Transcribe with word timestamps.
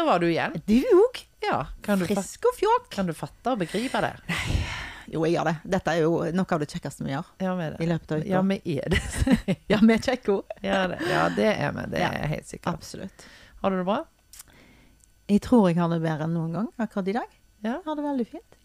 der 0.00 0.06
var 0.08 0.22
du 0.22 0.28
igjen. 0.30 0.56
Du 0.66 0.78
òg. 1.04 1.20
Ja, 1.44 1.62
Frisk 1.84 2.44
og 2.50 2.56
fjokk. 2.58 2.90
kan 2.92 3.08
du 3.08 3.14
fatte 3.16 3.52
og 3.54 3.60
begripe 3.62 4.00
det? 4.04 4.10
Jo, 5.10 5.22
jeg 5.26 5.32
gjør 5.34 5.48
det. 5.48 5.54
Dette 5.72 5.92
er 5.96 6.02
jo 6.04 6.10
noe 6.36 6.54
av 6.54 6.60
det 6.62 6.68
kjekkeste 6.70 7.02
vi 7.06 7.10
gjør 7.14 7.30
Ja, 7.42 7.54
med 7.58 7.72
i 7.72 7.76
det. 7.80 7.88
løpet 7.90 8.12
av 8.14 8.20
uka. 8.20 8.28
Ja, 8.30 8.42
vi 8.46 8.58
er 8.76 8.92
det. 8.92 9.00
Ja, 9.72 9.78
vi 9.82 9.94
er 9.96 10.04
kjekke. 10.04 10.36
Ja, 10.62 10.80
ja, 11.10 11.24
det 11.34 11.48
er 11.50 11.72
vi. 11.74 11.86
Det 11.94 12.02
er 12.04 12.28
helt 12.34 12.46
sikkert. 12.50 12.76
Absolutt. 12.78 13.24
Har 13.62 13.72
du 13.74 13.80
det 13.80 13.86
bra? 13.88 13.96
Jeg 15.30 15.42
tror 15.46 15.68
jeg 15.70 15.78
har 15.80 15.90
det 15.92 16.00
bedre 16.04 16.26
enn 16.28 16.34
noen 16.36 16.54
gang 16.58 16.68
akkurat 16.82 17.08
i 17.10 17.16
dag. 17.16 17.34
Ja. 17.64 17.74
Jeg 17.78 17.82
har 17.88 17.98
det 17.98 18.04
veldig 18.06 18.28
fint. 18.36 18.56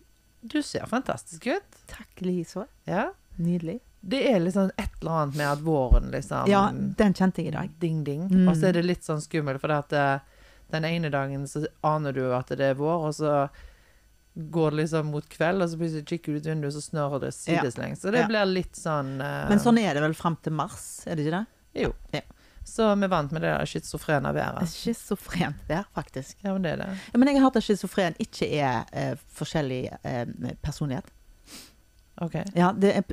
Du 0.46 0.60
ser 0.62 0.86
fantastisk 0.92 1.48
ut. 1.50 1.82
Takk 1.90 2.22
likeså. 2.26 2.68
Ja. 2.90 3.08
Nydelig. 3.42 3.80
Det 4.06 4.20
er 4.30 4.40
liksom 4.44 4.70
et 4.78 5.00
eller 5.02 5.24
annet 5.24 5.40
med 5.40 5.48
at 5.50 5.62
våren 5.66 6.12
liksom 6.14 6.50
Ja, 6.52 6.68
den 6.72 7.16
kjente 7.18 7.42
jeg 7.42 7.50
i 7.50 7.56
dag. 7.58 7.72
Ding, 7.82 8.04
ding. 8.06 8.28
Mm. 8.30 8.48
Og 8.52 8.58
så 8.60 8.70
er 8.70 8.78
det 8.78 8.86
litt 8.86 9.06
sånn 9.08 9.24
skummelt, 9.24 9.58
for 9.64 9.74
det 9.74 9.80
at 9.88 9.96
eh, 9.98 10.35
den 10.76 10.86
ene 10.90 11.12
dagen 11.14 11.48
så 11.50 11.66
aner 11.86 12.16
du 12.16 12.26
at 12.36 12.52
det 12.54 12.74
er 12.74 12.78
vår, 12.80 13.08
og 13.10 13.16
så 13.18 13.34
går 14.36 14.72
det 14.76 14.82
liksom 14.84 15.12
mot 15.16 15.28
kveld, 15.32 15.64
og 15.64 15.70
så 15.72 15.80
plutselig 15.80 16.06
kikker 16.10 16.36
du 16.36 16.40
ut 16.42 16.48
vinduet, 16.52 16.76
så 16.76 16.84
snør 16.84 17.20
det 17.24 17.32
sideslengs. 17.38 18.02
Så 18.04 18.12
det 18.12 18.26
Ja. 18.26 18.28
blir 18.28 18.46
litt 18.52 18.76
sånn 18.76 19.16
uh... 19.24 19.46
Men 19.50 19.62
sånn 19.64 19.80
er 19.80 19.96
det 19.96 20.04
vel 20.04 20.16
fram 20.18 20.36
til 20.44 20.56
mars, 20.58 21.06
er 21.08 21.16
det 21.16 21.26
ikke 21.26 21.38
det? 21.40 21.86
Jo. 21.86 21.94
Ja. 22.12 22.22
Så 22.66 22.88
vi 23.00 23.08
vant 23.08 23.32
med 23.32 23.44
det 23.46 23.52
der 23.54 23.68
schizofrene 23.70 24.32
været. 24.34 24.68
Schizofrent 24.74 25.68
vær, 25.70 25.86
faktisk. 25.96 26.36
Ja, 26.42 26.52
men 26.56 26.66
det 26.66 26.72
er 26.74 26.82
det. 26.82 26.88
Ja, 27.14 27.20
men 27.22 27.30
jeg 27.30 27.38
har 27.38 27.46
hørt 27.48 27.60
at 27.62 27.64
schizofren 27.68 28.18
ikke 28.20 28.50
er 28.58 28.88
uh, 28.92 29.20
forskjellig 29.38 29.84
uh, 30.02 30.56
personlighet. 30.66 31.12
OK. 32.24 32.36
Ja, 32.56 32.70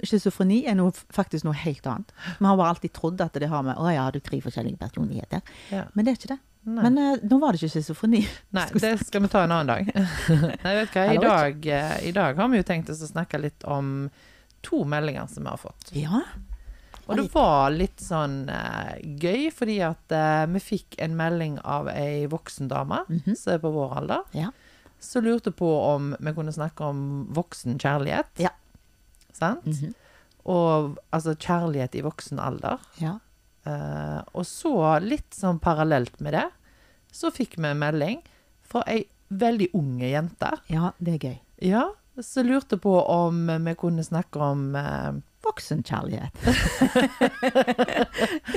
Schizofreni 0.06 0.60
er 0.70 0.76
noe, 0.78 0.94
faktisk 1.10 1.44
noe 1.44 1.58
helt 1.58 1.86
annet. 1.90 2.12
Vi 2.38 2.46
har 2.46 2.56
bare 2.56 2.74
alltid 2.76 2.92
trodd 2.94 3.20
at 3.24 3.34
det 3.34 3.48
har 3.50 3.64
med 3.66 3.74
Å 3.74 3.90
ja, 3.90 4.04
har 4.06 4.14
du 4.14 4.20
tre 4.22 4.38
forskjellige 4.44 4.78
personligheter? 4.78 5.42
Ja. 5.74 5.88
Men 5.94 6.06
det 6.06 6.12
er 6.12 6.20
ikke 6.20 6.30
det. 6.36 6.40
Nei. 6.64 6.82
Men 6.84 6.98
eh, 6.98 7.18
nå 7.26 7.38
var 7.42 7.52
det 7.52 7.62
ikke 7.62 7.72
schizofreni. 7.74 8.20
Nei, 8.54 8.66
det 8.78 8.92
skal 9.06 9.24
vi 9.24 9.28
ta 9.32 9.40
en 9.44 9.50
annen 9.50 9.66
dag. 9.66 9.88
Nei, 10.64 10.74
vet 10.78 10.92
du 10.92 10.98
hva. 11.00 11.06
I 11.14 11.18
dag, 11.24 11.66
eh, 11.66 11.96
I 12.08 12.12
dag 12.14 12.36
har 12.38 12.48
vi 12.52 12.60
jo 12.60 12.66
tenkt 12.68 12.90
oss 12.92 13.02
å 13.02 13.08
snakke 13.10 13.40
litt 13.42 13.64
om 13.66 14.08
to 14.62 14.84
meldinger 14.86 15.26
som 15.26 15.42
vi 15.42 15.50
har 15.50 15.58
fått. 15.58 15.90
Ja. 15.98 16.20
Og 17.08 17.16
det 17.18 17.24
var 17.34 17.72
litt 17.74 17.98
sånn 17.98 18.44
eh, 18.48 18.92
gøy, 19.18 19.48
fordi 19.50 19.80
at 19.82 20.14
eh, 20.14 20.44
vi 20.54 20.60
fikk 20.62 21.00
en 21.02 21.16
melding 21.18 21.56
av 21.66 21.88
ei 21.90 22.28
voksen 22.30 22.70
dame 22.70 23.00
Mhm. 23.10 23.34
som 23.36 23.56
er 23.56 23.58
på 23.64 23.72
vår 23.74 23.96
alder, 23.98 24.22
Ja. 24.38 24.52
som 25.02 25.24
lurte 25.26 25.50
på 25.50 25.66
om 25.66 26.12
vi 26.20 26.32
kunne 26.32 26.54
snakke 26.54 26.86
om 26.86 27.26
voksen 27.34 27.74
kjærlighet. 27.82 28.30
Ja. 28.38 28.54
Sant? 29.34 29.66
Mhm. 29.66 29.94
Og 30.46 30.96
altså 31.12 31.34
kjærlighet 31.34 31.94
i 31.98 32.06
voksen 32.06 32.38
alder. 32.38 32.78
ja. 33.02 33.18
Eh, 33.64 34.20
og 34.32 34.46
så, 34.48 34.74
litt 35.04 35.34
sånn 35.36 35.60
parallelt 35.62 36.18
med 36.24 36.36
det, 36.38 36.48
så 37.12 37.30
fikk 37.34 37.58
vi 37.58 37.70
en 37.70 37.82
melding 37.82 38.22
fra 38.66 38.84
ei 38.90 39.04
veldig 39.32 39.72
unge 39.78 40.12
jente. 40.12 40.52
Ja, 40.72 40.92
det 40.98 41.16
er 41.16 41.28
gøy. 41.28 41.36
Ja, 41.72 41.84
som 42.20 42.48
lurte 42.48 42.78
på 42.80 42.98
om 43.00 43.46
vi 43.64 43.72
kunne 43.80 44.04
snakke 44.04 44.40
om 44.44 44.74
uh, 44.76 45.12
Voksenkjærlighet. 45.42 46.36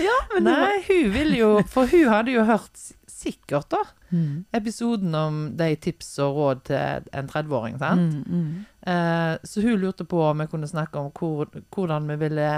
ja, 0.07 0.17
men 0.33 0.45
Nei, 0.45 0.75
hun 0.85 1.07
ville 1.15 1.39
jo 1.39 1.47
For 1.71 1.89
hun 1.89 2.11
hadde 2.11 2.35
jo 2.35 2.43
hørt 2.45 2.77
sikkert, 3.09 3.71
da, 3.71 3.79
mm. 4.11 4.45
episoden 4.53 5.15
om 5.17 5.39
de 5.57 5.71
tips 5.81 6.11
og 6.21 6.37
råd 6.37 6.59
til 6.67 7.07
en 7.15 7.29
30-åring, 7.31 7.79
sant? 7.81 8.19
Mm, 8.19 8.25
mm. 8.27 8.65
Uh, 8.85 9.33
så 9.47 9.63
hun 9.63 9.79
lurte 9.81 10.05
på 10.05 10.19
om 10.21 10.43
vi 10.43 10.51
kunne 10.51 10.69
snakke 10.69 10.99
om 10.99 11.09
hvor, 11.15 11.49
hvordan 11.73 12.11
vi 12.11 12.15
ville 12.27 12.49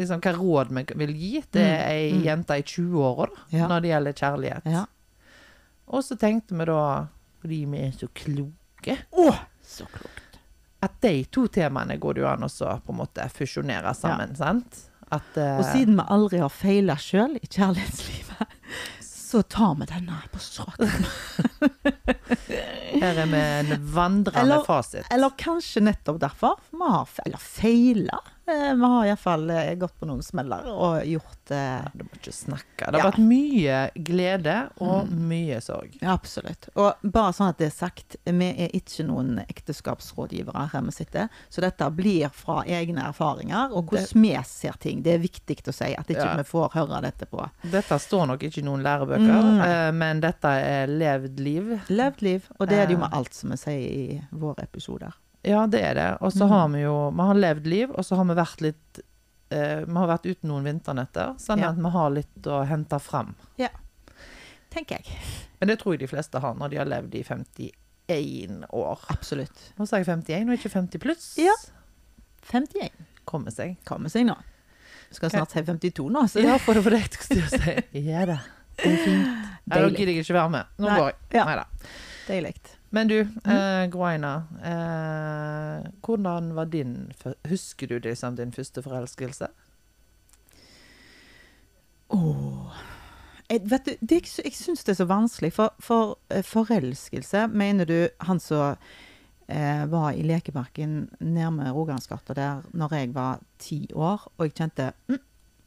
Liksom 0.00 0.20
hva 0.24 0.32
råd 0.36 0.70
vi 0.72 0.84
vil 1.04 1.12
gi 1.20 1.42
til 1.52 1.62
Mm, 1.66 1.82
ei 1.90 2.12
mm. 2.14 2.22
jente 2.24 2.56
i 2.58 2.62
20-åra, 2.64 3.28
Ja. 3.52 3.66
når 3.68 3.80
det 3.84 3.90
gjelder 3.92 4.12
kjærlighet. 4.22 4.66
Ja. 4.72 4.84
Og 5.90 6.04
så 6.06 6.16
tenkte 6.18 6.56
vi 6.56 6.64
da, 6.70 7.06
fordi 7.42 7.58
vi 7.68 7.78
er 7.86 7.92
så 7.98 8.08
kloke, 8.14 8.96
oh, 9.12 9.36
så 9.62 9.84
klokt. 9.92 10.38
at 10.82 10.94
de 11.04 11.24
to 11.28 11.46
temaene 11.52 11.98
går 12.00 12.14
det 12.16 12.22
jo 12.22 12.28
an 12.30 12.46
å 12.46 12.48
på 12.80 12.94
en 12.94 13.00
måte 13.02 13.26
fusjonere 13.34 13.92
sammen, 13.94 14.32
sant? 14.38 14.86
At, 15.12 15.26
uh, 15.36 15.58
Og 15.58 15.64
siden 15.74 15.96
vi 15.98 16.04
aldri 16.08 16.38
har 16.38 16.48
feila 16.54 16.94
sjøl 16.96 17.34
i 17.36 17.46
kjærlighetslivet, 17.50 18.46
så 19.04 19.42
tar 19.42 19.74
vi 19.80 19.86
denne 19.90 20.16
på 20.32 20.38
strak 20.38 20.78
her 23.00 23.18
er 23.22 23.26
vi 23.30 23.40
en 23.40 23.86
vandrende 23.94 24.40
Eller- 24.42 24.64
fasit. 24.66 25.06
Eller 25.10 25.30
kanskje 25.38 25.82
nettopp 25.82 26.18
derfor. 26.20 26.56
for 26.70 26.76
Vi 26.78 26.90
har 26.90 27.04
fe- 27.06 27.38
feila. 27.38 28.18
Eh, 28.50 28.74
Vi 28.74 28.82
har 28.84 29.06
iallfall 29.06 29.46
gått 29.78 29.94
på 30.00 30.06
noen 30.08 30.22
smeller 30.22 30.66
og 30.72 31.04
gjort 31.06 31.50
eh, 31.54 31.84
Du 31.94 32.04
må 32.04 32.10
ikke 32.18 32.32
snakke. 32.34 32.86
Det 32.90 32.94
har 32.94 32.98
Ja. 32.98 33.10
vært 33.10 33.22
mye 33.22 33.90
glede 33.94 34.56
og 34.80 35.08
mye 35.10 35.60
sorg. 35.62 35.96
Ja, 36.02 36.12
absolutt. 36.16 36.68
Og 36.76 36.94
bare 37.02 37.32
sånn 37.32 37.48
at 37.50 37.58
det 37.58 37.66
er 37.68 37.76
sagt, 37.76 38.16
vi 38.26 38.48
er 38.50 38.68
ikke 38.74 39.06
noen 39.06 39.38
ekteskapsrådgivere 39.48 40.68
her 40.72 40.82
vi 40.82 40.90
sitter, 40.90 41.28
så 41.50 41.60
dette 41.64 41.90
blir 41.94 42.30
fra 42.34 42.62
egne 42.66 43.04
erfaringer 43.10 43.72
og 43.72 43.90
hvordan 43.90 44.22
vi 44.22 44.34
ser 44.44 44.72
ting. 44.80 45.02
Det 45.02 45.14
er 45.14 45.22
viktig 45.22 45.58
å 45.68 45.72
si, 45.74 45.94
at 45.94 46.06
ikke 46.08 46.24
Ja. 46.24 46.36
vi 46.36 46.42
får 46.42 46.70
høre 46.72 47.00
dette 47.02 47.26
på 47.26 47.48
Dette 47.70 47.98
står 47.98 48.26
nok 48.26 48.40
ikke 48.42 48.58
i 48.58 48.62
noen 48.66 48.82
lærebøker, 48.82 49.42
Mm, 49.42 49.60
eh, 49.60 49.90
men 49.92 50.20
dette 50.20 50.44
er 50.48 50.86
levd 50.86 51.38
liv. 51.40 51.80
levd 51.88 52.22
liv. 52.22 52.48
Og 52.58 52.68
det 52.68 52.78
er 52.78 52.86
det 52.86 52.94
jo 52.96 52.98
med 52.98 53.12
Eh. 53.12 53.18
alt 53.18 53.34
som 53.34 53.50
vi 53.50 53.56
sier 53.56 53.90
i 53.90 54.22
våre 54.32 54.62
episoder. 54.62 55.12
Ja, 55.42 55.66
det 55.66 55.80
er 55.82 55.94
det. 55.94 56.08
Og 56.20 56.32
så 56.32 56.44
Mm. 56.44 56.48
har 56.50 56.68
vi 56.68 56.80
jo 56.82 57.10
Vi 57.10 57.22
har 57.22 57.34
levd 57.34 57.66
liv, 57.66 57.90
og 57.90 58.04
så 58.04 58.16
har 58.16 58.24
vi 58.24 58.34
vært 58.34 58.60
litt 58.60 59.00
eh, 59.50 59.84
Vi 59.86 59.94
har 59.94 60.06
vært 60.08 60.26
uten 60.26 60.48
noen 60.50 60.64
vinternetter, 60.64 61.34
sånn 61.40 61.58
Ja. 61.60 61.70
at 61.70 61.76
vi 61.76 61.90
har 61.90 62.10
litt 62.10 62.42
å 62.46 62.66
hente 62.66 63.00
fram. 63.00 63.34
Tenker 64.70 65.00
jeg. 65.00 65.18
Men 65.60 65.68
det 65.68 65.78
tror 65.80 65.94
jeg 65.96 66.00
de 66.00 66.06
fleste 66.06 66.38
har 66.40 66.54
når 66.54 66.70
de 66.70 66.76
har 66.76 66.86
levd 66.86 67.14
i 67.18 67.22
51 67.24 68.64
år. 68.72 68.98
Absolutt. 69.10 69.72
Nå 69.78 69.86
sa 69.88 69.96
jeg 69.98 70.06
51 70.06 70.48
og 70.48 70.54
ikke 70.58 70.70
50 70.70 70.98
pluss. 71.02 71.34
Ja. 71.38 71.54
51 72.52 72.90
Kommer 73.26 73.50
seg. 73.50 73.76
kommer 73.84 74.08
seg 74.08 74.26
nå. 74.26 74.36
Skal 75.10 75.30
snart 75.30 75.50
si 75.50 75.58
52 75.62 76.08
nå, 76.10 76.22
så 76.30 76.40
Ja, 76.42 76.56
for 76.58 76.74
det 76.74 76.84
var 76.84 76.90
det 76.90 77.00
jeg 77.00 77.10
skulle 77.18 77.48
si. 77.50 77.82
Ja 78.06 78.24
da. 78.26 78.38
Det 78.76 78.86
er 78.92 79.04
fint. 79.04 79.26
Deilig. 79.68 79.90
Nå 79.90 79.96
gidder 79.98 80.12
jeg 80.14 80.24
ikke 80.24 80.34
være 80.38 80.50
med. 80.50 80.66
Nå 80.78 80.86
Nei, 80.86 80.98
går 81.00 81.06
jeg. 81.10 81.16
ja. 81.34 81.44
Neida. 81.44 81.66
deilig. 82.28 82.54
Men 82.90 83.08
du, 83.08 83.20
eh, 83.20 83.86
Gro 83.90 84.04
Eh, 84.04 85.90
hvordan 86.02 86.54
var 86.54 86.66
din 86.66 87.12
Husker 87.48 87.86
du 87.86 87.98
liksom 87.98 88.36
din 88.36 88.52
første 88.52 88.82
forelskelse? 88.82 89.46
Oh. 92.08 92.74
Jeg, 93.50 93.70
vet 93.70 93.86
du, 93.86 93.92
det, 94.00 94.38
jeg 94.44 94.54
syns 94.54 94.84
det 94.84 94.92
er 94.92 94.98
så 95.02 95.06
vanskelig, 95.06 95.52
for, 95.52 95.74
for 95.78 96.18
eh, 96.30 96.42
forelskelse 96.42 97.46
Mener 97.48 97.84
du 97.84 98.08
han 98.20 98.40
som 98.40 98.76
eh, 99.48 99.86
var 99.90 100.12
i 100.12 100.22
lekeparken 100.26 101.08
nærme 101.20 101.70
Rogalandsgata 101.70 102.34
der 102.34 102.66
når 102.72 102.94
jeg 102.94 103.14
var 103.14 103.40
ti 103.58 103.86
år, 103.94 104.26
og 104.36 104.46
jeg 104.46 104.54
kjente 104.54 104.92
mm, 105.08 105.22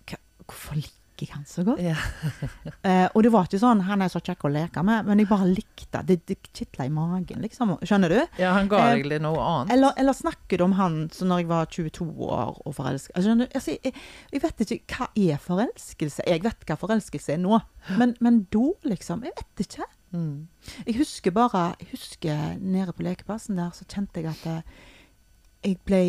hva, 0.10 0.20
Hvorfor 0.44 0.76
liker 0.76 1.03
jeg 1.24 1.32
han 1.34 1.46
så 1.50 1.64
godt? 1.68 1.82
Ja. 1.84 1.96
Eh, 2.84 3.08
og 3.16 3.24
det 3.24 3.30
var 3.32 3.46
ikke 3.48 3.60
sånn 3.62 3.80
'han 3.88 4.02
er 4.04 4.10
så 4.12 4.20
kjekk 4.20 4.44
å 4.44 4.50
leke 4.52 4.82
med', 4.84 5.06
men 5.08 5.20
jeg 5.22 5.28
bare 5.30 5.48
likte 5.48 6.02
det. 6.04 6.18
Det 6.28 6.36
kitla 6.52 6.86
i 6.86 6.92
magen, 6.92 7.40
liksom. 7.42 7.78
Skjønner 7.80 8.12
du? 8.12 8.20
ja, 8.42 8.52
han 8.54 8.68
ga 8.68 8.78
Eh, 8.84 8.98
egentlig 8.98 9.22
noe 9.24 9.40
annet. 9.40 9.72
Eller, 9.72 9.94
eller 9.98 10.14
snakker 10.14 10.58
du 10.60 10.64
om 10.66 10.76
han 10.76 11.10
som 11.16 11.30
når 11.32 11.40
jeg 11.44 11.48
var 11.48 11.66
22 11.72 12.08
år 12.28 12.60
og 12.66 12.76
forelska 12.76 13.14
altså, 13.16 13.30
skjønner 13.30 13.48
du? 13.48 13.56
altså, 13.56 13.78
jeg, 13.84 13.94
jeg 14.34 14.44
vet 14.44 14.66
ikke 14.66 14.98
hva 14.98 15.08
er 15.16 15.38
forelskelse. 15.38 16.24
Jeg 16.28 16.44
vet 16.44 16.68
hva 16.68 16.76
forelskelse 16.84 17.34
er 17.34 17.40
nå, 17.40 17.60
men, 17.98 18.16
men 18.20 18.44
da, 18.52 18.66
liksom? 18.84 19.24
Jeg 19.24 19.32
vet 19.40 19.66
ikke. 19.68 19.88
Mm. 20.14 20.48
Jeg 20.86 20.98
husker 21.00 21.32
bare 21.32 21.76
Jeg 21.80 21.88
husker 21.92 22.58
nede 22.60 22.94
på 22.94 23.02
lekeplassen 23.04 23.58
der, 23.58 23.72
så 23.74 23.88
kjente 23.88 24.22
jeg 24.22 24.30
at 24.36 24.46
eh, 24.46 24.62
jeg 25.64 25.80
ble 25.88 26.04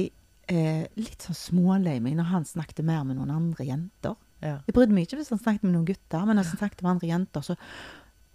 eh, 0.51 0.85
litt 0.99 1.23
sånn 1.25 1.39
smålei 1.39 2.01
meg 2.03 2.17
når 2.19 2.31
han 2.33 2.45
snakket 2.45 2.85
mer 2.85 3.05
med 3.07 3.17
noen 3.17 3.31
andre 3.31 3.65
jenter. 3.65 4.17
Ja. 4.45 4.59
Jeg 4.69 4.75
brydde 4.77 4.93
meg 4.93 5.07
ikke 5.07 5.17
hvis 5.23 5.31
han 5.33 5.41
snakket 5.41 5.63
med 5.65 5.73
noen 5.75 5.87
gutter, 5.89 6.27
men 6.29 6.37
hvis 6.37 6.51
han 6.53 6.61
snakket 6.61 6.83
med 6.85 6.91
andre 6.95 7.09
jenter, 7.09 7.41
så 7.47 7.57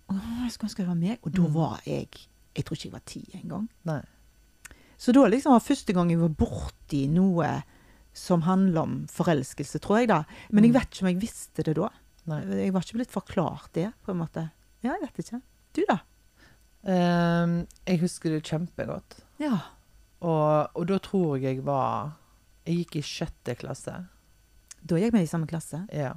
Å, 0.09 0.15
jeg 0.41 0.51
skulle 0.55 0.69
ønske 0.71 0.81
det 0.81 0.87
var 0.89 0.95
meg. 0.97 1.19
Og 1.21 1.31
da 1.35 1.41
Mm. 1.45 1.53
var 1.53 1.81
jeg 1.85 2.07
Jeg 2.55 2.65
tror 2.65 2.75
ikke 2.75 2.87
jeg 2.89 2.91
var 2.95 3.03
ti 3.05 3.21
engang. 3.37 3.67
Så 4.97 5.13
da 5.13 5.21
liksom 5.29 5.51
var 5.53 5.59
første 5.61 5.93
gang 5.93 6.09
jeg 6.09 6.19
var 6.19 6.29
borti 6.33 7.07
noe 7.07 7.63
som 8.11 8.41
handler 8.41 8.81
om 8.81 8.95
forelskelse, 9.07 9.79
tror 9.79 9.99
jeg 9.99 10.07
da. 10.09 10.23
Men 10.51 10.63
jeg 10.65 10.73
Mm. 10.73 10.79
vet 10.79 10.89
ikke 10.89 11.01
om 11.03 11.07
jeg 11.13 11.21
visste 11.21 11.63
det 11.63 11.75
da. 11.75 11.89
Nei. 12.25 12.41
Jeg 12.65 12.73
var 12.73 12.81
ikke 12.81 12.97
blitt 12.97 13.11
forklart 13.11 13.71
det, 13.73 13.93
på 14.03 14.11
en 14.11 14.17
måte. 14.17 14.51
Ja, 14.83 14.95
jeg 14.99 15.01
vet 15.13 15.25
ikke. 15.25 15.41
Du 15.73 15.85
da? 15.87 15.99
Um, 16.83 17.67
jeg 17.85 17.99
husker 17.99 18.29
det 18.29 18.43
kjempegodt. 18.43 19.19
Ja. 19.39 19.59
Og, 20.21 20.69
og 20.75 20.87
da 20.87 20.97
tror 20.99 21.37
jeg 21.39 21.57
jeg 21.57 21.65
var 21.65 22.15
Jeg 22.65 22.85
gikk 22.85 22.95
i 22.97 23.01
sjette 23.01 23.55
klasse. 23.57 24.07
Da 24.81 24.99
gikk 24.99 25.13
vi 25.15 25.23
i 25.25 25.29
samme 25.29 25.47
klasse. 25.49 25.83
Ja. 25.93 26.13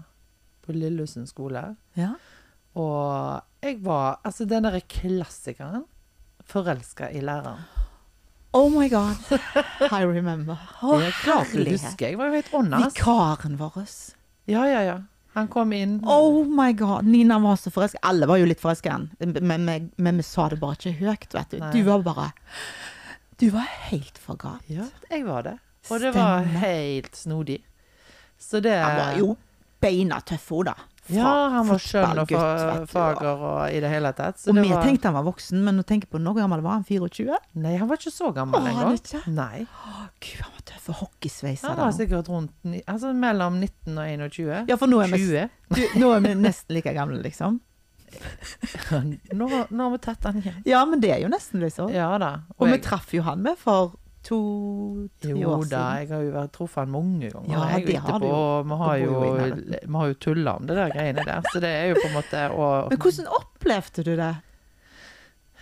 På 0.62 0.75
Lillesund 0.76 1.29
skole. 1.31 1.64
Ja. 1.99 2.14
Og 2.79 3.43
jeg 3.62 3.81
var 3.85 4.20
Altså, 4.25 4.47
den 4.49 4.64
derre 4.67 4.81
klassikeren. 4.81 5.85
Forelska 6.49 7.11
i 7.11 7.20
læreren. 7.20 7.62
Oh 8.53 8.69
my 8.70 8.88
god. 8.88 9.17
I 9.93 10.05
remember. 10.05 10.59
Å, 10.82 10.99
det 11.00 11.09
er 11.09 11.20
klart 11.23 11.55
du 11.55 11.62
husker. 11.64 12.11
Jeg 12.11 12.19
var 12.20 12.29
jo 12.29 12.37
helt 12.37 12.53
åndas. 12.55 12.93
Vikaren 12.93 13.56
vår. 13.61 13.79
Ja, 14.50 14.67
ja, 14.69 14.82
ja. 14.85 14.99
Han 15.32 15.49
kom 15.49 15.73
inn. 15.73 15.94
Oh 16.05 16.44
my 16.44 16.73
god, 16.76 17.06
Nina 17.09 17.38
var 17.41 17.56
så 17.56 17.70
forelska. 17.73 17.99
Alle 18.05 18.29
var 18.29 18.37
jo 18.37 18.49
litt 18.50 18.61
forelska 18.61 18.99
i 19.25 19.26
men 19.41 20.19
vi 20.20 20.25
sa 20.26 20.50
det 20.53 20.59
bare 20.61 20.76
ikke 20.76 20.93
høyt, 20.99 21.29
vet 21.32 21.55
du. 21.55 21.59
Nei. 21.62 21.70
Du 21.73 21.82
var 21.88 22.03
bare 22.05 22.26
Du 23.41 23.49
var 23.55 23.64
helt 23.88 24.19
forgat. 24.20 24.61
Ja, 24.69 24.85
jeg 25.09 25.25
var 25.25 25.47
det. 25.49 25.56
Og 25.88 26.00
det 26.05 26.12
var 26.14 26.44
helt 26.61 27.17
snodig. 27.17 27.62
Så 28.43 28.61
det 28.65 28.75
Han 28.83 28.97
var 28.99 29.21
jo 29.21 29.37
beina 29.83 30.19
tøff 30.27 30.49
hun 30.55 30.67
da. 30.71 30.75
Fra 31.03 31.15
Ja, 31.19 31.31
han 31.50 31.67
var 31.67 31.81
skjønn 31.83 32.21
og 32.23 32.31
fager 32.87 33.41
og 33.43 33.73
i 33.75 33.81
det 33.83 33.89
hele 33.91 34.12
tatt. 34.15 34.39
Og 34.47 34.55
vi 34.55 34.69
var, 34.71 34.85
tenkte 34.87 35.11
han 35.11 35.17
var 35.17 35.25
voksen, 35.27 35.59
men 35.67 35.75
nå 35.81 35.83
tenker 35.87 36.06
på 36.12 36.21
hvor 36.23 36.37
gammel 36.39 36.62
var 36.62 36.77
han? 36.79 36.85
24? 36.87 37.39
Nei, 37.59 37.73
han 37.81 37.91
var 37.91 37.99
ikke 37.99 38.12
så 38.15 38.31
gammel 38.37 38.69
engang. 38.71 38.94
Nei. 39.35 39.65
Å, 39.67 40.05
Gud, 40.23 40.44
han 40.44 40.55
var 40.55 40.62
tøff. 40.71 40.87
og 40.93 41.00
Hockeysveis 41.00 41.65
Han 41.67 41.81
var 41.81 41.91
sikkert 41.97 42.31
rundt 42.31 42.55
altså 42.87 43.11
mellom 43.19 43.59
19 43.59 43.99
og 43.99 44.31
21. 44.31 44.71
Ja, 44.71 44.79
for 44.79 44.87
nå 44.93 45.03
er, 45.03 45.11
vi, 45.11 45.43
du, 45.75 45.83
nå 45.99 46.12
er 46.15 46.23
vi 46.29 46.37
nesten 46.38 46.79
like 46.79 46.95
gamle, 46.95 47.19
liksom. 47.27 47.59
Nå, 49.33 49.47
nå 49.71 49.83
har 49.87 49.91
vi 49.95 49.99
tatt 50.05 50.25
han 50.29 50.38
igjen. 50.43 50.62
Ja, 50.69 50.85
men 50.87 51.00
det 51.03 51.15
er 51.15 51.23
jo 51.25 51.31
nesten 51.33 51.62
liksom. 51.65 51.91
Ja 51.95 52.11
da. 52.21 52.33
Og 52.59 52.67
vi 52.69 52.77
jeg- 52.77 52.85
traff 52.85 53.12
jo 53.17 53.23
han 53.27 53.43
med 53.43 53.59
for 53.59 53.95
to-tre 54.23 55.33
år 55.33 55.37
siden. 55.37 55.41
Jo 55.43 55.57
da, 55.71 55.83
jeg 56.01 56.09
har 56.13 56.23
jo 56.27 56.31
vært 56.37 56.53
truffet 56.53 56.81
han 56.83 56.91
mange 56.95 57.31
ganger. 57.33 57.51
Ja, 57.53 57.65
jeg 57.77 57.87
det 57.87 57.97
har 58.05 58.19
du 58.23 58.29
Vi 58.69 58.79
har 58.83 58.97
jo, 59.03 59.21
vi 59.83 59.97
har 59.99 60.07
jo 60.13 60.15
tulla 60.15 60.57
om 60.57 60.67
det 60.67 60.77
der 60.77 60.91
greiene 60.95 61.25
der, 61.27 61.43
så 61.53 61.61
det 61.61 61.69
er 61.69 61.87
jo 61.93 61.95
på 62.01 62.09
en 62.09 62.17
måte 62.21 62.47
å 62.55 62.71
Men 62.91 62.99
hvordan 62.99 63.29
opplevde 63.41 64.05
du 64.05 64.17
det? 64.17 64.33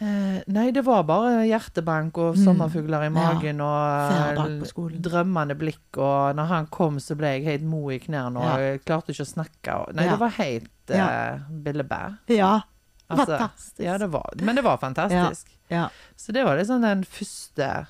Eh, 0.01 0.39
Nei, 0.49 0.71
det 0.73 0.81
var 0.87 1.03
bare 1.05 1.43
hjertebank 1.45 2.17
og 2.17 2.37
Mm. 2.37 2.45
sommerfugler 2.47 3.03
i 3.05 3.11
magen 3.13 3.59
ja, 3.59 4.33
og 4.33 4.65
drømmende 5.05 5.57
blikk. 5.61 5.99
Og 5.99 6.35
når 6.37 6.47
han 6.49 6.67
kom, 6.73 6.97
så 6.99 7.15
ble 7.19 7.35
jeg 7.37 7.45
helt 7.45 7.63
mo 7.69 7.91
i 7.91 7.99
knærne 7.99 8.37
og 8.41 8.59
Ja. 8.61 8.79
klarte 8.79 9.13
ikke 9.13 9.27
å 9.27 9.35
snakke. 9.35 9.93
Nei, 9.95 10.05
Ja. 10.05 10.11
det 10.13 10.19
var 10.21 10.31
helt 10.31 10.71
Ja. 10.89 11.07
eh, 11.35 11.39
billebæ. 11.51 12.17
Ja, 12.29 12.63
Altså, 13.11 13.27
fantastisk. 13.37 13.79
Ja, 13.81 13.99
det 13.99 14.09
var, 14.11 14.31
men 14.41 14.55
det 14.55 14.63
var 14.65 14.79
fantastisk. 14.79 15.47
Ja. 15.69 15.89
Så 16.17 16.33
det 16.33 16.45
var 16.45 16.57
liksom 16.57 16.81
den 16.81 17.03
første 17.05 17.87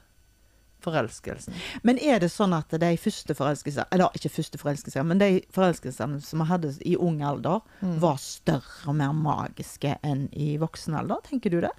forelskelsen. 0.85 1.55
Men 1.87 1.99
er 2.03 2.19
det 2.23 2.31
sånn 2.33 2.55
at 2.57 2.73
de 2.81 2.91
første 3.01 3.35
forelskelsene, 3.39 3.87
eller 3.93 4.11
ikke 4.17 4.33
første 4.33 4.59
forelskelser, 4.61 5.05
men 5.07 5.19
de 5.23 5.31
forelskelsene 5.55 6.21
som 6.25 6.43
vi 6.45 6.49
hadde 6.51 6.73
i 6.87 6.97
ung 6.97 7.21
alder, 7.23 7.61
Mm. 7.83 7.99
var 8.01 8.17
større 8.21 8.89
og 8.89 8.95
mer 8.97 9.13
magiske 9.17 9.97
enn 10.05 10.29
i 10.33 10.57
voksen 10.61 10.95
alder? 10.99 11.21
Tenker 11.29 11.51
du 11.51 11.61
det? 11.61 11.73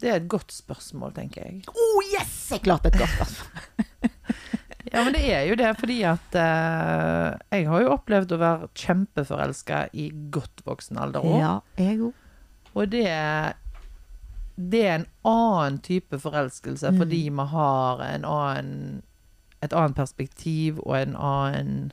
Det 0.00 0.08
er 0.08 0.16
et 0.20 0.28
godt 0.32 0.52
spørsmål, 0.54 1.12
tenker 1.16 1.44
jeg. 1.44 1.64
Oh 1.68 2.00
yes! 2.14 2.48
Jeg 2.54 2.62
klarte 2.64 2.88
et 2.92 2.98
godt 3.00 3.16
spørsmål. 3.18 3.66
Ja, 4.90 5.04
men 5.04 5.12
det 5.12 5.20
er 5.30 5.42
jo 5.46 5.54
det, 5.60 5.68
fordi 5.78 5.98
at 6.08 6.34
eh, 6.40 7.26
jeg 7.52 7.66
har 7.68 7.82
jo 7.84 7.90
opplevd 7.92 8.32
å 8.32 8.38
være 8.40 8.68
kjempeforelska 8.80 9.82
i 9.94 10.06
godt 10.34 10.62
voksen 10.66 10.98
alder 10.98 11.20
òg. 11.28 11.36
Ja, 11.38 11.50
jeg 11.78 11.98
òg. 12.08 12.14
Og 12.74 12.88
det, 12.90 13.04
det 14.70 14.80
er 14.86 14.94
en 15.00 15.06
annen 15.24 15.78
type 15.80 16.18
forelskelse 16.18 16.90
Mm. 16.92 16.98
fordi 16.98 17.20
vi 17.28 17.46
har 17.52 18.00
en 18.02 18.24
annen, 18.24 19.02
et 19.62 19.72
annet 19.72 19.96
perspektiv 19.96 20.78
og 20.86 20.96
en 21.00 21.16
annen 21.16 21.92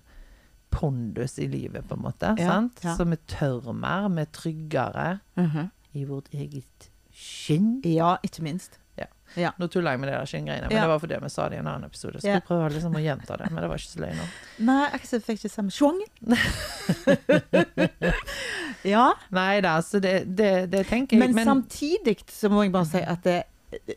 pondus 0.72 1.38
i 1.40 1.48
livet, 1.48 1.88
på 1.88 1.96
en 1.96 2.02
måte. 2.04 2.36
Ja, 2.38 2.48
sant? 2.52 2.82
ja. 2.84 2.96
Så 2.96 3.06
vi 3.08 3.16
tør 3.28 3.72
mer, 3.74 4.10
vi 4.10 4.22
er 4.22 4.32
tryggere 4.36 5.20
i 5.94 6.04
vårt 6.06 6.28
eget 6.34 6.90
skinn. 7.14 7.82
Ja, 7.86 8.18
ikke 8.24 8.44
minst. 8.44 8.80
Nå 9.36 9.68
tuller 9.70 9.92
jeg 9.92 10.00
med 10.00 10.08
det 10.10 10.16
der 10.18 10.26
skinngreiene, 10.32 10.68
men 10.70 10.78
Ja. 10.78 10.82
det 10.86 10.90
var 10.90 11.00
fordi 11.04 11.20
vi 11.24 11.30
sa 11.30 11.50
det 11.50 11.56
i 11.58 11.60
en 11.60 11.68
annen 11.68 11.84
episode. 11.90 12.22
Så 12.22 12.28
Ja. 12.28 12.34
vi 12.40 12.46
prøver 12.48 12.70
liksom 12.78 12.94
å 12.96 13.02
gjenta 13.04 13.38
det, 13.38 13.52
men 13.52 13.62
det 13.62 13.70
var 13.70 13.78
ikke 13.78 13.94
så 13.94 14.00
løgn. 14.06 14.20
Nei, 14.60 14.90
jeg 14.92 15.22
fikk 15.24 15.38
ikke 15.40 15.52
samme 15.52 15.72
sjong. 15.72 16.02
ja, 18.84 19.14
Nei 19.30 19.62
da, 19.62 19.82
så 19.82 20.00
det, 20.04 20.24
det, 20.38 20.52
det 20.72 20.84
tenker 20.90 21.18
jeg. 21.20 21.34
men, 21.34 21.46
samtidig 21.48 22.18
så 22.32 22.50
må 22.52 22.64
jeg 22.66 22.74
bare 22.76 22.90
si 22.90 23.02
at 23.04 23.24
det, 23.28 23.40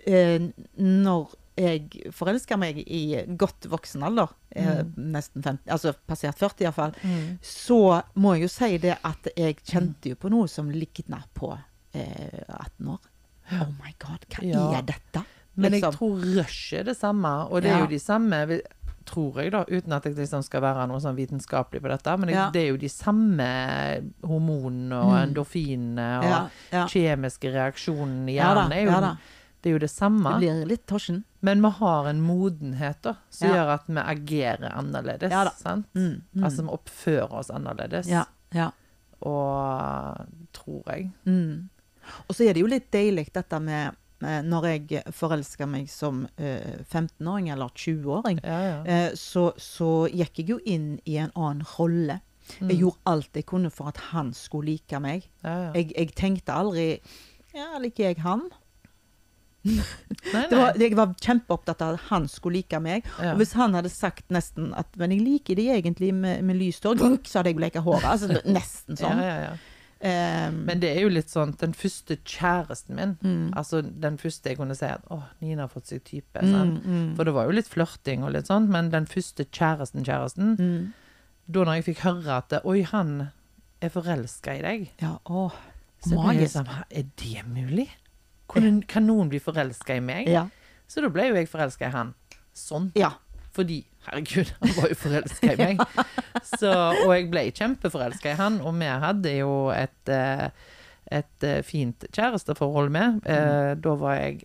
eh, 0.07 0.41
når 0.81 1.35
jeg 1.61 2.13
forelsker 2.17 2.57
meg 2.61 2.79
i 2.87 3.03
godt 3.37 3.67
voksen 3.69 4.05
alder, 4.07 4.31
mm. 4.57 4.95
nesten 5.13 5.43
50, 5.45 5.67
altså 5.75 5.93
passert 6.09 6.39
40 6.41 6.65
iallfall, 6.65 6.95
Mm. 7.05 7.35
så 7.45 7.81
må 8.17 8.35
jeg 8.37 8.47
jo 8.47 8.53
si 8.55 8.71
det 8.79 8.97
at 9.05 9.29
jeg 9.37 9.59
kjente 9.69 10.09
jo 10.15 10.21
på 10.21 10.31
noe 10.33 10.49
som 10.49 10.71
ligna 10.73 11.21
på 11.37 11.53
eh, 11.93 12.41
18 12.49 12.89
år. 12.95 13.01
Oh 13.53 13.69
my 13.83 13.95
god, 13.99 14.25
hva 14.31 14.43
Ja. 14.47 14.79
er 14.79 14.83
dette? 14.83 15.25
Men 15.57 15.73
jeg 15.73 15.83
Liksom. 15.83 15.95
tror 15.99 16.21
rush 16.37 16.73
er 16.79 16.85
det 16.85 16.97
samme, 16.97 17.51
og 17.51 17.63
det 17.63 17.71
er 17.73 17.81
jo 17.81 17.87
de 17.87 17.99
samme 17.99 18.61
Tror 19.11 19.35
jeg, 19.43 19.51
da, 19.51 19.65
uten 19.65 19.93
at 19.97 20.05
jeg 20.05 20.15
liksom 20.15 20.43
skal 20.45 20.61
være 20.63 20.87
noe 20.87 21.01
sånn 21.01 21.17
vitenskapelig 21.17 21.81
på 21.83 21.89
dette, 21.89 22.13
men 22.21 22.29
jeg, 22.29 22.37
Ja. 22.37 22.51
det 22.53 22.61
er 22.63 22.69
jo 22.69 22.77
de 22.77 22.87
samme 22.89 23.47
hormonene 24.23 24.93
og 24.95 25.11
Mm. 25.11 25.23
endorfinene 25.35 26.19
og 26.19 26.25
Ja, 26.25 26.49
ja. 26.71 26.87
kjemiske 26.87 27.51
reaksjonene 27.53 28.29
i 28.31 28.37
hjernen. 28.37 28.71
er 28.73 28.85
jo. 28.85 29.17
Det 29.63 29.71
er 29.71 29.73
jo 29.73 29.79
det 29.79 29.91
samme. 29.91 30.39
Det 30.39 30.49
blir 30.49 30.67
litt 30.69 30.87
tosjen. 30.87 31.25
Men 31.43 31.61
vi 31.63 31.71
har 31.71 32.07
en 32.07 32.21
modenhet 32.21 33.03
da, 33.03 33.17
som 33.31 33.49
gjør 33.51 33.75
at 33.75 33.87
vi 33.89 33.95
agerer 33.97 34.71
annerledes. 34.77 35.33
Mm, 35.95 36.23
mm. 36.35 36.45
Altså 36.45 36.63
vi 36.63 36.69
oppfører 36.69 37.33
oss 37.33 37.51
annerledes. 37.51 38.07
ja, 38.07 38.25
ja. 38.55 38.71
Og 39.23 40.27
tror 40.53 40.83
jeg. 40.87 41.11
Mm. 41.27 41.69
Og 42.29 42.37
så 42.37 42.47
er 42.49 42.55
det 42.57 42.63
jo 42.65 42.71
litt 42.71 42.91
deilig 42.95 43.27
dette 43.35 43.61
med 43.61 43.95
eh, 44.23 44.41
når 44.47 44.67
jeg 44.71 45.03
forelska 45.17 45.67
meg 45.71 45.89
som 45.91 46.27
eh, 46.37 46.81
15-åring 46.91 47.51
eller 47.55 47.73
20-åring, 47.77 48.41
Ja, 48.45 48.61
ja. 48.69 48.81
eh, 48.85 49.11
så, 49.19 49.51
så 49.57 50.07
gikk 50.13 50.43
jeg 50.43 50.49
jo 50.55 50.59
inn 50.65 50.99
i 51.09 51.17
en 51.23 51.33
annen 51.35 51.65
rolle. 51.79 52.21
Mm. 52.61 52.71
Jeg 52.73 52.81
gjorde 52.83 53.13
alt 53.13 53.37
jeg 53.39 53.47
kunne 53.47 53.71
for 53.71 53.89
at 53.93 54.01
han 54.11 54.33
skulle 54.35 54.73
like 54.73 54.99
meg. 55.01 55.29
ja. 55.45 55.71
Jeg, 55.75 55.93
jeg 55.97 56.15
tenkte 56.19 56.53
aldri 56.57 56.89
Ja, 57.55 57.77
liker 57.79 58.11
jeg 58.11 58.19
han? 58.25 58.49
Nei, 60.33 60.45
Det 60.49 60.57
var, 60.57 60.77
jeg 60.81 60.95
var 60.97 61.11
kjempeopptatt 61.21 61.83
av 61.85 61.99
at 61.99 62.05
han 62.09 62.27
skulle 62.33 62.63
like 62.63 62.79
meg. 62.81 63.05
Og 63.21 63.37
hvis 63.43 63.53
han 63.59 63.75
hadde 63.77 63.91
sagt 63.93 64.31
nesten 64.33 64.71
at 64.79 64.95
Men 64.97 65.13
jeg 65.13 65.21
liker 65.21 65.59
det 65.59 65.67
egentlig 65.75 66.15
med, 66.17 66.41
med 66.49 66.57
lyst 66.57 66.87
hår, 66.89 66.97
så 67.29 67.41
hadde 67.43 67.53
jeg 67.53 67.61
leket 67.61 67.85
håret. 67.85 68.07
Altså, 68.09 68.41
nesten 68.49 68.97
sånn. 69.01 69.21
Ehm, 70.01 70.63
Men 70.65 70.81
det 70.81 70.95
er 70.97 71.03
jo 71.03 71.11
litt 71.13 71.29
sånn 71.29 71.51
Den 71.61 71.75
første 71.77 72.17
kjæresten 72.25 72.97
min, 72.97 73.11
mm, 73.21 73.51
altså 73.53 73.83
den 73.85 74.17
første 74.17 74.49
jeg 74.49 74.57
kunne 74.57 74.73
si 74.79 74.87
at 74.89 75.03
Å, 75.13 75.19
Nina 75.45 75.67
har 75.67 75.69
fått 75.69 75.91
seg 75.91 76.01
type. 76.09 76.41
mm, 76.41 76.79
mm, 76.81 77.11
For 77.19 77.29
det 77.29 77.35
var 77.37 77.45
jo 77.45 77.57
litt 77.59 77.69
flørting 77.69 78.25
og 78.25 78.33
litt 78.33 78.49
sånn, 78.49 78.71
men 78.73 78.89
den 78.95 79.05
første 79.11 79.45
kjæresten, 79.45 80.07
kjæresten 80.07 80.55
mm. 80.57 80.93
Da 81.53 81.67
når 81.67 81.81
jeg 81.81 81.85
fikk 81.91 82.05
høre 82.07 82.39
at 82.39 82.57
Oi, 82.65 82.81
han 82.89 83.29
er 83.83 83.93
forelska 83.93 84.57
i 84.57 84.63
deg, 84.65 84.89
Ja, 85.03 85.19
å, 85.29 85.51
så 86.01 86.17
ble 86.17 86.39
jeg 86.41 86.55
sånn 86.55 86.71
Er 86.89 87.05
det 87.21 87.45
mulig? 87.51 87.91
Kan, 88.51 88.81
kan 88.89 89.05
noen 89.07 89.29
bli 89.29 89.39
forelska 89.39 90.01
i 90.01 90.01
meg? 90.01 90.29
Ja. 90.33 90.49
Så 90.89 91.05
da 91.05 91.13
ble 91.13 91.29
jo 91.29 91.37
jeg 91.37 91.47
forelska 91.47 91.87
i 91.87 91.93
han. 91.95 92.15
Sånn. 92.57 92.89
ja. 92.99 93.13
Fordi, 93.57 93.81
herregud, 94.07 94.53
han 94.61 94.75
var 94.77 94.89
jo 94.93 94.99
forelska 95.01 95.53
i 95.55 95.57
meg. 95.59 95.81
Så, 96.47 96.71
og 97.05 97.11
jeg 97.17 97.31
ble 97.33 97.47
kjempeforelska 97.51 98.35
i 98.35 98.39
han, 98.39 98.61
og 98.63 98.77
vi 98.79 98.91
hadde 99.07 99.33
jo 99.41 99.55
et, 99.75 100.13
eh, 100.15 100.47
et 101.11 101.47
eh, 101.49 101.59
fint 101.67 102.07
kjæresteforhold 102.15 102.93
med. 102.95 103.21
Eh, 103.27 103.73
Da 103.83 103.95
var 103.99 104.15
jeg 104.21 104.45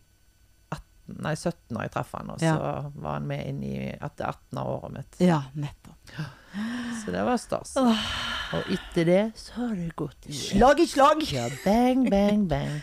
18, 0.73 1.19
nei, 1.21 1.35
17 1.37 1.53
når 1.77 1.85
jeg 1.85 1.93
traff 1.93 2.15
han, 2.17 2.29
og 2.33 2.39
så 2.41 2.49
Ja. 2.49 2.89
var 2.95 3.19
han 3.19 3.27
med 3.29 3.45
inn 3.51 3.61
i 3.63 3.75
etter 3.93 4.25
18 4.31 4.57
av 4.63 4.71
året 4.79 4.95
mitt. 4.97 5.19
Ja, 5.21 5.43
nettopp. 5.53 6.15
Så 7.05 7.11
det 7.11 7.21
var 7.27 7.35
stas. 7.37 7.73
Og 7.77 8.69
etter 8.71 9.03
det 9.05 9.21
så 9.37 9.57
har 9.67 9.73
det 9.75 9.89
gått 9.99 10.25
i 10.29 10.33
Slag 10.33 10.79
i 10.79 10.85
slag! 10.87 11.21
ja, 11.33 11.49
bang, 11.65 12.05
bang, 12.09 12.45
bang. 12.47 12.77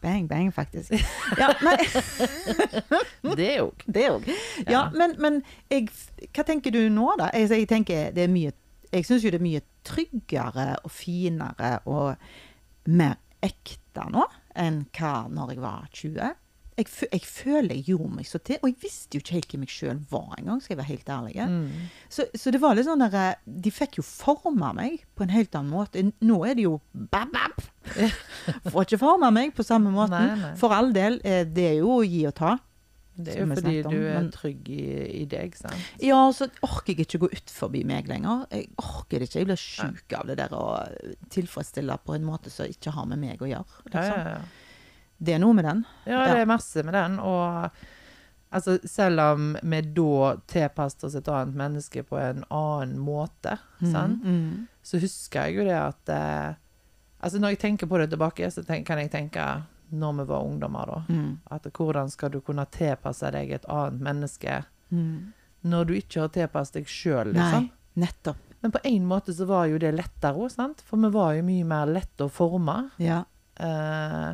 Bang, 0.00 0.28
bang, 0.30 0.52
faktisk. 0.54 0.92
Ja, 1.40 1.48
Det 3.36 3.50
òg. 3.60 3.82
det 3.86 4.04
òg. 4.10 4.26
Ja, 4.28 4.70
Ja. 4.70 4.82
men, 4.94 5.14
men 5.18 5.40
jeg, 5.70 5.88
hva 6.34 6.44
tenker 6.46 6.70
du 6.74 6.84
nå, 6.92 7.08
da? 7.18 7.30
Jeg, 7.34 7.50
jeg 7.50 7.68
tenker 7.68 8.10
det 8.14 8.24
er 8.28 8.32
mye 8.32 8.52
Jeg 8.92 9.04
syns 9.04 9.24
jo 9.24 9.30
det 9.30 9.40
er 9.40 9.44
mye 9.44 9.60
tryggere 9.84 10.76
og 10.84 10.90
finere 10.90 11.78
og 11.86 12.14
mer 12.88 13.18
ekte 13.44 14.06
nå 14.10 14.24
enn 14.58 14.84
hva 14.96 15.26
når 15.30 15.50
jeg 15.52 15.60
var 15.62 15.88
20. 15.92 16.30
Jeg, 16.78 16.86
jeg 17.10 17.24
føler 17.26 17.74
jeg 17.74 17.84
gjorde 17.90 18.12
meg 18.20 18.28
så 18.28 18.38
til, 18.38 18.60
og 18.62 18.68
jeg 18.70 18.76
visste 18.84 19.18
jo 19.18 19.22
ikke 19.24 19.34
helt 19.34 19.54
hvem 19.54 19.64
jeg 19.66 19.74
sjøl 19.74 20.02
var 20.12 20.36
engang, 20.38 20.60
skal 20.62 20.76
jeg 20.76 20.80
være 20.82 20.90
helt 20.92 21.10
ærlig. 21.16 21.34
Mm. 21.50 21.88
Så, 22.14 22.28
så 22.38 22.52
det 22.54 22.60
var 22.62 22.78
litt 22.78 22.86
sånn 22.86 23.02
der, 23.02 23.16
eh, 23.18 23.56
De 23.66 23.72
fikk 23.74 23.98
jo 23.98 24.06
forma 24.06 24.70
meg 24.78 25.02
på 25.18 25.26
en 25.26 25.34
helt 25.34 25.58
annen 25.58 25.74
måte. 25.74 26.04
Nå 26.22 26.38
er 26.46 26.54
det 26.58 26.68
jo 26.68 26.76
bap, 26.92 27.34
bap. 27.34 27.66
Får 28.70 28.86
ikke 28.86 29.00
forma 29.02 29.32
meg 29.34 29.52
på 29.56 29.66
samme 29.66 29.90
måten. 29.94 30.14
Nei, 30.14 30.38
nei. 30.44 30.54
For 30.60 30.74
all 30.76 30.94
del, 30.94 31.18
eh, 31.26 31.42
det 31.44 31.66
er 31.74 31.78
jo 31.82 31.98
å 31.98 32.06
gi 32.06 32.22
og 32.30 32.36
ta. 32.38 32.54
Det 33.18 33.32
er 33.34 33.40
jo 33.42 33.46
fordi 33.50 33.72
om, 33.82 33.94
du 33.96 34.02
er 34.06 34.26
trygg 34.30 34.68
i, 34.70 34.82
i 35.18 35.24
deg, 35.26 35.56
sant. 35.58 35.74
Ja, 36.06 36.20
så 36.30 36.46
orker 36.62 36.92
jeg 36.94 37.08
ikke 37.08 37.18
gå 37.24 37.30
ut 37.32 37.50
forbi 37.50 37.80
meg 37.88 38.06
lenger. 38.06 38.44
Jeg 38.54 38.68
orker 38.78 39.18
det 39.18 39.26
ikke. 39.26 39.40
Jeg 39.42 39.48
blir 39.48 39.58
sjuk 39.58 40.14
av 40.14 40.28
det 40.30 40.36
der 40.38 40.54
å 40.54 40.62
tilfredsstille 41.34 41.96
på 42.06 42.14
en 42.14 42.26
måte 42.28 42.52
som 42.54 42.70
ikke 42.70 42.94
har 42.94 43.08
med 43.10 43.18
meg 43.24 43.42
å 43.42 43.50
gjøre. 43.50 43.80
Ja, 43.88 43.90
Liksom. 43.90 44.22
ja, 44.22 44.36
ja. 44.36 44.57
Det 45.18 45.34
er 45.34 45.40
noe 45.42 45.54
med 45.58 45.64
den. 45.66 45.84
Ja, 46.06 46.24
det 46.30 46.42
er 46.44 46.46
masse 46.50 46.82
med 46.86 46.94
den, 46.94 47.18
og 47.20 47.70
Altså, 48.50 48.78
selv 48.88 49.20
om 49.20 49.48
vi 49.60 49.80
da 49.92 50.36
tilpasset 50.48 51.02
oss 51.04 51.14
et 51.18 51.26
annet 51.28 51.54
menneske 51.58 52.00
på 52.08 52.16
en 52.16 52.46
annen 52.48 52.94
måte, 52.98 53.58
sant? 53.82 54.22
Mm. 54.24 54.62
så 54.82 54.96
husker 55.02 55.50
jeg 55.50 55.58
jo 55.58 55.66
det 55.68 55.74
at 55.76 56.08
eh, 56.14 56.54
Altså, 57.20 57.38
når 57.42 57.48
jeg 57.52 57.58
tenker 57.58 57.86
på 57.90 57.98
det 58.00 58.06
tilbake, 58.14 58.48
så 58.54 58.62
tenk, 58.64 58.86
kan 58.86 58.98
jeg 59.02 59.10
tenke 59.12 59.44
når 59.90 60.12
vi 60.22 60.24
var 60.30 60.46
ungdommer, 60.48 60.86
da. 60.86 61.02
Mm. 61.12 61.38
At 61.50 61.66
hvordan 61.76 62.08
skal 62.10 62.30
du 62.30 62.40
kunne 62.40 62.64
tilpasse 62.72 63.30
deg 63.36 63.50
et 63.58 63.68
annet 63.68 64.00
menneske 64.00 64.64
Mm. 64.90 65.34
når 65.68 65.84
du 65.84 65.92
ikke 65.98 66.20
har 66.22 66.28
tilpasset 66.32 66.78
deg 66.78 66.86
sjøl, 66.88 67.34
Nei, 67.34 67.42
liksom? 67.42 67.70
nettopp. 68.00 68.36
Men 68.62 68.72
på 68.72 68.78
en 68.84 69.04
måte 69.06 69.34
så 69.36 69.44
var 69.44 69.66
jo 69.68 69.76
det 69.78 69.92
lettere 69.92 70.32
òg, 70.40 70.48
sant? 70.50 70.80
For 70.88 70.96
vi 70.96 71.10
var 71.12 71.34
jo 71.36 71.42
mye 71.44 71.64
mer 71.68 71.84
lette 71.92 72.24
å 72.24 72.30
forme. 72.32 72.90
Ja. 72.96 73.24
Eh, 73.60 74.30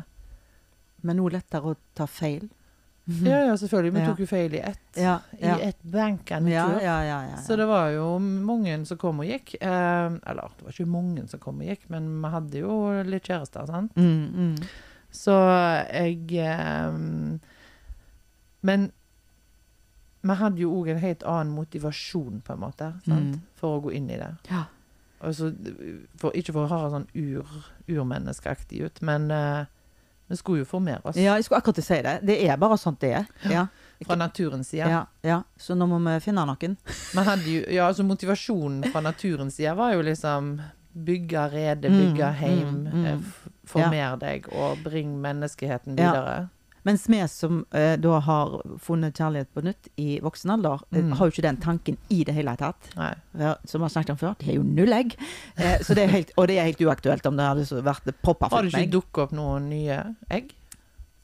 Men 1.05 1.19
nå 1.21 1.27
lettere 1.33 1.73
å 1.73 1.75
ta 1.97 2.07
feil. 2.09 2.47
ja, 3.05 3.43
ja, 3.45 3.53
selvfølgelig. 3.61 3.93
Vi 3.93 4.05
tok 4.07 4.21
jo 4.23 4.25
feil 4.29 4.55
i 4.57 4.61
ett. 4.65 4.81
Ja, 4.97 5.19
ja. 5.37 5.59
I 5.61 5.67
ett 5.69 5.83
bankende 5.83 6.49
Ja, 6.49 6.63
tur. 6.71 6.79
ja, 6.81 6.95
ja, 7.05 7.19
ja, 7.29 7.37
Så 7.45 7.53
det 7.59 7.67
var 7.69 7.91
jo 7.93 8.07
mange 8.19 8.79
som 8.89 8.97
kom 8.97 9.19
og 9.21 9.29
gikk. 9.29 9.53
Eh, 9.61 10.15
eller 10.25 10.49
det 10.57 10.65
var 10.65 10.73
ikke 10.73 10.89
mange 10.89 11.27
som 11.29 11.39
kom 11.43 11.61
og 11.61 11.69
gikk, 11.69 11.85
men 11.93 12.09
vi 12.23 12.31
hadde 12.33 12.63
jo 12.63 12.79
litt 13.05 13.29
kjærester, 13.29 13.67
sant. 13.69 13.93
Mm, 13.95 14.25
mm. 14.33 14.55
Så 15.15 15.35
jeg 15.93 16.33
eh, 16.41 16.97
Men 18.65 18.91
vi 20.25 20.33
hadde 20.41 20.57
jo 20.63 20.71
òg 20.79 20.89
en 20.95 21.03
helt 21.03 21.23
annen 21.29 21.53
motivasjon, 21.53 22.41
på 22.41 22.53
en 22.55 22.59
måte, 22.63 22.87
sant? 23.05 23.35
Mm. 23.37 23.41
for 23.61 23.77
å 23.77 23.83
gå 23.85 23.91
inn 23.93 24.09
i 24.09 24.17
det. 24.17 24.31
Ja. 24.49 24.63
Altså, 25.21 25.51
for, 26.17 26.33
ikke 26.33 26.53
for 26.55 26.65
å 26.65 26.71
ha 26.73 26.89
sånn 26.89 27.05
ur, 27.13 27.45
urmenneskeaktig 27.87 28.81
ut, 28.87 29.01
men 29.05 29.29
eh, 29.29 29.67
vi 30.27 30.35
skulle 30.39 30.59
jo 30.63 30.65
formere 30.65 31.01
oss 31.05 31.15
ja, 31.15 31.35
jeg 31.37 31.43
skulle 31.45 31.59
akkurat 31.61 31.83
si 31.85 32.01
det. 32.01 32.13
Det 32.25 32.37
er 32.49 32.57
bare 32.57 32.77
sånt 32.81 32.99
det 32.99 33.11
er. 33.13 33.25
Ja. 33.51 33.67
fra 34.05 34.15
naturens 34.19 34.67
side. 34.73 34.87
Ja, 34.89 35.05
ja. 35.23 35.41
Så 35.57 35.75
nå 35.77 35.85
må 35.87 35.99
vi 36.03 36.19
finne 36.19 36.43
noen. 36.45 36.77
Jo, 37.45 37.61
ja, 37.71 37.85
altså 37.87 38.03
Motivasjonen 38.03 38.91
fra 38.91 39.01
naturens 39.05 39.55
side 39.55 39.75
var 39.77 39.93
jo 39.93 40.01
liksom 40.01 40.61
bygge 40.95 41.45
rede, 41.51 41.89
Mm, 41.89 41.97
bygge 42.01 42.31
heim, 42.39 42.67
mm, 42.85 42.91
mm. 42.93 43.05
eh, 43.05 43.17
f- 43.19 43.47
deg 44.19 44.45
og 44.51 44.77
bring 44.83 45.17
menneskeheten 45.21 45.95
videre. 45.95 46.49
Mens 46.85 47.07
vi 47.09 47.19
som 47.31 47.63
eh, 47.73 47.95
da 47.97 48.19
har 48.21 48.59
funnet 48.83 49.17
kjærlighet 49.17 49.49
på 49.55 49.63
nytt 49.65 49.87
i 50.01 50.19
voksen 50.21 50.51
alder, 50.53 50.83
eh, 50.91 51.01
Mm. 51.01 51.15
har 51.17 51.25
jo 51.27 51.33
ikke 51.33 51.45
den 51.47 51.57
tanken 51.57 51.97
i 52.13 52.23
det 52.23 52.35
hele 52.37 52.53
tatt. 52.57 52.91
Nei. 52.95 53.13
Som 53.65 53.81
vi 53.81 53.85
har 53.87 53.93
snakket 53.95 54.13
om 54.15 54.17
før, 54.21 54.35
det 54.39 54.49
er 54.53 54.59
jo 54.59 54.63
null 54.63 54.93
egg. 54.93 55.15
Eh, 55.57 55.79
så 55.81 55.95
det 55.97 56.09
helt, 56.11 56.31
og 56.37 56.47
det 56.47 56.59
er 56.59 56.69
helt 56.69 56.83
uaktuelt 56.85 57.25
om 57.25 57.35
det 57.37 57.45
hadde 57.49 57.81
vært 57.83 58.13
poppa 58.21 58.49
Har 58.51 58.61
det 58.61 58.71
fullt 58.71 58.77
med 58.77 58.87
ikke 58.87 58.95
dukket 58.99 59.23
opp 59.25 59.31
noen 59.33 59.69
nye 59.69 59.97
egg? 60.29 60.53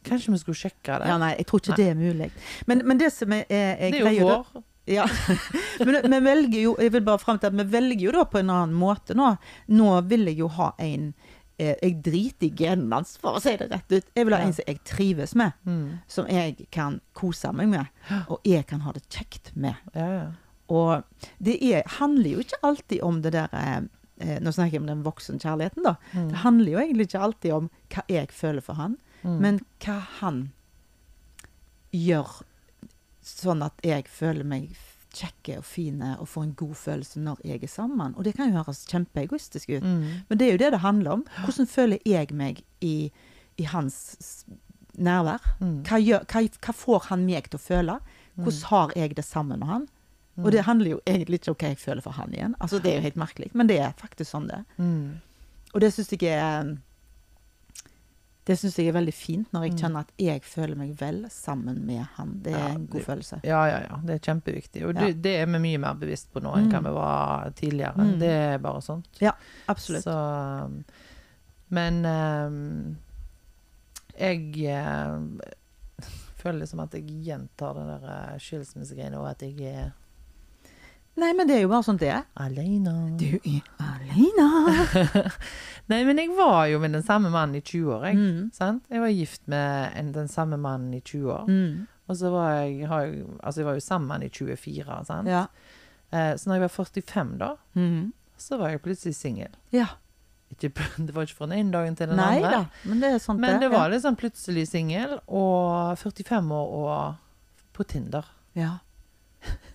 Kanskje 0.04 0.32
vi 0.34 0.42
skulle 0.42 0.58
sjekke 0.58 0.98
det? 0.98 1.08
Ja, 1.14 1.18
nei, 1.22 1.36
jeg 1.38 1.46
tror 1.46 1.62
ikke 1.62 1.76
Nei. 1.76 1.78
det 1.78 1.90
er 1.92 1.96
mulig. 2.00 2.32
Men, 2.66 2.82
men 2.90 2.98
det 2.98 3.12
som 3.14 3.32
er, 3.38 3.46
er, 3.50 3.76
er 3.78 3.92
det 3.94 4.02
er 4.02 4.18
jo 4.18 4.28
vår. 4.32 4.64
Ja. 4.90 5.06
Men 5.86 6.10
vi 6.10 6.20
velger 6.26 6.62
jo 6.64 6.72
Jeg 6.82 6.90
vil 6.96 7.04
bare 7.06 7.22
frem 7.22 7.38
til 7.40 7.52
at 7.52 7.54
vi 7.54 7.64
velger 7.70 8.02
jo 8.08 8.12
da 8.16 8.24
på 8.26 8.40
en 8.42 8.50
annen 8.50 8.74
måte 8.76 9.14
nå. 9.16 9.28
Nå 9.70 9.92
vil 10.10 10.26
jeg 10.26 10.40
jo 10.42 10.48
ha 10.58 10.72
en 10.82 11.12
Jeg 11.62 11.98
driter 12.04 12.48
i 12.48 12.52
genene 12.58 12.96
hans, 13.00 13.16
for 13.22 13.38
å 13.38 13.42
si 13.44 13.54
det 13.60 13.68
rett 13.72 13.92
ut. 13.94 14.08
Jeg 14.18 14.26
vil 14.28 14.34
ha 14.36 14.40
en 14.46 14.54
som 14.58 14.66
jeg 14.68 14.80
trives 14.88 15.36
med. 15.38 15.54
Mm. 15.68 16.00
Som 16.10 16.30
jeg 16.32 16.68
kan 16.74 17.00
kose 17.14 17.52
meg 17.54 17.70
med. 17.70 17.86
Og 18.28 18.40
jeg 18.48 18.66
kan 18.70 18.82
ha 18.86 18.92
det 18.96 19.04
kjekt 19.14 19.52
med. 19.56 19.76
Ja, 19.94 20.08
ja. 20.16 20.24
Og 20.72 21.04
det 21.44 21.58
er, 21.68 21.84
handler 22.00 22.30
jo 22.38 22.40
ikke 22.46 22.62
alltid 22.64 23.02
om 23.04 23.18
det 23.22 23.34
der 23.36 23.50
eh, 23.60 23.82
eh, 24.24 24.38
Nå 24.40 24.54
snakker 24.56 24.78
jeg 24.78 24.82
om 24.86 24.88
den 24.88 25.02
voksenkjærligheten, 25.04 25.84
da. 25.84 25.96
Mm. 26.16 26.30
Det 26.32 26.40
handler 26.46 26.72
jo 26.72 26.80
egentlig 26.80 27.08
ikke 27.10 27.24
alltid 27.28 27.54
om 27.58 27.70
hva 27.92 28.06
jeg 28.08 28.32
føler 28.32 28.62
for 28.66 28.80
han, 28.80 28.98
Mm. 29.22 29.36
men 29.38 29.58
hva 29.86 30.00
han 30.18 30.38
gjør 31.94 32.40
sånn 33.22 33.62
at 33.66 33.78
jeg 33.86 34.08
føler 34.10 34.48
meg 34.48 34.72
kjekke 35.16 35.60
og 35.60 35.66
fine 35.68 36.16
og 36.20 36.30
får 36.32 36.48
en 36.48 36.56
god 36.60 36.74
følelse 36.80 37.22
når 37.24 37.42
jeg 37.48 37.64
er 37.64 37.72
sammen. 37.72 38.16
Og 38.16 38.26
det 38.26 38.36
kan 38.38 38.50
jo 38.50 38.62
høres 38.62 38.86
kjempeegoistisk 38.90 39.74
ut, 39.76 39.86
mm. 39.86 40.04
men 40.30 40.40
det 40.40 40.48
er 40.48 40.56
jo 40.56 40.62
det 40.64 40.72
det 40.76 40.84
handler 40.86 41.20
om. 41.20 41.24
Hvordan 41.44 41.70
føler 41.70 42.04
jeg 42.08 42.34
meg 42.38 42.62
i, 42.82 43.12
i 43.58 43.70
hans 43.70 44.46
nærvær? 44.96 45.44
Mm. 45.60 45.82
Hva, 45.88 46.00
gjør, 46.02 46.28
hva, 46.32 46.46
hva 46.66 46.78
får 46.84 47.10
han 47.10 47.26
meg 47.28 47.50
til 47.50 47.60
å 47.60 47.64
føle? 47.64 47.98
Hvordan 48.40 48.64
har 48.72 48.94
jeg 48.96 49.18
det 49.18 49.28
sammen 49.28 49.60
med 49.60 49.68
han? 49.68 49.90
Og 50.42 50.52
det 50.56 50.64
handler 50.66 50.96
jo 50.96 51.02
egentlig 51.06 51.42
ikke 51.42 51.52
om 51.52 51.58
hva 51.60 51.74
jeg 51.74 51.82
føler 51.82 52.06
for 52.06 52.16
han 52.16 52.32
igjen. 52.34 52.56
Altså 52.64 52.80
Det 52.80 52.92
er 52.92 53.02
jo 53.02 53.08
helt 53.10 53.20
merkelig, 53.20 53.52
men 53.54 53.70
det 53.70 53.78
er 53.84 53.98
faktisk 54.00 54.32
sånn 54.32 54.48
det 54.50 54.62
er. 54.62 54.64
Mm. 54.82 55.20
Og 55.74 55.84
det 55.84 55.92
syns 55.94 56.12
jeg 56.16 56.32
er 56.32 56.72
Det 58.44 58.56
syns 58.58 58.76
jeg 58.80 58.88
er 58.90 58.94
veldig 58.98 59.14
fint, 59.14 59.52
når 59.54 59.64
jeg 59.68 59.72
Mm. 59.74 59.78
kjenner 59.82 60.00
at 60.00 60.12
jeg 60.18 60.42
føler 60.42 60.76
meg 60.76 60.96
vel 60.98 61.26
sammen 61.30 61.86
med 61.86 62.08
han. 62.16 62.40
Det 62.42 62.54
er 62.54 62.58
Ja, 62.58 62.68
en 62.74 62.88
god 62.88 63.00
det- 63.00 63.06
følelse. 63.06 63.40
Ja, 63.44 63.66
ja, 63.70 63.80
ja. 63.90 63.98
Det 64.04 64.16
er 64.16 64.34
kjempeviktig. 64.34 64.84
Og 64.88 64.96
det, 64.96 65.22
det 65.22 65.36
er 65.42 65.46
vi 65.46 65.60
mye 65.60 65.78
mer 65.80 65.94
bevisst 65.94 66.32
på 66.34 66.42
nå 66.42 66.56
enn 66.58 66.72
hva 66.72 66.80
Mm. 66.82 66.84
vi 66.84 66.94
var 66.96 67.52
tidligere. 67.56 67.96
Mm. 67.98 68.20
Det 68.20 68.30
er 68.30 68.58
bare 68.58 68.82
sånt. 68.82 69.06
Ja, 69.22 69.32
Absolutt. 69.70 70.04
Så, 70.04 70.84
men 71.70 72.06
um, 72.06 72.98
jeg 74.20 74.56
uh, 74.68 75.20
føler 76.42 76.60
liksom 76.66 76.80
at 76.84 76.92
jeg 76.94 77.06
gjentar 77.24 77.76
den 77.78 77.88
der 77.88 78.04
uh, 78.34 78.38
skilsmissegreiene, 78.40 79.18
og 79.20 79.30
at 79.30 79.42
jeg 79.46 79.62
er 79.62 79.92
Nei, 81.20 81.34
men 81.36 81.48
det 81.48 81.58
er 81.58 81.62
jo 81.66 81.70
bare 81.74 81.84
sånn 81.84 81.98
det 82.00 82.08
er. 82.10 82.24
alene. 82.40 82.94
Du 83.20 83.34
er 83.44 83.62
alene. 83.84 85.26
Nei, 85.92 86.04
men 86.08 86.18
jeg 86.22 86.30
var 86.38 86.66
jo 86.72 86.80
med 86.80 86.94
den 86.96 87.04
samme 87.04 87.30
mannen 87.34 87.58
i 87.60 87.62
20 87.62 87.92
år, 87.98 88.06
jeg. 88.08 88.16
Mm. 88.18 88.46
Sant? 88.56 88.86
Jeg 88.90 89.02
var 89.04 89.12
gift 89.12 89.42
med 89.52 89.92
en, 90.00 90.12
den 90.16 90.30
samme 90.32 90.58
mannen 90.58 90.94
i 90.96 91.02
20 91.02 91.32
år. 91.36 91.50
Mm. 91.52 91.88
Og 92.08 92.18
så 92.18 92.32
var 92.34 92.54
jeg, 92.64 92.88
har 92.88 93.10
Altså, 93.44 93.60
jeg 93.62 93.68
var 93.68 93.74
jo 93.78 93.84
sammen 93.86 94.24
i 94.24 94.30
24, 94.32 95.02
sant? 95.08 95.28
Ja. 95.30 95.46
Eh, 96.12 96.32
så 96.40 96.48
når 96.50 96.56
jeg 96.62 96.62
var 96.68 96.74
45, 96.78 97.38
da, 97.44 97.52
Mm. 97.76 98.14
så 98.38 98.58
var 98.58 98.70
jeg 98.74 98.82
plutselig 98.82 99.16
singel. 99.16 99.52
ja. 99.72 99.88
Det 100.60 101.14
var 101.16 101.24
ikke 101.24 101.36
fra 101.38 101.46
den 101.48 101.60
ene 101.62 101.72
dagen 101.72 101.96
til 101.96 102.10
den 102.12 102.18
Nei 102.20 102.42
andre. 102.42 102.50
da, 102.52 102.90
men 102.90 103.00
det 103.00 103.08
er 103.14 103.20
sånn 103.24 103.38
Men 103.40 103.54
det 103.62 103.70
det 103.70 103.70
var 103.72 103.88
liksom 103.90 104.18
plutselig 104.20 104.66
singel, 104.68 105.14
og 105.32 105.96
45 105.98 106.52
år 106.52 106.74
og 106.76 107.16
på 107.74 107.86
Tinder. 107.88 108.26
Ja. 108.54 108.74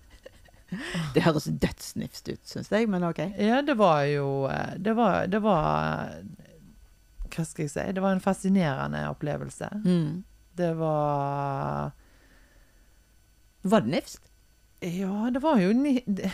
Det 1.14 1.22
høres 1.22 1.46
dødsnifst 1.46 2.28
ut, 2.28 2.42
syns 2.48 2.70
jeg, 2.72 2.88
men 2.90 3.04
OK. 3.06 3.20
Ja, 3.38 3.60
det 3.62 3.76
var 3.78 4.02
jo 4.10 4.46
eh, 4.50 4.74
Det 4.82 4.96
var, 4.98 5.26
det 5.30 5.40
var 5.44 6.16
Hva 7.30 7.44
skal 7.46 7.66
jeg 7.66 7.74
si? 7.74 7.84
Det 7.94 8.02
var 8.02 8.16
en 8.16 8.22
fascinerende 8.24 9.04
opplevelse. 9.10 9.68
Mm. 9.84 10.24
Det 10.56 10.72
var 10.78 11.92
Var 13.62 13.84
det 13.86 13.94
nifst? 13.94 14.32
Ja, 14.84 15.30
det 15.32 15.40
var 15.42 15.58
jo 15.58 15.70
ni, 15.72 16.00
det, 16.06 16.28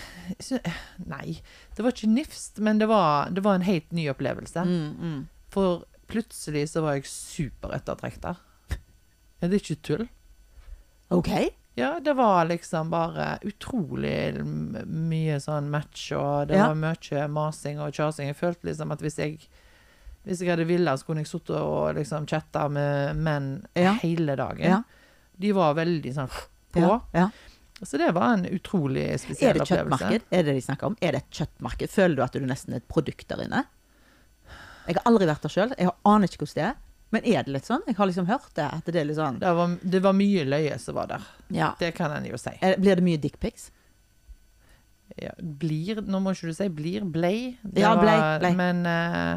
Nei, 1.07 1.39
det 1.77 1.85
var 1.85 1.95
ikke 1.95 2.11
nifst, 2.11 2.59
men 2.59 2.81
det 2.81 2.89
var, 2.91 3.31
det 3.31 3.45
var 3.45 3.55
en 3.55 3.63
helt 3.67 3.93
ny 3.95 4.09
opplevelse. 4.11 4.65
Mm, 4.67 4.97
mm. 4.99 5.21
For 5.55 5.85
plutselig 6.11 6.67
så 6.73 6.83
var 6.85 6.99
jeg 6.99 7.07
superettertrekta. 7.11 8.35
Ja, 9.43 9.49
det 9.51 9.57
er 9.57 9.63
ikke 9.65 9.83
tull. 9.83 10.05
OK. 11.11 11.31
Ja, 11.75 12.01
det 12.05 12.13
var 12.15 12.45
liksom 12.51 12.91
bare 12.93 13.39
utrolig 13.49 14.35
mye 14.87 15.39
sånn 15.41 15.71
match, 15.73 16.11
og 16.13 16.49
det 16.49 16.57
Ja. 16.59 16.67
var 16.69 16.75
mye 16.77 17.29
masing 17.33 17.79
og 17.81 17.93
kjasing. 17.97 18.27
Jeg 18.29 18.37
følte 18.37 18.69
liksom 18.69 18.93
at 18.93 19.01
hvis 19.01 19.17
jeg 19.19 19.39
hvis 20.25 20.39
jeg 20.39 20.51
hadde 20.51 20.67
villet, 20.69 21.01
så 21.01 21.05
kunne 21.07 21.19
jeg 21.25 21.27
sittet 21.27 21.57
og 21.59 21.97
liksom 21.97 22.27
chatta 22.29 22.69
med 22.71 23.17
menn 23.17 23.67
Ja. 23.75 23.95
hele 23.95 24.37
dagen. 24.37 24.61
Ja. 24.61 24.83
De 25.37 25.51
var 25.53 25.75
veldig 25.75 26.13
sånn 26.15 26.29
på. 26.73 27.01
Så 27.83 27.99
det 27.99 28.13
var 28.15 28.35
en 28.35 28.45
utrolig 28.45 29.09
Er 29.11 29.19
spesiell 29.19 29.55
det 29.55 29.63
opplevelse. 29.63 29.99
kjøttmarked? 29.99 30.23
Er 30.31 30.43
det 30.45 30.55
de 30.55 30.61
snakker 30.61 30.85
om? 30.87 30.97
Er 31.03 31.13
det 31.13 31.23
et 31.25 31.31
kjøttmarked? 31.31 31.89
Føler 31.91 32.15
du 32.17 32.23
at 32.23 32.33
du 32.33 32.41
nesten 32.41 32.73
er 32.75 32.77
et 32.77 32.87
produkt 32.89 33.27
der 33.27 33.39
inne? 33.43 33.65
Jeg 34.87 34.95
har 34.97 35.03
aldri 35.13 35.27
vært 35.27 35.41
der 35.43 35.49
sjøl. 35.49 35.75
Jeg 35.77 35.91
aner 36.07 36.29
ikke 36.29 36.39
hvordan 36.39 36.55
det 36.55 36.65
er. 36.69 36.77
Men 37.13 37.27
er 37.29 37.45
det 37.45 37.53
litt 37.53 37.67
sånn? 37.69 37.83
Jeg 37.87 37.97
har 37.99 38.09
liksom 38.09 38.27
hørt 38.31 38.51
det. 38.57 38.65
At 38.73 38.87
det 38.89 38.97
er 39.03 39.05
litt 39.05 39.19
sånn 39.19 39.39
Det 39.43 39.51
var, 39.59 39.75
det 39.83 40.01
var 40.05 40.15
mye 40.17 40.45
løye 40.49 40.79
som 40.81 40.97
var 40.97 41.11
der. 41.13 41.27
ja. 41.53 41.75
Det 41.79 41.93
kan 41.95 42.11
en 42.17 42.25
jo 42.27 42.39
si. 42.41 42.55
Blir 42.81 42.97
det 42.97 43.05
mye 43.05 43.21
dickpics? 43.21 43.71
Ja, 45.21 45.35
blir 45.37 45.99
Nå 46.09 46.23
må 46.25 46.33
ikke 46.33 46.49
du 46.49 46.57
si 46.57 46.69
blir, 46.73 47.05
blei. 47.05 47.59
Det 47.63 47.83
Ja, 47.85 47.93
blei, 48.01 48.17
blei. 48.41 48.53
Men 48.57 48.87
uh, 48.89 49.35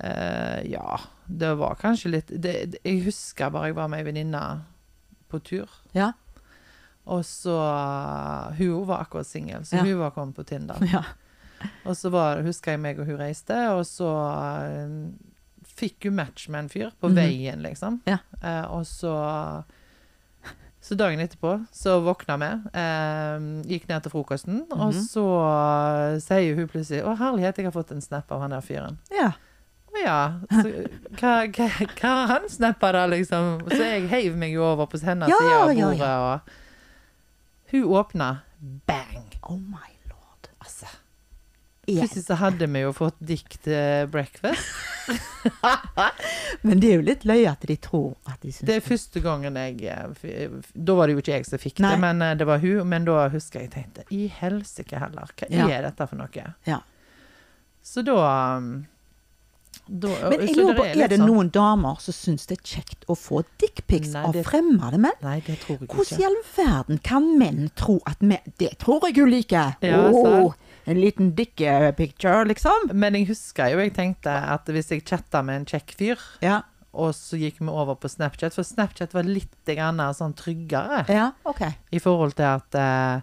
uh, 0.00 0.60
ja, 0.64 1.00
det 1.28 1.50
var 1.60 1.76
kanskje 1.80 2.14
litt 2.14 2.32
det, 2.32 2.54
det, 2.72 2.80
Jeg 2.84 3.02
husker 3.04 3.52
bare 3.52 3.68
jeg 3.68 3.76
var 3.76 3.90
med 3.92 4.00
ei 4.00 4.06
venninne 4.08 4.44
på 5.28 5.42
tur. 5.44 5.68
Ja. 5.92 6.12
Og 7.04 7.20
så 7.28 7.52
Hun 8.56 8.86
var 8.88 9.04
akkurat 9.04 9.26
singel, 9.28 9.66
så 9.68 9.76
Ja. 9.76 9.84
hun 9.84 9.98
var 9.98 10.10
kommet 10.16 10.36
på 10.36 10.44
Tinder. 10.48 10.80
ja. 10.88 11.04
Og 11.84 11.96
så 11.96 12.08
var, 12.12 12.40
husker 12.44 12.72
jeg 12.72 12.80
meg 12.80 12.98
og 13.00 13.06
hun 13.08 13.16
reiste, 13.20 13.56
og 13.72 13.84
så 13.88 14.08
eh, 14.68 14.88
fikk 15.76 16.04
hun 16.08 16.14
match 16.16 16.48
med 16.48 16.58
en 16.64 16.68
fyr 16.68 16.90
på 17.00 17.08
Mhm. 17.10 17.16
veien, 17.16 17.62
liksom. 17.62 18.00
Ja. 18.06 18.18
Eh, 18.42 18.64
og 18.70 18.84
så 18.86 19.64
Så 20.84 20.94
dagen 21.00 21.18
etterpå 21.18 21.66
så 21.72 21.94
våkna 22.04 22.36
vi, 22.36 22.48
eh, 22.78 23.38
gikk 23.72 23.88
ned 23.88 24.02
til 24.02 24.10
frokosten, 24.12 24.66
og 24.70 24.92
Mhm. 24.92 25.00
så 25.08 26.20
sier 26.20 26.54
hun 26.54 26.68
plutselig 26.68 27.02
'Å, 27.02 27.16
herlighet, 27.16 27.56
jeg 27.56 27.64
har 27.64 27.72
fått 27.72 27.90
en 27.92 28.00
snap 28.02 28.30
av 28.30 28.40
han 28.42 28.50
der 28.50 28.60
fyren'. 28.60 28.98
ja. 29.10 29.32
Ja. 30.04 30.40
Så, 30.50 30.88
hva, 31.12 31.46
hva, 31.46 31.68
hva 31.86 32.02
har 32.02 32.26
han 32.26 32.48
snappa 32.48 32.92
da, 32.92 33.06
liksom? 33.06 33.62
Så 33.70 33.78
jeg 33.78 34.08
heiv 34.10 34.36
meg 34.36 34.52
jo 34.52 34.64
over 34.64 34.86
på 34.86 34.98
hennes 35.00 35.28
Ja, 35.28 35.36
side 35.38 35.52
av 35.54 35.68
bordet, 35.68 35.98
ja. 35.98 36.34
og 36.34 36.40
Hun 37.70 37.84
åpna 37.84 38.38
bang! 38.86 39.38
Oh 39.48 39.56
my 39.58 39.93
Plutselig 41.86 42.24
så 42.26 42.36
hadde 42.40 42.66
vi 42.72 42.80
jo 42.84 42.92
fått 42.96 43.16
dikt 43.20 43.58
til 43.66 44.08
breakfast. 44.12 44.64
Men 46.64 46.80
det 46.80 46.88
er 46.90 46.94
jo 46.96 47.04
litt 47.04 47.24
løye 47.28 47.50
at 47.50 47.64
de 47.68 47.76
tror 47.76 48.14
at 48.30 48.40
de 48.40 48.52
syns 48.54 48.64
Det 48.68 48.76
er 48.78 48.84
første 48.86 49.20
gangen 49.20 49.58
jeg 49.60 49.82
eh, 49.90 50.54
Da 50.72 50.94
var 50.96 51.10
det 51.10 51.16
jo 51.18 51.20
ikke 51.20 51.34
jeg 51.36 51.44
som 51.48 51.60
fikk 51.60 51.82
Nei. 51.84 51.90
det, 51.92 52.00
men 52.06 52.22
eh, 52.24 52.32
det 52.40 52.46
var 52.48 52.62
hun. 52.62 52.88
Men 52.88 53.04
da 53.08 53.26
husker 53.32 53.64
jeg 53.66 53.72
tenkte 53.74 54.06
I 54.16 54.22
helsike 54.40 54.96
heller, 55.02 55.28
hva 55.36 55.50
Ja. 55.52 55.68
er 55.76 55.88
dette 55.90 56.06
for 56.08 56.16
noe? 56.20 56.46
Ja. 56.68 56.80
Så 57.84 58.00
da, 58.06 58.16
um, 58.56 58.86
da 59.88 60.08
Men 60.30 60.40
jeg 60.46 60.56
lurer 60.56 60.76
på, 60.78 60.84
er 60.86 61.08
det 61.08 61.18
sånn- 61.18 61.26
noen 61.28 61.50
damer 61.52 61.98
som 62.00 62.14
syns 62.16 62.46
det 62.46 62.58
er 62.58 62.62
kjekt 62.64 63.04
å 63.08 63.14
få 63.18 63.42
dickpics 63.60 64.14
av 64.16 64.32
fremmede 64.46 64.98
menn? 64.98 65.18
Nei, 65.22 65.40
det 65.46 65.58
tror 65.60 65.78
jeg 65.80 65.88
Hvordan 65.88 66.20
i 66.20 66.24
all 66.24 66.38
verden 66.56 66.98
kan 67.04 67.38
menn 67.38 67.70
tro 67.76 68.00
at 68.06 68.20
menn 68.22 68.40
Det 68.58 68.78
tror 68.78 69.00
jeg 69.08 69.16
hun 69.16 69.30
liker! 69.30 69.76
Ja, 69.82 70.08
oh, 70.10 70.54
en 70.86 71.00
liten 71.00 71.34
dick-picture, 71.34 72.44
liksom. 72.48 72.90
Men 72.92 73.14
jeg 73.14 73.28
husker 73.28 73.70
jo, 73.72 73.78
jeg 73.78 73.94
tenkte 73.96 74.30
at 74.30 74.66
hvis 74.72 74.90
jeg 74.92 75.04
chatta 75.04 75.42
med 75.42 75.60
en 75.62 75.66
kjekk 75.66 75.94
fyr, 75.96 76.18
Ja. 76.42 76.62
og 76.92 77.12
så 77.14 77.36
gikk 77.40 77.58
vi 77.60 77.68
over 77.68 77.94
på 77.96 78.08
Snapchat, 78.08 78.54
for 78.54 78.62
Snapchat 78.62 79.12
var 79.14 79.22
litt 79.24 79.64
grann 79.66 79.98
sånn 80.14 80.34
tryggere. 80.34 81.08
ja, 81.08 81.32
okay. 81.44 81.72
I 81.92 81.98
forhold 81.98 82.36
til 82.36 82.44
at 82.44 82.74
eh, 82.74 83.20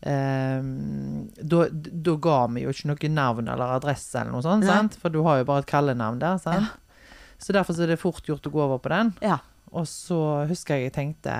da, 0.00 1.64
da 1.70 2.14
ga 2.24 2.36
vi 2.54 2.62
jo 2.64 2.72
ikke 2.72 2.88
noe 2.88 3.10
navn 3.12 3.50
eller 3.52 3.74
adresse 3.76 4.16
eller 4.16 4.32
noe 4.32 4.44
sånt, 4.44 4.64
sant? 4.64 4.96
For 5.00 5.12
du 5.12 5.20
har 5.26 5.42
jo 5.42 5.48
bare 5.50 5.64
et 5.64 5.70
kallenavn 5.70 6.20
der, 6.22 6.38
sant? 6.40 6.70
Ja. 6.70 7.16
Så 7.40 7.52
derfor 7.56 7.76
så 7.76 7.84
er 7.84 7.92
det 7.94 8.00
fort 8.00 8.26
gjort 8.28 8.46
å 8.48 8.52
gå 8.52 8.62
over 8.64 8.80
på 8.80 8.92
den. 8.92 9.12
Ja. 9.24 9.38
Og 9.72 9.86
så 9.88 10.18
husker 10.50 10.76
jeg 10.76 10.88
jeg 10.88 10.94
tenkte 10.96 11.34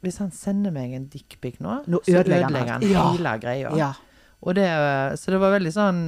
Hvis 0.00 0.16
han 0.22 0.30
sender 0.32 0.72
meg 0.72 0.94
en 0.96 1.04
dickpic 1.12 1.58
nå, 1.60 1.82
Nå 1.90 2.00
så 2.06 2.22
ødelegger 2.22 2.70
han. 2.72 2.86
Ja. 2.86 3.10
hele 3.12 3.34
greia. 3.42 3.74
ja. 3.76 3.92
Det, 4.54 4.68
så 5.18 5.34
det 5.34 5.40
var 5.42 5.50
veldig 5.56 5.72
sånn 5.74 6.00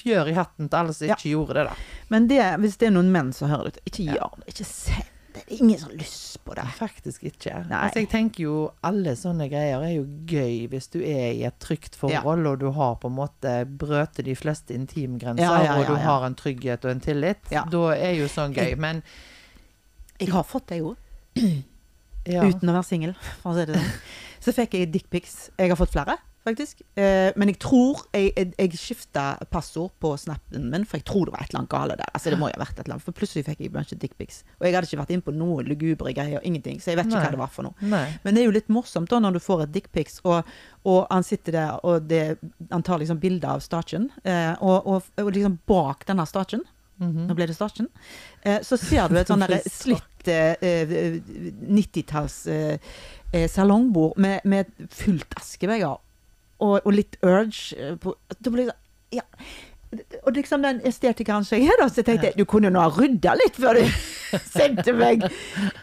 fjør 0.00 0.30
i 0.32 0.34
hatten 0.38 0.70
til 0.70 0.78
alle 0.78 0.94
som 0.96 1.10
ikke 1.12 1.32
gjorde 1.34 1.58
det, 1.58 1.64
da. 1.68 1.74
Men 2.08 2.28
det, 2.30 2.40
hvis 2.62 2.78
det 2.80 2.88
er 2.88 2.94
noen 2.94 3.10
menn 3.12 3.34
som 3.36 3.50
hører 3.52 3.74
det, 3.76 3.82
ikke 3.90 4.06
gjør 4.08 4.38
det. 4.40 4.46
Ikke 4.54 4.64
send 4.64 5.04
er 5.04 5.09
ingen 5.50 5.78
som 5.78 5.90
har 5.90 5.96
lyst 5.98 6.38
på 6.44 6.54
det. 6.54 6.64
Faktisk 6.78 7.24
ikke. 7.30 7.52
Altså, 7.70 7.98
jeg 8.02 8.08
tenker 8.12 8.44
jo 8.44 8.54
alle 8.86 9.12
sånne 9.18 9.48
greier 9.50 9.82
er 9.86 9.92
jo 9.96 10.04
gøy 10.30 10.66
hvis 10.72 10.88
du 10.92 10.98
er 11.02 11.32
i 11.36 11.42
et 11.48 11.58
trygt 11.62 11.96
forhold, 11.98 12.46
og 12.46 12.60
du 12.62 12.68
har 12.76 12.94
på 13.02 13.10
en 13.10 13.16
måte 13.18 13.54
brøtet 13.66 14.24
de 14.28 14.36
fleste 14.38 14.74
intimgrenser, 14.76 15.44
Ja, 15.44 15.62
ja, 15.64 15.74
og 15.80 15.86
du 15.88 15.94
ja, 15.94 15.98
ja. 15.98 16.04
har 16.06 16.26
en 16.28 16.36
trygghet 16.38 16.84
og 16.86 16.90
en 16.94 17.02
tillit. 17.04 17.42
Ja. 17.54 17.64
Da 17.70 17.82
er 17.96 18.14
jo 18.20 18.28
sånn 18.30 18.54
gøy. 18.56 18.74
Men 18.80 19.02
Jeg 20.20 20.32
har 20.34 20.44
fått 20.44 20.68
det, 20.68 20.78
jo. 20.82 20.94
ja. 22.28 22.42
Uten 22.44 22.68
å 22.68 22.74
være 22.76 22.86
singel, 22.86 23.14
for 23.42 23.52
å 23.52 23.56
si 23.58 23.66
det 23.70 23.78
sånn. 23.80 23.94
Så 24.44 24.52
fikk 24.56 24.74
jeg 24.78 24.88
dickpics. 24.92 25.50
Jeg 25.60 25.68
har 25.72 25.76
fått 25.76 25.92
flere, 25.92 26.14
faktisk. 26.46 26.82
Eh, 26.98 27.30
men 27.36 27.52
jeg 27.52 27.58
tror 27.62 28.02
jeg, 28.14 28.32
jeg, 28.36 28.52
jeg 28.56 28.80
skifta 28.80 29.24
passord 29.52 29.92
på 30.02 30.12
snappen 30.20 30.70
min, 30.72 30.86
for 30.88 31.00
jeg 31.00 31.06
tror 31.08 31.28
det 31.28 31.34
var 31.34 31.44
et 31.44 31.52
eller 31.52 31.62
annet 31.62 31.72
gale 31.74 31.98
der. 32.00 32.10
Altså, 32.14 32.32
det 32.32 32.40
må 32.40 32.48
jo 32.50 32.56
ha 32.56 32.62
vært 32.64 32.78
et 32.78 32.84
eller 32.84 32.96
annet, 32.96 33.06
For 33.06 33.16
plutselig 33.16 33.44
fikk 33.48 33.62
jeg 33.62 33.70
en 33.70 33.76
bunch 33.76 33.94
of 33.94 34.00
dickpics. 34.02 34.42
Og 34.58 34.66
jeg 34.66 34.76
hadde 34.76 34.90
ikke 34.90 35.02
vært 35.02 35.14
inne 35.16 35.26
på 35.28 35.36
noe 35.36 35.66
lugubre 35.66 36.14
greier, 36.16 36.42
ingenting. 36.46 36.80
Så 36.80 36.92
jeg 36.92 37.00
vet 37.00 37.10
ikke 37.10 37.18
Nei. 37.18 37.28
hva 37.28 37.36
det 37.36 37.42
var 37.42 37.54
for 37.54 37.68
noe. 37.68 37.92
Nei. 37.92 38.06
Men 38.24 38.36
det 38.36 38.42
er 38.42 38.50
jo 38.50 38.56
litt 38.56 38.72
morsomt 38.72 39.12
da 39.12 39.22
når 39.22 39.38
du 39.38 39.44
får 39.44 39.66
et 39.66 39.76
dickpics, 39.78 40.20
og, 40.24 40.50
og 40.88 41.00
han 41.10 41.26
sitter 41.26 41.58
der, 41.58 41.78
og 41.84 42.10
det, 42.10 42.24
han 42.70 42.86
tar 42.86 43.02
liksom 43.02 43.22
bilde 43.22 43.48
av 43.48 43.64
staken, 43.64 44.10
eh, 44.24 44.52
og, 44.58 44.86
og, 44.86 45.16
og 45.20 45.32
liksom 45.36 45.60
bak 45.68 46.06
denne 46.08 46.28
staken 46.28 46.64
-hmm. 47.00 47.26
nå 47.28 47.36
ble 47.36 47.48
det 47.50 47.56
starten. 47.56 47.88
Eh, 48.42 48.60
så 48.66 48.78
ser 48.80 49.08
du 49.08 49.18
et 49.20 49.30
sånn 49.30 49.44
slitt 49.82 50.30
eh, 50.30 50.54
eh, 50.60 50.94
90-talls 51.64 52.38
eh, 52.52 52.92
eh, 53.32 53.48
salongbord 53.50 54.20
med, 54.20 54.46
med 54.48 54.70
fullt 54.92 55.36
askebeger 55.40 55.98
og, 56.60 56.78
og 56.84 56.94
litt 56.94 57.18
urge 57.24 57.76
eh, 57.76 57.98
på 58.00 58.14
Det 58.38 58.52
blir 58.52 58.70
sånn 58.70 58.86
Ja. 59.16 59.24
Og 60.22 60.36
liksom 60.36 60.62
den 60.62 60.78
estetikeren 60.86 61.42
som 61.42 61.58
jeg 61.58 61.66
er, 61.66 61.80
da, 61.80 61.88
så 61.90 62.04
tenkte 62.06 62.28
jeg 62.28 62.38
du 62.38 62.44
kunne 62.46 62.70
nå 62.70 62.78
ha 62.78 62.92
rydda 62.94 63.32
litt 63.40 63.56
før 63.58 63.80
du 63.80 63.88
sendte 64.52 64.94
meg 64.94 65.24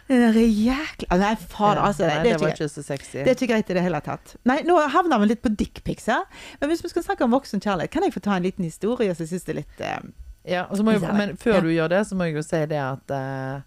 den 0.08 0.22
der 0.24 0.38
jækla 0.40 1.18
Nei, 1.20 1.34
fader, 1.36 1.82
altså. 1.84 2.06
Det, 2.08 2.22
det 2.24 2.38
var 2.40 2.54
ikke, 2.54 2.70
så 2.72 2.86
sexy. 2.86 3.18
det 3.18 3.34
er 3.34 3.36
ikke 3.36 3.50
greit 3.52 3.74
i 3.74 3.76
det 3.76 3.84
hele 3.84 4.00
tatt. 4.06 4.38
Nei, 4.48 4.62
nå 4.64 4.78
havner 4.94 5.20
vi 5.20 5.34
litt 5.34 5.44
på 5.44 5.52
dickpics 5.60 6.08
her. 6.14 6.24
Men 6.62 6.72
hvis 6.72 6.86
vi 6.86 6.94
skal 6.94 7.04
snakke 7.04 7.28
om 7.28 7.36
voksen 7.36 7.60
kjærlighet, 7.60 7.92
kan 7.98 8.08
jeg 8.08 8.16
få 8.16 8.24
ta 8.24 8.38
en 8.38 8.48
liten 8.48 8.64
historie 8.64 9.12
som 9.12 9.28
jeg 9.28 9.34
syns 9.34 9.52
er 9.52 9.60
litt 9.60 9.84
uh, 9.84 10.00
Ja, 10.48 10.64
jeg, 10.72 11.04
men 11.20 11.36
før 11.42 11.68
du 11.68 11.74
gjør 11.76 11.92
det, 11.98 12.06
så 12.08 12.16
må 12.16 12.30
jeg 12.30 12.40
jo 12.40 12.48
si 12.48 12.64
det 12.72 12.80
at 12.80 13.12
uh, 13.12 13.60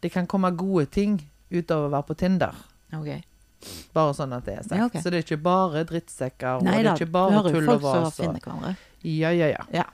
det 0.00 0.14
kan 0.16 0.30
komme 0.30 0.56
gode 0.56 0.88
ting 0.88 1.20
utover 1.52 1.90
å 1.90 1.92
være 1.98 2.08
på 2.08 2.16
Tinder. 2.24 2.64
OK. 2.96 3.12
Bare 3.94 4.12
sånn 4.16 4.32
at 4.32 4.46
det 4.46 4.56
er 4.56 4.66
sagt. 4.66 4.76
Ja, 4.78 4.86
okay. 4.88 5.02
Så 5.04 5.12
det 5.12 5.20
er 5.20 5.26
ikke 5.26 5.42
bare 5.44 5.84
drittsekker, 5.88 6.62
Nei 6.64 6.78
og 6.78 6.84
det 6.84 6.92
er 6.92 7.02
ikke 7.02 7.14
bare 7.14 7.42
tull 7.50 7.72
og 7.74 7.82
vas. 7.84 8.20
Ja, 9.02 9.32
ja, 9.32 9.50
ja. 9.52 9.64
Ja. 9.74 9.88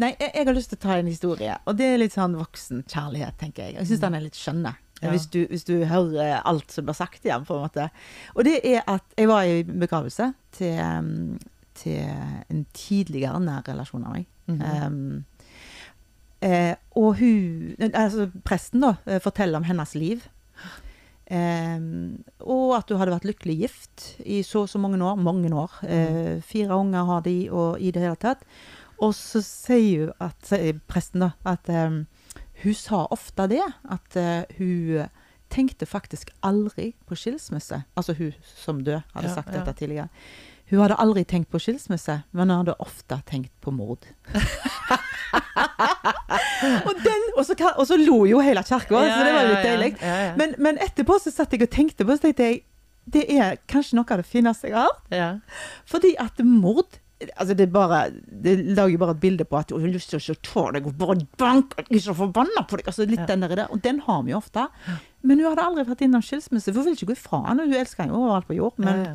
Nei, 0.00 0.14
jeg, 0.14 0.30
jeg 0.34 0.46
har 0.46 0.56
lyst 0.56 0.70
til 0.72 0.78
å 0.78 0.82
ta 0.82 0.94
en 0.96 1.10
historie, 1.10 1.56
og 1.68 1.76
det 1.76 1.88
er 1.92 1.98
litt 2.00 2.14
sånn 2.16 2.36
voksen 2.38 2.84
kjærlighet, 2.88 3.36
tenker 3.40 3.66
jeg. 3.66 3.76
Jeg 3.76 3.90
syns 3.90 4.04
den 4.06 4.16
er 4.16 4.24
litt 4.24 4.38
skjønne. 4.38 4.72
Ja. 5.00 5.12
Hvis, 5.14 5.26
du, 5.32 5.46
hvis 5.48 5.64
du 5.64 5.78
hører 5.88 6.42
alt 6.44 6.72
som 6.72 6.84
blir 6.88 6.96
sagt 6.96 7.24
igjen, 7.24 7.46
på 7.48 7.56
en 7.56 7.64
måte. 7.64 7.88
Og 8.34 8.44
det 8.44 8.58
er 8.68 8.82
at 8.90 9.16
jeg 9.16 9.30
var 9.30 9.48
i 9.48 9.62
begravelse 9.64 10.32
til, 10.56 10.76
um, 10.80 11.38
til 11.80 12.04
en 12.04 12.66
tidligere 12.76 13.40
nær 13.40 13.64
relasjon 13.68 14.04
av 14.04 14.18
meg. 14.18 14.28
Mhm. 14.50 14.60
Um, 14.60 15.24
eh, 16.42 16.74
og 16.96 17.16
hun 17.20 17.76
Altså 17.94 18.28
presten, 18.44 18.84
da, 18.84 18.96
eh, 19.06 19.20
forteller 19.20 19.60
om 19.60 19.68
hennes 19.68 19.94
liv. 19.94 20.28
Um, 21.30 22.24
og 22.42 22.72
at 22.80 22.88
du 22.90 22.96
hadde 22.98 23.14
vært 23.14 23.28
lykkelig 23.28 23.54
gift 23.60 24.06
i 24.26 24.40
så 24.42 24.64
og 24.64 24.70
så 24.72 24.80
mange 24.82 24.98
år. 24.98 25.20
Mange 25.22 25.52
år. 25.54 25.76
Eh, 25.86 26.40
fire 26.42 26.74
unger 26.74 27.06
har 27.06 27.22
de, 27.26 27.36
og 27.54 27.78
i 27.78 27.92
det 27.94 28.02
hele 28.02 28.18
tatt. 28.18 28.42
Og 29.00 29.14
så 29.16 29.42
sier 29.44 30.10
hun 30.10 30.26
at, 30.26 30.36
sier 30.44 30.80
presten 30.90 31.22
da, 31.22 31.30
at 31.48 31.70
um, 31.70 32.02
hun 32.64 32.76
sa 32.76 33.04
ofte 33.14 33.46
det. 33.52 33.62
At 33.88 34.18
eh, 34.18 34.42
hun 34.58 35.06
tenkte 35.50 35.86
faktisk 35.86 36.30
aldri 36.46 36.92
på 37.06 37.18
skilsmisse. 37.18 37.82
Altså 37.98 38.14
hun 38.18 38.34
som 38.54 38.82
død 38.86 39.00
hadde 39.14 39.30
Ja, 39.30 39.34
sagt 39.34 39.54
ja. 39.54 39.60
dette 39.60 39.78
tidligere. 39.78 40.08
Hun 40.70 40.80
hadde 40.84 40.96
aldri 41.02 41.24
tenkt 41.26 41.50
på 41.50 41.58
skilsmisse, 41.58 42.20
men 42.32 42.50
hun 42.50 42.60
hadde 42.62 42.76
ofte 42.78 43.20
tenkt 43.26 43.50
på 43.64 43.72
mord. 43.74 44.06
og, 46.86 46.94
den, 47.04 47.22
og, 47.36 47.44
så, 47.46 47.56
og 47.76 47.84
så 47.88 47.98
lo 48.00 48.22
jo 48.30 48.40
hele 48.44 48.62
kirka, 48.66 49.02
så 49.02 49.20
det 49.26 49.34
var 49.34 49.48
litt 49.50 49.66
deilig. 49.66 49.92
Ja, 50.00 50.06
ja, 50.14 50.24
ja. 50.30 50.32
Men, 50.40 50.54
men 50.62 50.80
etterpå 50.84 51.18
så 51.22 51.32
satt 51.34 51.54
jeg 51.56 51.64
og 51.66 51.72
tenkte 51.74 52.06
på 52.06 52.16
så 52.16 52.28
tenkte 52.28 52.48
jeg, 52.50 52.62
det 53.10 53.24
er 53.34 53.56
kanskje 53.70 53.96
noe 53.98 54.06
av 54.14 54.20
det 54.22 54.28
fineste 54.30 54.68
jeg 54.70 54.76
har. 54.78 54.98
ja. 55.14 55.30
Fordi 55.90 56.14
at 56.20 56.42
mord 56.46 57.00
Altså 57.36 57.52
det 57.52 57.66
bare 57.68 57.98
Det 58.16 58.54
lager 58.72 58.96
bare 58.96 59.12
et 59.12 59.18
bilde 59.20 59.44
på 59.44 59.58
at 59.58 59.68
du 59.68 59.74
har 59.76 59.90
lyst 59.92 60.08
til 60.08 60.32
å 60.32 60.36
ta 60.40 60.62
deg 60.72 60.86
og 60.88 60.94
bare 60.96 61.18
banke 61.36 61.82
Jeg 61.90 61.98
er 61.98 62.04
så 62.06 62.14
forbanna 62.16 62.62
på 62.64 62.78
deg. 62.80 62.86
Altså 62.88 63.04
litt 63.04 63.20
Ja. 63.20 63.26
den 63.28 63.44
der, 63.44 63.66
og 63.68 63.82
den 63.84 63.98
har 64.06 64.22
vi 64.24 64.32
jo 64.32 64.38
ofte. 64.38 64.64
Men 65.20 65.36
hun 65.42 65.50
hadde 65.50 65.66
aldri 65.66 65.84
vært 65.84 66.00
innom 66.06 66.22
skilsmisse, 66.24 66.72
for 66.72 66.80
hun 66.80 66.88
vil 66.88 66.96
ikke 66.96 67.10
gå 67.10 67.16
ifra 67.18 67.42
han. 67.44 67.60
Hun 67.60 67.74
elsker 67.76 68.06
han 68.06 68.14
jo 68.14 68.22
overalt 68.22 68.48
på 68.48 68.56
jord, 68.56 68.72
men 68.80 69.04
Ja, 69.04 69.12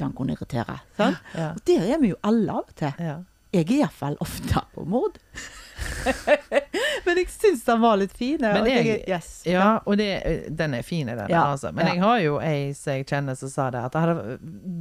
ja. 0.00 0.06
han 0.08 0.12
kunne 0.16 0.34
irritere. 0.36 0.80
Sant? 0.96 1.16
Ja, 1.38 1.50
Og 1.54 1.62
der 1.66 1.86
er 1.94 1.98
vi 2.02 2.08
jo 2.14 2.16
alle 2.22 2.52
av 2.52 2.64
og 2.68 2.74
til. 2.76 2.92
ja. 2.98 3.20
Jeg 3.54 3.68
er 3.70 3.76
iallfall 3.84 4.16
ofte 4.18 4.64
på 4.74 4.82
mord. 4.90 5.14
men 7.06 7.18
jeg 7.20 7.28
syns 7.30 7.60
den 7.66 7.80
var 7.84 8.00
litt 8.00 8.12
fin. 8.18 8.40
Men 8.42 8.64
og 8.64 8.68
jeg- 8.68 9.04
yes. 9.08 9.28
Ja, 9.46 9.76
og 9.86 9.96
det, 10.00 10.08
den 10.58 10.74
er 10.74 10.82
fin, 10.82 11.06
den. 11.06 11.28
Ja, 11.30 11.44
Altså. 11.52 11.70
Men 11.72 11.86
ja. 11.86 11.92
jeg 11.94 12.02
har 12.02 12.18
jo 12.24 12.40
ei 12.42 12.72
som 12.74 12.92
jeg 12.98 13.06
kjenner 13.06 13.36
som 13.38 13.48
sa 13.52 13.68
det, 13.70 13.84
hadde, 13.94 14.38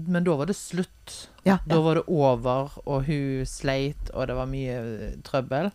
men 0.07 0.23
da 0.25 0.35
var 0.39 0.49
det 0.49 0.55
slutt. 0.57 1.29
Ja, 1.45 1.59
Da 1.69 1.79
var 1.85 1.95
det 2.01 2.03
over, 2.07 2.71
og 2.85 3.05
hun 3.05 3.45
sleit, 3.45 4.09
og 4.13 4.27
det 4.27 4.35
var 4.35 4.45
mye 4.49 4.79
eh, 4.79 5.15
trøbbel. 5.23 5.69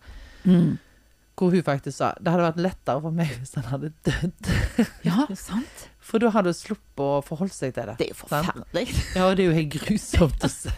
Mm. 0.44 0.78
Hvor 1.38 1.50
hun 1.54 1.62
faktisk 1.62 1.98
sa 2.00 2.14
det 2.18 2.32
hadde 2.32 2.48
vært 2.48 2.62
lettere 2.64 3.00
for 3.04 3.14
meg 3.14 3.30
hvis 3.38 3.54
han 3.54 3.64
hadde 3.70 3.92
dødd. 4.08 4.48
ja, 5.06 5.26
sant. 5.38 5.86
For 6.08 6.22
da 6.22 6.30
har 6.32 6.46
du 6.46 6.48
sluppet 6.56 7.02
å 7.04 7.18
forholde 7.20 7.52
seg 7.52 7.74
til 7.76 7.84
det. 7.90 7.94
Det 8.00 8.06
er 8.06 8.12
jo 8.14 8.16
Sant? 8.30 8.46
forferdelig. 8.48 8.84
Ja, 9.14 9.26
og 9.28 9.34
det 9.36 9.44
er 9.44 9.48
jo 9.50 9.56
helt 9.58 9.74
grusomt 9.74 10.46
å 10.46 10.48
si. 10.48 10.72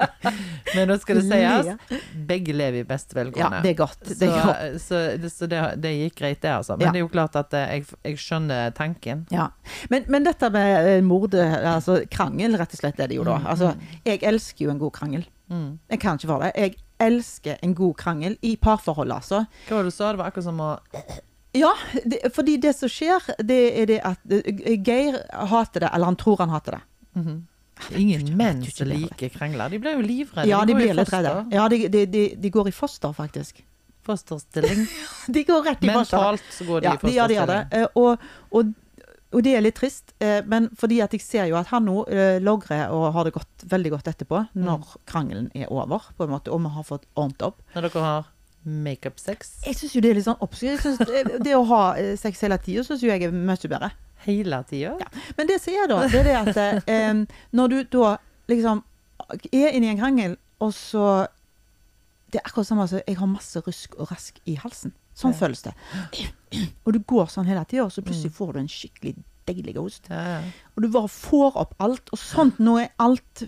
Men 0.76 0.88
nå 0.92 0.96
skal 1.02 1.18
det 1.18 1.24
sies, 1.26 2.00
begge 2.30 2.54
lever 2.54 2.84
i 2.84 2.86
beste 2.86 3.16
Ja, 3.16 3.18
velgående. 3.24 3.62
det 3.64 3.72
er 3.72 3.78
godt. 3.80 3.98
Det 4.06 4.28
er 4.28 4.36
godt. 4.46 4.76
så, 4.84 5.00
det, 5.18 5.30
så 5.34 5.48
det, 5.50 5.62
det 5.82 5.92
gikk 5.96 6.20
greit, 6.22 6.40
det, 6.44 6.52
altså. 6.54 6.76
Men 6.78 6.86
Ja. 6.86 6.92
det 6.94 7.00
er 7.00 7.04
jo 7.06 7.10
klart 7.12 7.36
at 7.40 7.56
eh, 7.58 7.66
jeg, 7.80 7.86
jeg 8.06 8.20
skjønner 8.22 8.70
tanken. 8.78 9.24
Ja. 9.34 9.48
Men, 9.90 10.06
men 10.08 10.24
dette 10.28 10.50
med 10.54 11.02
mordet, 11.08 11.48
altså 11.74 11.98
krangel, 12.10 12.54
rett 12.60 12.76
og 12.76 12.82
slett 12.84 13.00
er 13.02 13.10
det 13.10 13.18
jo 13.18 13.26
da. 13.26 13.40
Mm, 13.42 13.48
Altså, 13.50 13.72
jeg 14.06 14.22
elsker 14.30 14.68
jo 14.68 14.70
en 14.76 14.78
god 14.84 14.94
krangel. 15.00 15.26
Mm. 15.50 15.80
Jeg 15.90 16.00
kan 16.06 16.20
ikke 16.20 16.30
for 16.30 16.46
det. 16.46 16.52
Jeg 16.54 16.76
elsker 17.00 17.58
en 17.66 17.74
god 17.74 17.94
krangel 17.98 18.38
i 18.46 18.54
parforhold, 18.60 19.10
altså. 19.18 19.42
Hva 19.66 19.80
var 19.80 19.82
det 19.88 19.90
du 19.90 19.96
sa? 19.98 20.12
Det 20.14 20.22
var 20.22 20.30
akkurat 20.30 20.46
som 20.46 20.62
å 20.62 20.70
Ja, 21.56 21.72
det, 22.04 22.20
fordi 22.34 22.56
det 22.62 22.76
som 22.78 22.88
skjer, 22.92 23.24
det 23.42 23.60
er 23.82 23.86
det 23.90 24.00
at 24.06 24.20
eh, 24.30 24.76
Geir 24.86 25.16
hater 25.50 25.80
det, 25.86 25.88
eller 25.94 26.06
han 26.12 26.16
tror 26.20 26.38
han 26.44 26.52
hater 26.54 26.78
det. 26.78 26.82
Mhm. 27.20 27.38
Ingen 27.96 28.36
menn 28.36 28.58
som 28.68 28.90
liker 28.90 29.30
krangler. 29.32 29.70
De 29.72 29.78
blir 29.80 29.94
jo 29.96 30.02
livredde. 30.04 30.48
Ja, 30.50 30.58
de 30.68 30.74
de 30.74 30.76
blir 30.76 30.92
litt 30.98 31.08
redde. 31.14 31.30
Ja, 31.50 31.64
de, 31.72 31.78
de, 31.88 32.02
de, 32.36 32.50
går 32.52 32.68
i 32.68 32.72
foster, 32.76 33.14
faktisk. 33.16 33.62
Fosterstilling. 34.06 34.82
De 35.32 35.44
går 35.48 35.62
rett 35.64 35.82
i 35.84 35.88
foster. 35.88 36.18
Mentalt 36.20 36.44
så 36.52 36.66
går 36.68 36.80
de 36.84 36.86
Ja, 36.90 36.92
i 36.92 37.00
fosterstilling. 37.00 37.16
ja, 37.16 37.26
de 37.26 37.38
gjør 37.38 37.46
det. 37.46 37.60
Eh, 37.72 37.86
Og, 37.94 38.28
og, 38.52 38.74
og 39.32 39.42
det 39.46 39.54
er 39.56 39.64
litt 39.64 39.78
trist, 39.80 40.12
eh, 40.20 40.42
men 40.44 40.68
fordi 40.76 41.00
at 41.00 41.12
jeg 41.16 41.24
ser 41.24 41.48
jo 41.48 41.56
at 41.56 41.70
han 41.72 41.84
nå 41.88 42.04
logrer 42.44 42.90
og 42.92 43.12
har 43.16 43.24
det 43.28 43.32
godt, 43.38 43.64
veldig 43.70 43.92
godt 43.96 44.08
etterpå, 44.12 44.42
når 44.60 44.96
krangelen 45.08 45.48
er 45.54 45.70
over, 45.72 46.10
på 46.18 46.26
en 46.28 46.34
måte, 46.36 46.52
og 46.52 46.60
vi 46.60 46.74
har 46.76 46.84
fått 46.84 47.06
ordnet 47.16 47.42
opp. 47.48 47.62
Når 47.74 47.88
dere 47.88 48.04
har 48.04 48.28
makeup-sex 48.64 49.54
Jeg 49.66 49.76
syns 49.78 49.94
jo 49.96 50.00
det 50.04 50.10
er 50.10 50.18
litt 50.18 50.26
sånn 50.26 50.40
oppskrytt. 50.44 50.84
Det, 51.08 51.38
det 51.44 51.54
å 51.56 51.62
ha 51.70 51.82
eh, 51.96 52.12
sex 52.20 52.40
hele 52.44 52.58
tida 52.60 52.84
syns 52.84 53.02
jo 53.04 53.08
jeg 53.10 53.24
er 53.24 53.32
mye 53.32 53.70
bedre. 53.72 53.90
hele 54.26 54.62
tida? 54.68 54.96
Men 55.38 55.48
det 55.48 55.60
som 55.62 55.72
er 55.74 55.88
da, 55.88 56.00
det 56.12 56.20
er 56.20 56.28
det 56.28 56.38
at 56.40 56.88
eh, 56.90 57.22
når 57.56 57.72
du 57.74 57.78
da 57.96 58.16
liksom 58.52 58.82
er 59.52 59.72
inne 59.76 59.86
i 59.88 59.92
en 59.94 60.00
krangel, 60.00 60.36
og 60.60 60.72
så 60.76 61.26
Det 62.30 62.38
er 62.38 62.46
akkurat 62.46 62.66
samme 62.68 62.84
som 62.86 63.00
jeg 63.06 63.16
har 63.18 63.26
masse 63.26 63.58
rusk 63.66 63.94
og 63.98 64.10
rask 64.12 64.36
i 64.46 64.54
halsen. 64.54 64.92
Sånn 65.18 65.32
Ja. 65.32 65.38
føles 65.40 65.62
det. 65.64 65.72
Og 66.86 66.92
du 66.94 67.00
går 67.00 67.26
sånn 67.26 67.46
hele 67.48 67.64
tida, 67.66 67.84
og 67.84 67.90
så 67.92 68.02
plutselig 68.06 68.30
får 68.36 68.52
du 68.54 68.58
en 68.60 68.68
skikkelig 68.70 69.14
deilig 69.48 69.74
host. 69.76 70.06
Ja, 70.10 70.20
ja. 70.36 70.42
Og 70.76 70.82
du 70.84 70.88
bare 70.94 71.10
får 71.10 71.56
opp 71.58 71.74
alt, 71.82 72.06
og 72.14 72.18
sånt. 72.22 72.60
Nå 72.62 72.76
er 72.84 72.92
alt 73.02 73.42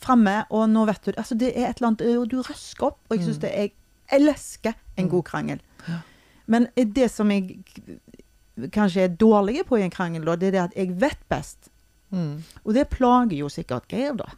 framme, 0.00 0.46
og 0.50 0.64
nå 0.72 0.86
vet 0.88 1.04
du 1.04 1.12
Altså, 1.16 1.36
det 1.36 1.52
er 1.56 1.68
et 1.70 1.78
eller 1.80 1.88
annet 1.92 2.02
Og 2.18 2.26
du 2.32 2.38
røsker 2.40 2.88
opp, 2.88 2.98
og 3.08 3.16
jeg 3.16 3.26
syns 3.26 3.38
det 3.44 3.52
er 3.52 3.68
elsker 4.12 4.74
en 4.96 5.08
god 5.08 5.24
krangel. 5.24 5.60
Ja. 5.88 6.00
Men 6.46 6.68
det 6.74 7.08
som 7.10 7.30
jeg 7.30 7.60
kanskje 8.72 9.02
er 9.04 9.16
dårlig 9.18 9.66
på 9.68 9.78
i 9.78 9.84
en 9.84 9.90
krangel, 9.92 10.24
da, 10.24 10.36
det 10.36 10.48
er 10.48 10.56
det 10.56 10.62
at 10.62 10.76
jeg 10.78 10.94
vet 11.00 11.22
best. 11.28 11.70
Mm. 12.14 12.42
Og 12.64 12.74
det 12.74 12.88
plager 12.92 13.36
jo 13.36 13.48
sikkert 13.52 13.88
Geir, 13.90 14.14
da. 14.16 14.28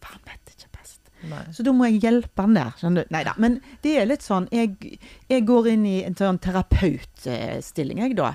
For 0.00 0.14
han 0.14 0.22
vet 0.24 0.54
ikke 0.54 0.70
best. 0.78 1.00
Nei. 1.28 1.42
Så 1.52 1.62
da 1.66 1.74
må 1.74 1.88
jeg 1.90 2.00
hjelpe 2.02 2.42
han 2.46 2.54
der. 2.56 2.72
skjønner 2.78 3.04
du? 3.04 3.12
Nei 3.14 3.24
da. 3.26 3.34
Men 3.36 3.60
det 3.82 3.96
er 3.98 4.06
litt 4.06 4.22
sånn 4.22 4.46
Jeg, 4.54 4.98
jeg 5.28 5.44
går 5.46 5.68
inn 5.74 5.84
i 5.86 5.96
en 6.06 6.16
sånn 6.18 6.38
terapeutstilling, 6.38 7.98
jeg, 8.06 8.16
da. 8.18 8.32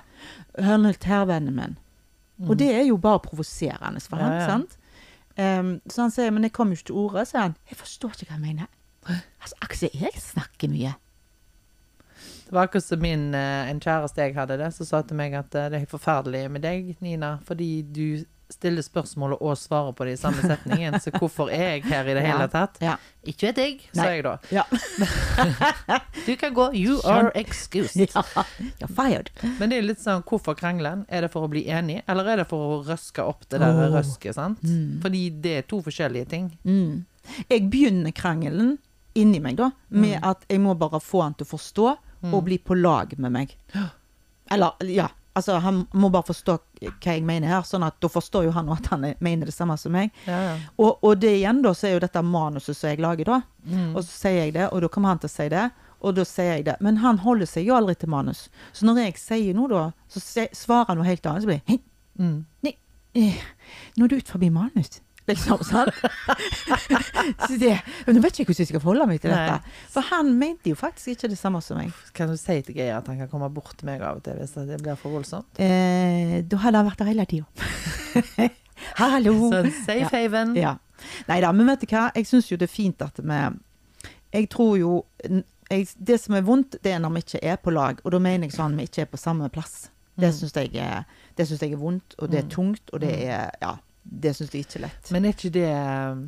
Hører 0.59 0.99
til 1.01 1.27
vennen 1.31 1.55
min. 1.57 1.75
Og 2.43 2.57
det 2.59 2.69
er 2.75 2.83
jo 2.87 2.97
bare 2.99 3.21
provoserende 3.23 4.01
for 4.03 4.19
Ja, 4.19 4.27
han, 4.27 4.39
ja. 4.39 4.47
sant? 4.47 4.77
Em, 5.39 5.69
så 5.89 6.01
han 6.05 6.11
sier 6.11 6.31
'men 6.31 6.43
jeg 6.43 6.53
kommer 6.53 6.75
jo 6.75 6.81
ikke 6.81 6.89
til 6.91 6.95
orde', 6.95 7.25
sier 7.25 7.41
han. 7.41 7.55
'Jeg 7.69 7.77
forstår 7.77 8.09
ikke 8.13 8.25
hva 8.29 8.37
jeg 8.37 8.45
mener'. 8.57 8.67
Altså, 9.09 9.57
Aksel, 9.65 9.95
jeg 9.97 10.13
snakker 10.21 10.71
mye. 10.71 10.93
Det 12.43 12.55
var 12.55 12.67
akkurat 12.67 12.85
som 12.85 13.01
min, 13.01 13.33
eh, 13.35 13.69
en 13.69 13.79
kjæreste 13.81 14.21
jeg 14.21 14.35
hadde 14.35 14.59
det, 14.61 14.69
som 14.75 14.85
sa 14.85 15.01
til 15.01 15.17
meg 15.17 15.33
at 15.33 15.55
eh, 15.57 15.71
det 15.73 15.81
er 15.81 15.89
forferdelig 15.89 16.45
med 16.53 16.61
deg, 16.61 16.95
Nina, 17.01 17.37
fordi 17.47 17.81
du 17.81 18.23
stiller 18.53 18.85
spørsmål 18.85 19.33
og 19.39 19.57
svarer 19.57 19.95
på 19.97 20.05
det 20.05 20.13
i 20.13 20.19
samme 20.21 20.43
setningen, 20.51 20.99
så 21.01 21.11
hvorfor 21.17 21.49
er 21.49 21.77
jeg 21.77 21.85
her 21.89 22.11
i 22.11 22.13
det 22.13 22.21
hele 22.25 22.47
tatt? 22.53 22.77
Ja. 22.83 22.97
Ikke 23.25 23.49
vet 23.49 23.61
jeg, 23.63 23.79
sa 23.95 24.09
jeg 24.13 24.25
da. 24.27 24.37
Ja. 24.53 24.67
Du 26.27 26.35
kan 26.39 26.53
gå, 26.53 26.69
you 26.77 26.99
are 27.09 27.31
excused. 27.35 27.97
ja. 27.97 28.21
You're 28.79 28.91
fired. 28.95 29.31
Men 29.59 29.71
det 29.71 29.79
er 29.79 29.87
litt 29.87 30.03
sånn, 30.03 30.21
hvorfor 30.23 30.55
krangler 30.55 31.01
Er 31.09 31.25
det 31.25 31.31
for 31.33 31.47
å 31.47 31.49
bli 31.51 31.65
enig, 31.67 32.03
eller 32.07 32.29
er 32.31 32.43
det 32.43 32.47
for 32.51 32.77
å 32.77 32.79
røske 32.85 33.25
opp 33.25 33.43
det 33.49 33.59
der 33.59 33.73
oh. 33.75 33.89
røsket, 33.97 34.37
sant? 34.37 34.61
Fordi 35.03 35.25
det 35.43 35.57
er 35.57 35.67
to 35.67 35.81
forskjellige 35.83 36.29
ting. 36.31 36.51
Mm. 36.63 37.03
Jeg 37.49 37.69
begynner 37.71 38.15
krangelen 38.15 38.77
inni 39.15 39.39
meg, 39.41 39.55
da, 39.57 39.71
med 39.89 40.19
Mm. 40.21 40.29
at 40.29 40.45
jeg 40.49 40.59
må 40.59 40.73
bare 40.77 40.99
få 40.99 41.21
han 41.23 41.33
til 41.33 41.45
å 41.45 41.51
forstå 41.57 41.97
og 42.33 42.43
bli 42.45 42.57
på 42.57 42.75
lag 42.81 43.13
med 43.19 43.31
meg. 43.31 43.55
Eller, 44.51 44.71
ja. 44.87 45.09
Altså, 45.35 45.55
han 45.59 45.87
må 45.97 46.11
bare 46.13 46.27
forstå 46.27 46.59
hva 46.79 46.91
jeg 47.15 47.23
mener 47.25 47.47
her, 47.47 47.61
sånn 47.65 47.83
at 47.83 47.95
da 47.99 48.07
forstår 48.07 48.43
jo 48.45 48.51
han 48.51 48.69
at 48.69 48.85
han 48.91 49.03
er- 49.03 49.15
mener 49.19 49.45
det 49.49 49.53
samme 49.55 49.77
som 49.79 49.91
meg. 49.91 50.11
Ja, 50.27 50.41
ja. 50.43 50.57
Og, 50.77 50.99
og 51.03 51.19
det 51.19 51.31
igjen, 51.41 51.61
da, 51.63 51.71
så 51.73 51.87
er 51.89 51.93
jo 51.95 51.99
dette 52.03 52.21
manuset 52.21 52.75
som 52.77 52.89
jeg 52.91 52.99
lager, 52.99 53.25
da. 53.25 53.41
Mm. 53.67 53.95
Og 53.95 54.03
så 54.03 54.11
sier 54.11 54.43
jeg 54.45 54.53
det, 54.53 54.67
og 54.71 54.81
da 54.81 54.87
kommer 54.89 55.09
han 55.09 55.19
til 55.19 55.27
å 55.29 55.33
si 55.33 55.49
det. 55.49 55.71
Og 56.03 56.13
da 56.15 56.21
sier 56.23 56.57
jeg 56.57 56.65
det. 56.65 56.75
Men 56.81 56.97
han 56.97 57.17
holder 57.23 57.45
seg 57.49 57.65
jo 57.65 57.73
aldri 57.73 57.95
til 57.97 58.09
manus. 58.09 58.49
Så 58.73 58.85
når 58.85 59.05
jeg 59.05 59.13
sier 59.17 59.53
noe, 59.55 59.67
da, 59.69 59.91
så 60.07 60.19
svarer 60.53 60.87
han 60.87 60.97
noe 60.97 61.05
helt 61.07 61.23
annet. 61.25 61.41
Så 61.43 61.47
blir 61.47 61.61
det 61.61 61.67
«Hei, 61.67 61.79
Mm. 62.19 62.45
Nei, 62.61 62.75
eh, 63.15 63.41
nå 63.97 64.03
er 64.05 64.07
du 64.07 64.15
ut 64.17 64.27
forbi 64.29 64.51
manus. 64.51 64.99
Liksom, 65.27 65.61
sant? 65.63 65.93
så 67.47 67.55
det, 67.59 67.77
nå 68.09 68.19
vet 68.19 68.35
jeg 68.35 68.43
ikke 68.43 68.51
hvordan 68.51 68.63
jeg 68.65 68.69
skal 68.73 68.81
forholde 68.83 69.05
meg 69.07 69.21
til 69.23 69.31
Nei. 69.31 69.43
dette. 69.47 69.75
For 69.93 70.03
han 70.09 70.33
mente 70.39 70.71
jo 70.73 70.75
faktisk 70.75 71.13
ikke 71.13 71.29
det 71.31 71.37
samme 71.39 71.61
som 71.63 71.77
meg. 71.79 71.93
Kan 72.17 72.27
du 72.33 72.35
si 72.39 72.57
til 72.67 72.75
Geir 72.75 72.97
at 72.97 73.07
han 73.07 73.21
kan 73.21 73.29
komme 73.31 73.47
bort 73.55 73.77
til 73.79 73.87
meg 73.87 74.03
av 74.03 74.19
og 74.19 74.25
til 74.25 74.35
hvis 74.41 74.51
det 74.67 74.81
blir 74.83 74.97
for 74.99 75.15
voldsomt? 75.15 75.61
Eh, 75.63 76.41
da 76.43 76.59
hadde 76.65 76.81
han 76.81 76.89
vært 76.89 76.99
der 77.03 77.11
hele 77.13 77.25
tida. 77.29 78.49
Hallo! 78.99 79.35
Sånn 79.53 79.71
safe 79.85 80.11
haven. 80.11 80.55
Ja. 80.59 80.75
Nei 81.29 81.39
da, 81.43 81.51
men 81.55 81.67
vet 81.71 81.83
du 81.83 81.87
hva? 81.93 82.09
Jeg 82.15 82.27
syns 82.29 82.51
jo 82.51 82.57
det 82.59 82.67
er 82.69 82.73
fint 82.73 83.01
at 83.03 83.17
vi 83.23 83.39
Jeg 84.33 84.49
tror 84.51 84.75
jo 84.79 84.91
jeg, 85.71 85.87
Det 85.97 86.19
som 86.21 86.35
er 86.37 86.43
vondt, 86.45 86.77
det 86.83 86.91
er 86.93 86.99
når 87.01 87.15
vi 87.15 87.23
ikke 87.23 87.41
er 87.53 87.57
på 87.63 87.71
lag. 87.73 87.99
Og 88.03 88.11
da 88.13 88.19
mener 88.21 88.47
jeg 88.49 88.57
sånn 88.57 88.75
vi 88.77 88.85
ikke 88.89 89.05
er 89.07 89.09
på 89.13 89.17
samme 89.21 89.47
plass. 89.49 89.89
Det 90.19 90.29
Mm. 90.29 90.35
syns 90.37 90.53
jeg, 90.53 90.69
jeg 90.75 91.71
er 91.73 91.77
vondt, 91.81 92.13
og 92.19 92.29
det 92.29 92.43
er 92.43 92.49
tungt, 92.49 92.91
og 92.93 92.99
det 93.01 93.15
er 93.25 93.49
Ja. 93.61 93.77
Det 94.03 94.35
syns 94.35 94.51
jeg 94.53 94.65
ikke 94.65 94.79
er 94.79 94.85
lett. 94.87 95.11
Men 95.11 95.25
er 95.25 95.33
ikke 95.35 95.51
det 95.53 95.67
um, 96.11 96.23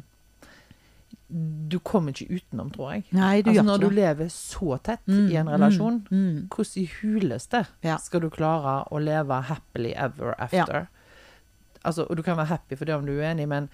Du 1.72 1.80
kommer 1.80 2.14
ikke 2.14 2.38
utenom, 2.38 2.70
tror 2.72 2.92
jeg. 2.94 3.04
Nei, 3.12 3.42
du 3.42 3.50
Altså 3.50 3.64
Når 3.66 3.78
du 3.82 3.88
det. 3.90 3.96
lever 3.98 4.28
så 4.30 4.78
tett 4.84 5.08
Mm, 5.08 5.30
i 5.32 5.36
en 5.36 5.50
relasjon, 5.50 6.08
Mm, 6.12 6.18
mm. 6.18 6.48
hvordan 6.50 6.84
i 6.84 6.90
huleste 7.02 7.66
Ja. 7.84 7.98
skal 7.98 8.22
du 8.22 8.30
klare 8.30 8.88
å 8.92 9.00
leve 9.02 9.42
happily 9.44 9.94
ever 9.96 10.36
after? 10.40 10.88
Altså, 11.84 12.06
og 12.10 12.18
du 12.18 12.24
kan 12.24 12.38
være 12.38 12.46
happy 12.48 12.76
for 12.76 12.86
det 12.86 12.96
om 12.96 13.06
du 13.06 13.12
er 13.20 13.30
uenig, 13.34 13.48
men 13.48 13.70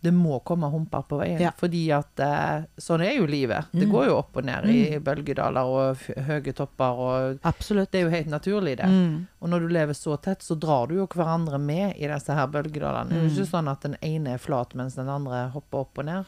det 0.00 0.12
må 0.14 0.38
komme 0.46 0.68
humper 0.70 1.02
på 1.10 1.16
veien. 1.18 1.40
Ja. 1.42 1.50
Fordi 1.58 1.80
at 1.90 2.20
eh, 2.22 2.66
sånn 2.78 3.02
er 3.02 3.16
jo 3.16 3.26
livet. 3.26 3.66
Det 3.72 3.86
Mm. 3.88 3.90
går 3.92 4.06
jo 4.06 4.16
opp 4.18 4.36
og 4.36 4.44
ned 4.46 4.64
i 4.70 4.98
bølgedaler 5.02 5.64
og 5.66 5.96
høye 6.28 6.52
topper, 6.54 7.00
og 7.02 7.38
Absolutt. 7.42 7.90
det 7.90 7.98
er 8.00 8.04
jo 8.06 8.10
helt 8.14 8.28
naturlig, 8.30 8.76
det. 8.78 8.86
Mm. 8.86 9.26
Og 9.42 9.48
når 9.50 9.60
du 9.60 9.68
lever 9.74 9.92
så 9.98 10.16
tett, 10.22 10.38
så 10.46 10.54
drar 10.58 10.86
du 10.88 10.94
jo 11.00 11.06
hverandre 11.08 11.58
med 11.58 11.96
i 11.98 12.06
disse 12.06 12.30
her 12.32 12.46
bølgedalene. 12.46 13.08
Det 13.10 13.16
er 13.18 13.22
jo 13.24 13.28
Mm. 13.28 13.36
ikke 13.38 13.50
sånn 13.50 13.68
at 13.70 13.80
den 13.80 13.96
ene 14.02 14.34
er 14.34 14.38
flat 14.38 14.74
mens 14.74 14.94
den 14.94 15.08
andre 15.08 15.48
hopper 15.50 15.78
opp 15.80 15.98
og 15.98 16.04
ned. 16.04 16.24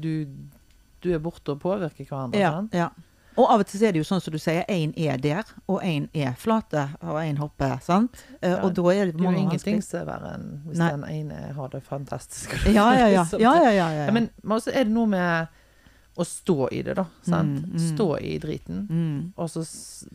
Du, 0.00 0.26
du 1.00 1.14
er 1.14 1.18
borte 1.18 1.52
og 1.52 1.60
påvirker 1.60 2.04
hverandre. 2.06 2.38
Ja, 2.38 2.50
sant? 2.52 2.74
ja. 2.74 2.90
Og 3.40 3.46
av 3.48 3.62
og 3.62 3.68
til 3.70 3.84
er 3.86 3.94
det 3.94 4.02
jo 4.02 4.06
sånn 4.08 4.20
som 4.20 4.34
du 4.34 4.40
sier, 4.42 4.66
én 4.68 4.90
er 5.00 5.20
der, 5.22 5.48
og 5.70 5.80
én 5.86 6.08
er 6.12 6.34
flate, 6.36 6.82
og 7.00 7.16
én 7.22 7.38
hopper, 7.40 7.78
sant? 7.84 8.20
Eh, 8.42 8.50
Ja, 8.50 8.58
og 8.66 8.74
da 8.76 8.82
er 8.92 9.06
det 9.08 9.14
Det 9.14 9.20
er 9.20 9.24
jo 9.24 9.30
mange 9.30 9.40
ingenting 9.46 9.80
som 9.86 10.02
er 10.02 10.08
verre 10.10 10.34
enn 10.36 10.48
hvis 10.66 10.78
Nei. 10.78 10.90
den 10.90 11.04
ene 11.08 11.52
har 11.56 11.72
det 11.72 11.82
fantastisk. 11.86 12.52
Ja, 12.66 12.90
ja, 12.98 13.08
ja. 13.08 13.24
Ja, 13.40 13.54
ja, 13.70 13.88
ja, 13.94 14.10
men 14.12 14.28
også 14.44 14.74
er 14.74 14.84
det 14.84 14.92
noe 14.92 15.08
med 15.08 15.48
å 16.20 16.24
stå 16.26 16.68
i 16.74 16.82
det, 16.82 16.98
da. 16.98 17.06
Sant? 17.24 17.64
Mm, 17.64 17.72
mm. 17.72 17.86
Stå 17.94 18.08
i 18.18 18.36
driten, 18.42 18.86
mm. 18.90 19.32
og 19.36 19.50
så 19.50 19.64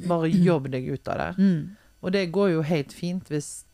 bare 0.06 0.30
jobb 0.30 0.70
deg 0.70 0.86
ut 0.92 1.08
av 1.08 1.18
det. 1.18 1.32
Mm. 1.40 1.78
Og 2.06 2.12
det 2.14 2.28
går 2.32 2.52
jo 2.52 2.62
helt 2.62 2.94
fint 2.94 3.32
hvis 3.34 3.65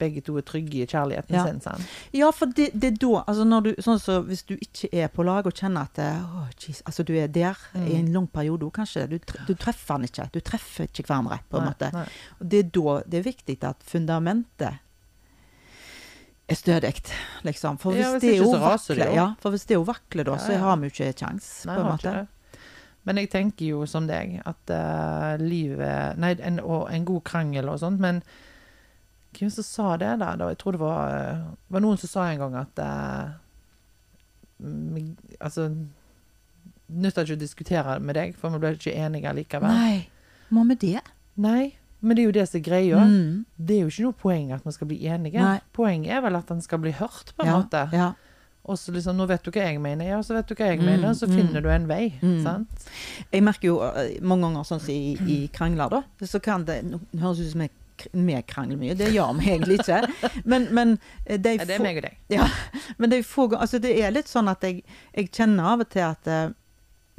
begge 0.00 0.22
to 0.26 0.34
er 0.40 0.44
trygge 0.48 0.80
i 0.82 0.86
kjærligheten 0.88 1.36
Ja. 1.36 1.44
sin. 1.46 1.60
Sant? 1.64 1.86
Ja, 2.16 2.30
for 2.34 2.50
det, 2.56 2.70
det 2.74 2.92
er 2.94 2.98
da 3.04 3.22
altså 3.28 3.46
du, 3.62 3.70
sånn 3.84 4.00
så 4.02 4.18
Hvis 4.26 4.42
du 4.48 4.54
ikke 4.56 4.88
er 5.04 5.08
på 5.12 5.22
lag 5.28 5.46
og 5.46 5.52
kjenner 5.54 5.86
at 5.86 6.00
oh, 6.24 6.48
geez, 6.58 6.80
altså 6.88 7.04
du 7.06 7.12
er 7.20 7.28
der 7.28 7.56
Mm. 7.74 7.86
i 7.86 7.94
en 8.00 8.12
lang 8.12 8.26
periode 8.32 8.70
kanskje, 8.74 9.06
du, 9.10 9.18
du 9.46 9.54
treffer 9.54 9.94
han 9.94 10.04
ikke. 10.08 10.28
Du 10.34 10.40
treffer 10.40 10.88
ikke 10.88 11.04
hverandre, 11.06 11.38
på 11.50 11.58
en 11.60 11.64
Nei, 11.68 11.70
måte. 11.74 11.92
nei. 11.94 12.06
Og 12.40 12.48
det 12.50 12.58
er 12.64 12.70
da 12.74 12.94
det 13.06 13.18
er 13.20 13.28
viktig 13.30 13.58
at 13.68 13.82
fundamentet 13.86 14.78
er 16.50 16.58
stødig, 16.58 16.94
liksom. 17.46 17.78
For 17.78 17.92
hvis, 17.94 18.02
Ja, 18.06 18.10
hvis 18.18 18.22
det 18.22 18.34
er 18.40 18.58
vakler, 18.58 19.14
ja, 19.14 19.26
for 19.40 19.50
hvis 19.54 19.66
det 19.70 19.76
er 19.76 19.84
vakler, 19.86 20.24
da, 20.26 20.36
så 20.42 20.56
har 20.58 20.76
vi 20.80 20.88
jo 20.88 20.94
ikke 20.96 21.12
kjangs, 21.22 21.50
på 21.68 21.76
en 21.78 21.86
måte. 21.92 22.14
Men 23.06 23.16
jeg 23.16 23.30
tenker 23.32 23.66
jo 23.70 23.86
som 23.88 24.06
deg, 24.06 24.40
at 24.44 24.70
uh, 24.74 25.36
livet 25.40 26.18
Nei, 26.20 26.34
en, 26.44 26.58
og 26.60 26.90
en 26.92 27.04
god 27.08 27.22
krangel 27.24 27.68
og 27.72 27.78
sånt, 27.80 28.00
men 28.02 28.18
hvem 29.38 29.50
som 29.54 29.64
sa 29.64 29.96
det 30.00 30.14
da? 30.20 30.34
jeg 30.50 30.58
tror 30.58 30.72
det 30.76 30.80
var, 30.82 31.40
var 31.68 31.80
noen 31.84 31.98
som 32.00 32.08
sa 32.10 32.26
en 32.30 32.40
gang 32.42 32.56
at 32.60 32.78
eh, 32.82 33.28
Altså 35.40 35.68
Nytter 36.90 37.22
ikke 37.22 37.36
å 37.38 37.40
diskutere 37.40 37.92
med 38.02 38.16
deg, 38.18 38.32
for 38.34 38.50
vi 38.50 38.58
blir 38.64 38.74
ikke 38.74 38.92
enige 38.98 39.30
likevel. 39.36 39.70
Nei, 39.70 40.00
må 40.50 40.64
vi 40.72 40.74
det? 40.82 41.02
Nei, 41.38 41.68
men 42.02 42.16
det 42.18 42.24
er 42.24 42.26
jo 42.26 42.32
det 42.34 42.46
som 42.50 42.58
er 42.58 42.64
greia. 42.66 43.02
Mm. 43.06 43.44
Det 43.54 43.76
er 43.76 43.84
jo 43.84 43.92
ikke 43.92 44.06
noe 44.08 44.16
poeng 44.24 44.50
at 44.56 44.66
man 44.66 44.74
skal 44.74 44.88
bli 44.90 44.98
enige. 45.06 45.38
Nei. 45.38 45.60
Poenget 45.76 46.16
er 46.16 46.24
vel 46.24 46.38
at 46.40 46.50
en 46.50 46.64
skal 46.64 46.82
bli 46.82 46.90
hørt, 46.98 47.30
på 47.36 47.46
en 47.46 47.52
Ja, 47.52 47.60
måte. 47.62 47.84
ja. 47.94 48.08
Og 48.70 48.76
så 48.76 48.92
liksom, 48.92 49.16
nå 49.16 49.24
vet 49.30 49.46
du 49.46 49.52
hva 49.54 49.62
jeg 49.70 49.78
mener, 49.80 50.04
ja, 50.10 50.18
så 50.26 50.34
vet 50.36 50.50
du 50.50 50.56
hva 50.58 50.66
jeg 50.68 50.82
Mm, 50.82 50.84
mener, 50.90 51.14
så 51.16 51.26
mm. 51.30 51.36
finner 51.38 51.62
du 51.64 51.70
en 51.72 51.86
vei. 51.88 52.10
Mm. 52.20 52.42
Sant? 52.44 52.88
Jeg 53.32 53.42
merker 53.46 53.70
jo 53.70 53.78
eh, 53.86 54.18
mange 54.20 54.50
ganger 54.50 54.66
sånn 54.68 54.82
i, 54.92 54.98
i 55.30 55.38
krangler, 55.54 55.88
da, 55.94 56.02
så 56.26 56.42
kan 56.44 56.66
det 56.68 56.82
høres 57.22 57.40
ut 57.40 57.52
som 57.54 57.62
jeg 57.64 57.70
vi 58.12 58.36
krangler 58.48 58.76
mye. 58.80 58.94
Det 58.98 59.10
gjør 59.14 59.34
vi 59.38 59.50
egentlig 59.52 59.80
ikke. 59.80 60.00
Men, 60.44 60.68
men 60.74 60.96
de 61.26 61.56
få, 61.58 61.60
Ja, 61.60 61.66
det 61.66 61.76
er 61.76 61.82
meg 61.84 61.96
og 62.00 62.06
deg. 62.06 62.16
Ja, 62.32 62.46
men 62.98 63.10
det 63.12 63.18
er, 63.20 63.26
få, 63.28 63.48
altså 63.56 63.80
det 63.82 63.92
er 64.04 64.14
litt 64.14 64.28
sånn 64.30 64.48
at 64.52 64.62
jeg, 64.66 64.82
jeg 65.16 65.30
kjenner 65.32 65.72
av 65.74 65.84
og 65.84 65.90
til 65.92 66.06
at 66.06 66.30
eh, 66.30 66.48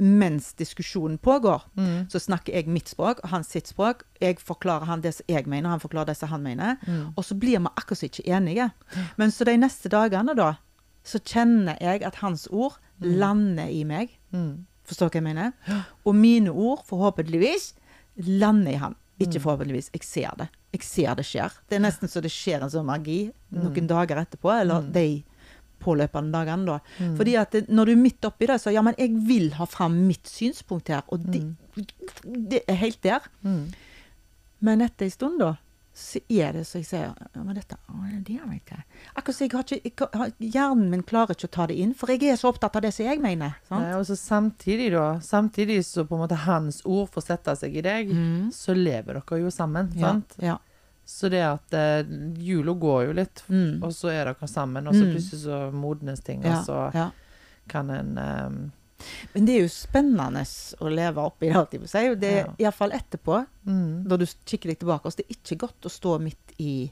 mens 0.02 0.48
diskusjonen 0.58 1.18
pågår, 1.22 1.62
Mm. 1.78 2.08
så 2.10 2.18
snakker 2.18 2.54
jeg 2.56 2.66
mitt 2.66 2.88
språk, 2.90 3.20
han 3.30 3.44
sitt 3.46 3.68
språk. 3.70 4.02
Jeg 4.20 4.40
forklarer 4.42 4.88
han 4.88 5.00
det 5.04 5.12
som 5.14 5.28
jeg 5.30 5.46
mener, 5.46 5.70
han 5.70 5.80
forklarer 5.84 6.10
det 6.10 6.16
som 6.18 6.28
han 6.32 6.42
mener. 6.42 6.76
Mm. 6.88 7.12
Og 7.16 7.22
så 7.24 7.36
blir 7.38 7.60
vi 7.62 7.70
akkurat 7.76 8.00
så 8.00 8.08
ikke 8.08 8.24
enige. 8.34 8.70
Men 9.20 9.30
så 9.30 9.46
de 9.46 9.54
neste 9.62 9.88
dagene, 9.92 10.34
da, 10.34 10.54
så 11.06 11.20
kjenner 11.22 11.78
jeg 11.80 12.02
at 12.08 12.18
hans 12.22 12.48
ord 12.50 12.80
lander 12.98 13.70
i 13.70 13.84
meg. 13.86 14.10
Mm. 14.34 14.64
Forstår 14.90 15.06
du 15.06 15.14
hva 15.14 15.20
jeg 15.22 15.28
mener? 15.28 15.52
Og 16.04 16.14
mine 16.18 16.50
ord, 16.50 16.82
forhåpentligvis, 16.88 17.74
lander 18.26 18.72
i 18.74 18.80
han. 18.82 18.96
Ikke 19.20 19.40
forhåpentligvis. 19.42 19.90
Jeg 19.92 20.06
ser 20.06 20.38
det. 20.38 20.48
Jeg 20.72 20.86
ser 20.86 21.18
det 21.18 21.26
skjer. 21.28 21.52
Det 21.68 21.76
er 21.76 21.84
nesten 21.84 22.10
så 22.10 22.22
det 22.24 22.32
skjer 22.32 22.64
en 22.64 22.72
sånn 22.72 22.88
magi 22.88 23.26
noen 23.52 23.90
dager 23.90 24.22
etterpå, 24.22 24.50
eller 24.54 24.86
de 24.94 25.22
påløpende 25.82 26.32
dagene, 26.32 26.66
da. 26.66 27.08
Fordi 27.18 27.34
at 27.40 27.54
det, 27.54 27.64
når 27.68 27.90
du 27.90 27.92
er 27.92 28.02
midt 28.02 28.28
oppi 28.28 28.46
det, 28.46 28.60
så 28.62 28.72
ja, 28.72 28.84
men 28.86 28.94
jeg 28.98 29.16
vil 29.26 29.50
ha 29.58 29.66
fram 29.66 29.96
mitt 30.06 30.30
synspunkt 30.30 30.92
her, 30.92 31.02
og 31.12 31.26
det, 31.26 31.42
det 32.52 32.62
er 32.70 32.78
helt 32.84 33.02
der. 33.02 33.26
Mm. 33.42 33.72
Men 34.62 34.84
etter 34.86 35.08
en 35.08 35.14
stund, 35.14 35.40
da, 35.42 35.56
så 35.94 36.20
er 36.32 36.52
det 36.56 36.62
så 36.66 36.78
jeg 36.80 36.86
sier 36.88 37.10
ja, 37.12 37.42
men 37.44 37.54
dette, 37.58 37.76
å, 37.92 37.98
det 38.24 38.36
gjør 38.38 38.52
ikke. 38.56 38.78
Akkurat 39.14 39.36
som 39.36 39.44
jeg 39.44 39.52
har 39.52 39.72
ikke, 39.90 40.06
jeg, 40.14 40.50
hjernen 40.54 40.88
min 40.90 41.02
klarer 41.04 41.36
ikke 41.36 41.50
å 41.50 41.52
ta 41.52 41.66
det 41.68 41.76
inn, 41.84 41.92
for 41.94 42.08
jeg 42.08 42.22
er 42.32 42.36
så 42.40 42.48
opptatt 42.48 42.76
av 42.78 42.82
det 42.86 42.94
som 42.96 43.04
jeg 43.04 43.20
mener. 43.20 43.58
Sant? 43.68 43.84
Nei, 43.84 43.92
og 43.98 44.06
så 44.08 44.16
samtidig, 44.16 44.90
da 44.94 45.18
Samtidig 45.20 45.82
så 45.84 46.06
på 46.08 46.16
en 46.16 46.22
måte 46.24 46.38
hans 46.46 46.80
ord 46.88 47.10
får 47.12 47.26
sette 47.26 47.56
seg 47.60 47.76
i 47.76 47.84
deg, 47.84 48.14
så 48.56 48.72
lever 48.76 49.20
dere 49.20 49.40
jo 49.44 49.50
sammen. 49.52 49.92
sant? 50.00 50.32
Ja, 50.40 50.54
ja. 50.54 50.58
Så 51.04 51.28
det 51.28 51.42
at 51.44 51.74
eh, 51.74 52.06
jula 52.40 52.72
går 52.78 53.08
jo 53.08 53.12
litt, 53.18 53.42
Mm. 53.50 53.82
og 53.84 53.90
så 53.92 54.08
er 54.14 54.24
dere 54.32 54.48
sammen, 54.48 54.86
og 54.88 54.94
så 54.94 55.02
Mm. 55.04 55.12
plutselig 55.12 55.40
så 55.44 55.58
modnes 55.74 56.20
ting, 56.24 56.40
og 56.46 56.64
så 56.64 56.90
kan 57.68 57.90
en 57.90 58.16
eh, 58.18 58.50
Men 59.34 59.44
det 59.48 59.54
er 59.56 59.62
jo 59.64 59.68
spennende 59.72 60.42
å 60.80 60.90
leve 60.92 61.24
oppi 61.24 61.46
det, 61.48 61.54
holdt 61.56 61.72
jeg 61.76 61.80
på 61.82 61.88
å 61.88 61.92
si. 61.94 62.14
Det 62.14 62.30
er 62.32 62.44
Ja. 62.46 62.54
iallfall 62.66 62.92
etterpå, 62.92 63.46
mm, 63.66 64.04
når 64.08 64.18
du 64.18 64.26
kikker 64.26 64.68
deg 64.72 64.78
tilbake. 64.78 65.04
Altså, 65.04 65.16
det 65.22 65.26
er 65.30 65.36
ikke 65.40 65.58
godt 65.66 65.88
å 65.88 65.90
stå 65.90 66.18
midt 66.20 66.54
i 66.58 66.90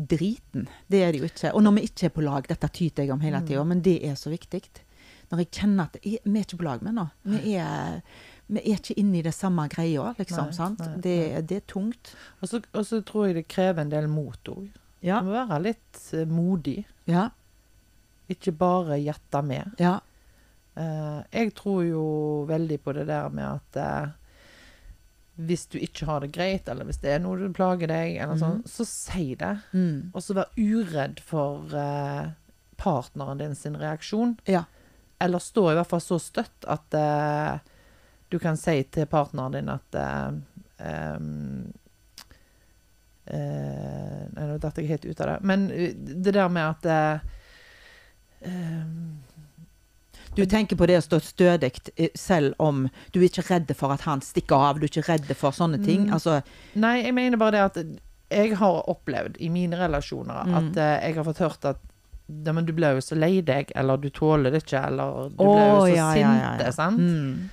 driten. 0.00 0.66
Det 0.88 1.02
er 1.04 1.12
det 1.12 1.20
jo 1.20 1.26
ikke. 1.28 1.54
Og 1.54 1.62
når 1.62 1.74
vi 1.76 1.86
ikke 1.88 2.04
er 2.06 2.14
på 2.14 2.22
lag, 2.24 2.46
dette 2.48 2.68
tyter 2.72 3.02
jeg 3.04 3.10
om 3.12 3.18
Mm. 3.18 3.22
hele 3.26 3.40
tida, 3.46 3.64
men 3.66 3.80
det 3.82 4.02
er 4.04 4.14
så 4.14 4.30
viktig. 4.30 4.62
Når 5.30 5.38
jeg 5.38 5.50
kjenner 5.50 5.82
at 5.84 5.96
jeg, 6.02 6.18
vi 6.24 6.38
er 6.40 6.44
ikke 6.44 6.58
på 6.58 6.64
lag 6.64 6.82
med 6.82 6.94
nå. 6.94 7.10
Vi 7.24 7.54
er, 7.54 8.02
vi 8.48 8.58
er 8.60 8.76
ikke 8.78 8.96
inne 8.98 9.18
i 9.18 9.22
det 9.22 9.34
samme 9.34 9.68
greia, 9.68 10.14
liksom. 10.18 10.46
Nei, 10.46 10.52
sant? 10.52 10.78
nei, 10.80 10.96
det, 11.00 11.46
det 11.46 11.56
er 11.56 11.66
tungt. 11.72 12.14
Og 12.42 12.48
så 12.48 12.62
og 12.74 12.84
så 12.84 13.02
tror 13.04 13.26
jeg 13.26 13.34
det 13.36 13.48
krever 13.48 13.78
en 13.80 13.90
del 13.90 14.08
mot 14.08 14.42
òg. 14.48 14.68
Ja. 15.02 15.20
Du 15.20 15.26
må 15.26 15.32
være 15.46 15.62
litt 15.62 16.00
eh, 16.14 16.24
modig. 16.26 16.84
Ja. 17.06 17.30
Ikke 18.28 18.52
bare 18.56 18.98
gjette 19.02 19.44
med. 19.44 19.72
Ja. 19.78 20.00
Eh, 20.80 21.20
jeg 21.34 21.52
tror 21.58 21.84
jo 21.84 22.06
veldig 22.48 22.80
på 22.84 22.96
det 22.96 23.06
der 23.10 23.28
med 23.34 23.46
at 23.46 23.80
eh, 23.80 24.16
hvis 25.40 25.66
du 25.72 25.78
ikke 25.80 26.06
har 26.08 26.24
det 26.24 26.32
greit, 26.34 26.68
eller 26.68 26.88
hvis 26.88 27.00
det 27.00 27.14
er 27.14 27.22
noe 27.22 27.38
du 27.40 27.48
plager 27.56 27.88
deg, 27.90 28.18
eller 28.20 28.36
sånn, 28.40 28.60
så 28.68 28.84
si 28.88 29.32
det. 29.40 29.54
Mm. 29.72 30.10
Og 30.12 30.24
så 30.24 30.36
vær 30.36 30.52
uredd 30.58 31.22
for 31.24 31.72
eh, 31.76 32.32
partneren 32.80 33.40
din 33.40 33.56
sin 33.56 33.78
reaksjon. 33.80 34.36
Ja. 34.44 34.64
Eller 35.20 35.38
stå 35.38 35.70
i 35.70 35.76
hvert 35.78 35.88
fall 35.88 36.02
så 36.04 36.18
støtt 36.20 36.64
at 36.68 36.96
eh, 36.96 37.56
du 38.28 38.38
kan 38.40 38.56
si 38.60 38.76
til 38.92 39.08
partneren 39.10 39.56
din 39.56 39.72
at 39.72 40.00
eh, 40.00 40.28
eh, 40.90 41.18
Nei, 43.30 44.42
nå 44.42 44.56
datt 44.58 44.78
jeg 44.80 44.88
helt 44.88 45.04
ut 45.06 45.20
av 45.22 45.28
det. 45.28 45.34
Men 45.46 45.68
det 45.70 46.32
der 46.34 46.48
med 46.50 46.64
at 46.66 46.86
em, 48.42 49.20
Du 50.36 50.44
tenker 50.46 50.78
på 50.78 50.86
det 50.86 51.00
å 51.00 51.02
stå 51.04 51.18
stødig 51.24 51.72
eh, 51.96 52.12
selv 52.14 52.54
om 52.62 52.84
du 53.10 53.20
er 53.20 53.26
ikke 53.28 53.46
redd 53.48 53.72
for 53.76 53.94
at 53.94 54.06
han 54.06 54.22
stikker 54.22 54.56
av, 54.70 54.78
du 54.78 54.86
er 54.86 54.92
ikke 54.92 55.08
redd 55.08 55.32
for 55.36 55.56
sånne 55.56 55.82
ting. 55.84 56.06
Mm. 56.06 56.14
Altså, 56.16 56.40
Nei, 56.78 57.00
jeg 57.02 57.16
mener 57.16 57.40
bare 57.40 57.56
det 57.56 57.64
at 57.66 57.80
jeg 58.30 58.56
har 58.60 58.84
opplevd 58.90 59.40
i 59.42 59.48
mine 59.50 59.78
relasjoner 59.78 60.44
at 60.44 60.68
mm. 60.70 60.76
jeg 60.78 61.16
har 61.16 61.26
fått 61.26 61.42
hørt 61.42 61.64
at 61.72 61.80
ja, 62.30 62.52
men 62.54 62.66
du 62.66 62.70
ble 62.72 62.92
jo 62.94 63.00
så 63.02 63.16
lei 63.18 63.40
deg, 63.42 63.72
eller 63.74 63.98
du 63.98 64.06
tåler 64.14 64.54
det 64.54 64.62
ikke, 64.62 64.84
eller 64.86 65.32
du 65.32 65.40
ble 65.40 65.64
jo 65.64 65.80
så 65.80 65.88
ja, 65.96 66.10
sinte, 66.14 66.68
ja. 66.68 66.74
sant? 66.76 67.00
Mm. 67.02 67.48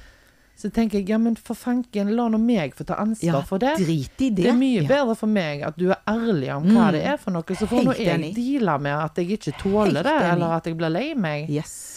Så 0.58 0.70
tenker 0.74 0.98
jeg, 1.00 1.10
ja, 1.12 1.18
men 1.22 1.36
for 1.38 1.58
fanken, 1.58 2.10
la 2.18 2.28
nå 2.34 2.40
meg 2.42 2.74
få 2.78 2.86
ta 2.90 2.96
ansvar 3.02 3.44
for 3.46 3.62
det. 3.62 3.76
Drit 3.78 4.22
i 4.26 4.30
det. 4.32 4.42
Det 4.42 4.50
er 4.50 4.58
mye 4.58 4.86
bedre 4.90 5.14
for 5.18 5.30
meg 5.30 5.62
at 5.68 5.78
du 5.78 5.92
er 5.94 6.00
ærlig 6.10 6.50
om 6.56 6.66
hva 6.66 6.88
Mm. 6.88 6.94
det 6.96 7.04
er 7.06 7.18
for 7.22 7.36
noe, 7.36 7.58
så 7.60 7.70
får 7.70 7.84
nå 7.86 7.94
jeg 7.98 8.34
deale 8.34 8.78
med 8.82 8.94
at 8.98 9.22
jeg 9.22 9.38
ikke 9.38 9.54
tåler 9.62 10.02
Helt 10.02 10.10
det, 10.10 10.16
enig. 10.18 10.32
eller 10.34 10.56
at 10.58 10.66
jeg 10.66 10.78
blir 10.78 10.90
lei 10.90 11.14
meg. 11.14 11.50
Yes. 11.50 11.97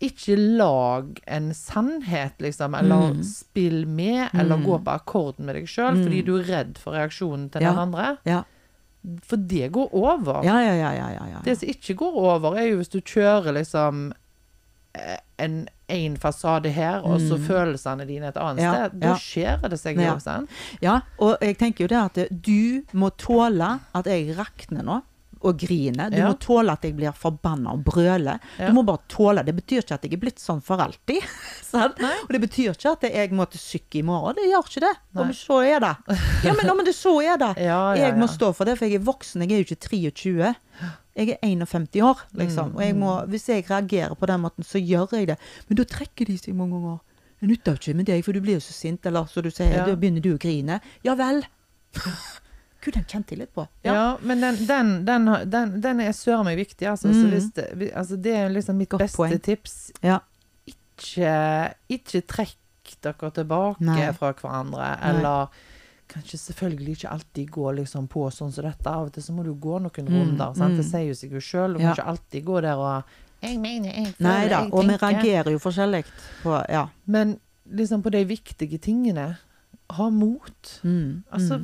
Ikke 0.00 0.36
lag 0.36 1.20
en 1.26 1.52
sannhet, 1.54 2.32
liksom, 2.38 2.74
eller 2.78 3.14
Mm. 3.14 3.22
spill 3.24 3.86
med, 3.86 4.28
eller 4.34 4.56
Mm. 4.56 4.64
gå 4.66 4.78
på 4.84 4.92
akkord 5.00 5.38
med 5.38 5.54
deg 5.56 5.64
sjøl, 5.66 5.94
Mm. 5.96 6.04
fordi 6.04 6.24
du 6.24 6.36
er 6.38 6.44
redd 6.44 6.78
for 6.78 6.92
reaksjonen 6.92 7.50
til 7.50 7.62
Ja. 7.62 7.70
den 7.70 7.78
andre. 7.78 8.18
Ja. 8.26 8.42
For 9.22 9.36
det 9.36 9.72
går 9.72 9.88
over. 9.94 10.42
Ja, 10.44 10.58
ja, 10.60 10.74
ja, 10.74 10.90
ja, 10.92 11.08
ja, 11.14 11.26
ja. 11.30 11.40
Det 11.44 11.58
som 11.58 11.68
ikke 11.68 11.94
går 11.96 12.12
over, 12.14 12.56
er 12.58 12.68
jo 12.70 12.76
hvis 12.78 12.88
du 12.90 13.00
kjører 13.00 13.52
liksom 13.54 14.12
eh, 14.98 15.18
en 15.38 15.68
én 15.90 16.16
fasade 16.18 16.70
her, 16.72 17.00
og 17.04 17.20
så 17.20 17.36
Mm. 17.36 17.46
følelsene 17.46 18.06
dine 18.06 18.28
et 18.28 18.34
annet 18.36 18.58
sted. 18.90 19.00
Da 19.00 19.14
skjer 19.14 19.60
det 19.68 19.78
seg 19.78 19.98
sant? 20.22 20.48
Ja, 20.80 21.00
og 21.18 21.36
jeg 21.42 21.58
tenker 21.58 21.80
jo 21.80 21.86
det 21.88 22.18
at 22.18 22.42
du 22.42 22.82
må 22.94 23.10
tåle 23.16 23.80
at 23.94 24.04
jeg 24.06 24.34
rakner 24.38 24.82
nå. 24.82 25.02
Og 25.46 25.58
griner. 25.62 26.10
Du 26.10 26.16
Ja. 26.18 26.26
må 26.32 26.38
tåle 26.42 26.72
at 26.74 26.82
jeg 26.82 26.96
blir 26.98 27.12
forbanna 27.14 27.72
og 27.76 27.84
brøler. 27.86 28.40
Ja. 28.58 28.68
Du 28.68 28.72
må 28.74 28.82
bare 28.88 29.04
tåle. 29.08 29.44
Det 29.46 29.54
betyr 29.54 29.82
ikke 29.84 29.94
at 29.94 30.02
jeg 30.08 30.12
er 30.16 30.22
blitt 30.24 30.40
sånn 30.42 30.60
for 30.64 30.80
alltid. 30.82 31.22
Og 31.76 32.28
det 32.32 32.40
betyr 32.42 32.72
ikke 32.72 32.92
at 32.96 33.02
jeg 33.08 33.30
må 33.36 33.44
til 33.50 33.60
syke 33.60 34.00
i 34.00 34.02
morgen. 34.06 34.34
Det 34.38 34.46
gjør 34.50 34.66
ikke 34.70 34.82
det. 34.86 34.92
Om 35.22 35.32
så 35.36 35.58
er 35.66 35.80
det. 35.84 35.94
Ja, 36.44 36.52
men, 36.56 36.66
men 36.76 36.84
det 36.88 36.94
så 36.96 37.14
er 37.22 37.36
det. 37.38 37.52
Jeg 38.02 38.16
må 38.18 38.26
stå 38.30 38.52
for 38.56 38.64
det, 38.68 38.76
for 38.78 38.86
jeg 38.88 38.98
er 39.00 39.04
voksen. 39.06 39.42
Jeg 39.44 39.52
er 39.52 39.62
jo 39.62 39.66
ikke 39.68 39.88
23. 39.88 40.54
Jeg 41.16 41.28
er 41.32 41.38
51 41.42 42.00
år, 42.04 42.18
liksom. 42.36 42.74
Og 42.76 42.82
jeg 42.84 42.94
må, 42.96 43.12
hvis 43.30 43.46
jeg 43.48 43.64
reagerer 43.70 44.14
på 44.18 44.26
den 44.28 44.40
måten, 44.42 44.64
så 44.66 44.78
gjør 44.82 45.14
jeg 45.16 45.28
det. 45.30 45.36
Men 45.68 45.76
da 45.80 45.84
trekker 45.84 46.26
de 46.28 46.36
seg 46.38 46.54
mange 46.58 46.76
ganger. 46.76 46.98
Det 47.40 47.48
nytter 47.50 47.72
jo 47.76 47.80
ikke 47.80 47.96
med 47.96 48.06
deg, 48.10 48.24
for 48.24 48.32
du 48.36 48.40
blir 48.44 48.58
jo 48.58 48.64
så 48.64 48.72
sint. 48.76 49.06
Eller 49.08 49.24
så 49.28 49.42
du 49.44 49.50
sier, 49.50 49.84
da 49.86 49.94
begynner 49.96 50.20
du 50.24 50.34
å 50.34 50.38
grine. 50.40 50.80
Ja 51.04 51.14
vel. 51.16 51.42
Gud, 52.86 52.94
den 52.94 53.04
kjent 53.10 53.32
jeg 53.34 53.40
litt 53.40 53.50
på. 53.56 53.64
Ja, 53.84 54.16
men 54.22 54.40
den, 54.44 54.58
den, 54.68 54.90
den, 55.08 55.26
den, 55.50 55.72
den 55.82 56.00
er 56.04 56.12
søren 56.14 56.44
meg 56.46 56.56
viktig, 56.60 56.86
altså. 56.86 57.10
Så 57.10 57.24
Mm. 57.26 57.30
hvis 57.34 57.48
det, 57.56 57.90
altså. 57.98 58.16
Det 58.22 58.34
er 58.38 58.48
liksom 58.54 58.76
mitt 58.78 58.88
Godt 58.94 59.02
beste 59.02 59.16
poeng. 59.18 59.40
tips. 59.42 59.74
Ja. 60.06 60.20
Ikke, 60.70 61.32
ikke 61.92 62.22
trekk 62.26 62.92
dere 63.02 63.30
tilbake 63.34 63.82
Nei. 63.84 64.12
fra 64.14 64.32
hverandre, 64.38 64.92
Nei. 65.00 65.10
eller 65.10 65.48
Kanskje 66.06 66.38
selvfølgelig 66.38 66.92
ikke 67.00 67.10
alltid 67.10 67.48
gå 67.50 67.70
liksom 67.80 68.04
på 68.06 68.28
sånn 68.30 68.52
som 68.54 68.62
dette. 68.62 68.86
Av 68.86 69.08
og 69.08 69.12
til 69.16 69.24
så 69.24 69.32
må 69.34 69.42
du 69.42 69.50
gå 69.58 69.80
noen 69.82 70.06
Mm, 70.06 70.12
runder. 70.14 70.52
Sant? 70.54 70.76
Det 70.78 70.84
mm. 70.86 70.90
sier 70.92 71.08
jo 71.08 71.14
seg 71.18 71.32
jo 71.34 71.40
sjøl. 71.42 71.72
Du 71.74 71.80
Ja. 71.82 71.94
kan 71.94 71.96
ikke 71.96 72.10
alltid 72.12 72.44
gå 72.46 72.60
der 72.62 72.76
og 72.78 73.02
Jeg 73.42 73.58
mener, 73.58 73.88
jeg 73.92 74.14
føler, 74.14 74.22
Nei 74.22 74.48
da. 74.48 74.60
Og 74.70 74.84
vi 74.86 74.96
reagerer 75.02 75.50
jo 75.50 75.58
forskjellig 75.58 76.04
på 76.44 76.64
Ja. 76.70 76.86
Men 77.06 77.40
liksom 77.68 78.02
på 78.04 78.10
de 78.12 78.24
viktige 78.24 78.78
tingene, 78.78 79.36
ha 79.90 80.08
mot. 80.10 80.80
Mm, 80.84 81.24
Altså, 81.32 81.58
mm. 81.58 81.62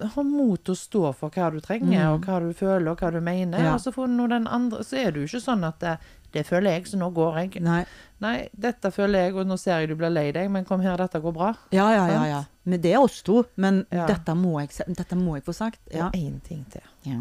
Ha 0.00 0.22
mot 0.22 0.62
til 0.64 0.72
å 0.74 0.78
stå 0.78 1.14
for 1.14 1.30
hva 1.30 1.50
du 1.52 1.60
trenger, 1.60 1.92
Mm. 2.00 2.14
og 2.14 2.20
hva 2.26 2.40
du 2.40 2.52
føler, 2.54 2.88
og 2.90 2.98
hva 3.00 3.10
du 3.12 3.20
mener. 3.20 3.58
Ja. 3.62 3.74
Og 3.74 3.80
så 3.80 3.92
får 3.92 4.08
nå 4.08 4.28
den 4.28 4.46
andre 4.48 4.78
Så 4.84 4.96
er 4.96 5.10
det 5.12 5.20
jo 5.20 5.26
ikke 5.28 5.44
sånn 5.44 5.64
at 5.68 5.78
det, 5.80 5.98
det 6.32 6.46
føler 6.46 6.70
jeg, 6.78 6.86
så 6.86 6.96
nå 6.98 7.10
går 7.12 7.36
jeg. 7.42 7.62
Nei. 7.62 7.84
Nei, 8.20 8.48
dette 8.58 8.90
føler 8.90 9.26
jeg, 9.26 9.34
og 9.36 9.46
nå 9.46 9.58
ser 9.58 9.80
jeg 9.80 9.88
du 9.88 9.94
blir 9.96 10.10
lei 10.10 10.30
deg, 10.32 10.50
men 10.50 10.64
kom 10.64 10.80
her, 10.80 10.96
dette 10.96 11.20
går 11.20 11.32
bra. 11.34 11.54
Ja, 11.72 11.90
ja, 11.92 12.06
ja. 12.08 12.24
Ja. 12.26 12.44
Men 12.64 12.80
det 12.80 12.92
er 12.94 13.00
oss 13.02 13.20
to. 13.22 13.44
Men 13.56 13.86
Ja. 13.92 14.06
dette, 14.06 14.34
må 14.34 14.58
jeg, 14.60 14.70
dette 14.96 15.14
må 15.16 15.34
jeg 15.36 15.44
få 15.44 15.52
sagt. 15.54 15.80
Ja. 15.92 16.06
Og 16.06 16.12
én 16.14 16.40
ting 16.42 16.64
til. 16.70 16.82
ja. 17.04 17.20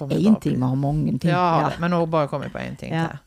Én 0.00 0.40
ting, 0.40 0.54
vi 0.56 0.60
har 0.64 0.76
mange 0.76 1.18
ting. 1.20 1.30
Ja, 1.30 1.72
men 1.78 1.90
nå 1.90 2.06
bare 2.08 2.26
kom 2.28 2.42
jeg 2.42 2.52
på 2.52 2.58
én 2.58 2.76
ting 2.78 2.90
til. 2.90 3.18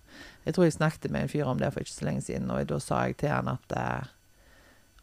Jeg 0.45 0.53
tror 0.55 0.63
jeg 0.65 0.73
snakket 0.73 1.11
med 1.11 1.21
en 1.21 1.29
fyr 1.29 1.45
om 1.47 1.57
det 1.57 1.71
for 1.71 1.79
ikke 1.79 1.93
så 1.93 2.05
lenge 2.05 2.21
siden, 2.25 2.49
og 2.51 2.65
da 2.67 2.79
sa 2.79 3.03
jeg 3.05 3.17
til 3.17 3.29
han 3.29 3.47
at 3.47 3.71
eh, 3.77 4.03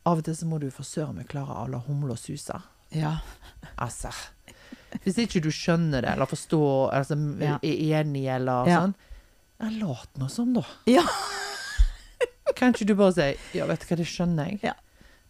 av 0.05 0.19
og 0.19 0.25
til 0.25 0.35
så 0.35 0.47
må 0.47 0.59
du 0.61 0.69
for 0.71 0.83
søren 0.83 1.15
meg 1.17 1.29
klare 1.29 1.55
å 1.65 1.71
la 1.71 1.79
humla 1.79 2.17
suse. 2.17 2.59
Ja. 2.93 3.17
Altså. 3.79 4.11
Hvis 5.05 5.19
ikke 5.23 5.41
du 5.45 5.51
skjønner 5.55 6.03
det, 6.03 6.11
eller 6.13 6.27
forstår, 6.27 6.93
altså, 6.97 7.17
Ja. 7.41 7.59
er 7.63 8.03
enig, 8.03 8.27
eller 8.35 8.67
Ja. 8.69 8.81
sånn, 8.81 8.95
ja, 9.61 9.69
lat 9.87 10.09
nå 10.19 10.29
sånn, 10.29 10.55
da. 10.55 10.65
Ja. 10.87 11.03
Kan 12.57 12.73
ikke 12.75 12.87
du 12.87 12.95
bare 12.95 13.13
si 13.13 13.59
'ja, 13.59 13.67
vet 13.67 13.81
du 13.81 13.87
hva, 13.87 13.97
det 13.97 14.07
skjønner 14.07 14.49
jeg'? 14.51 14.61
Ja. 14.63 14.73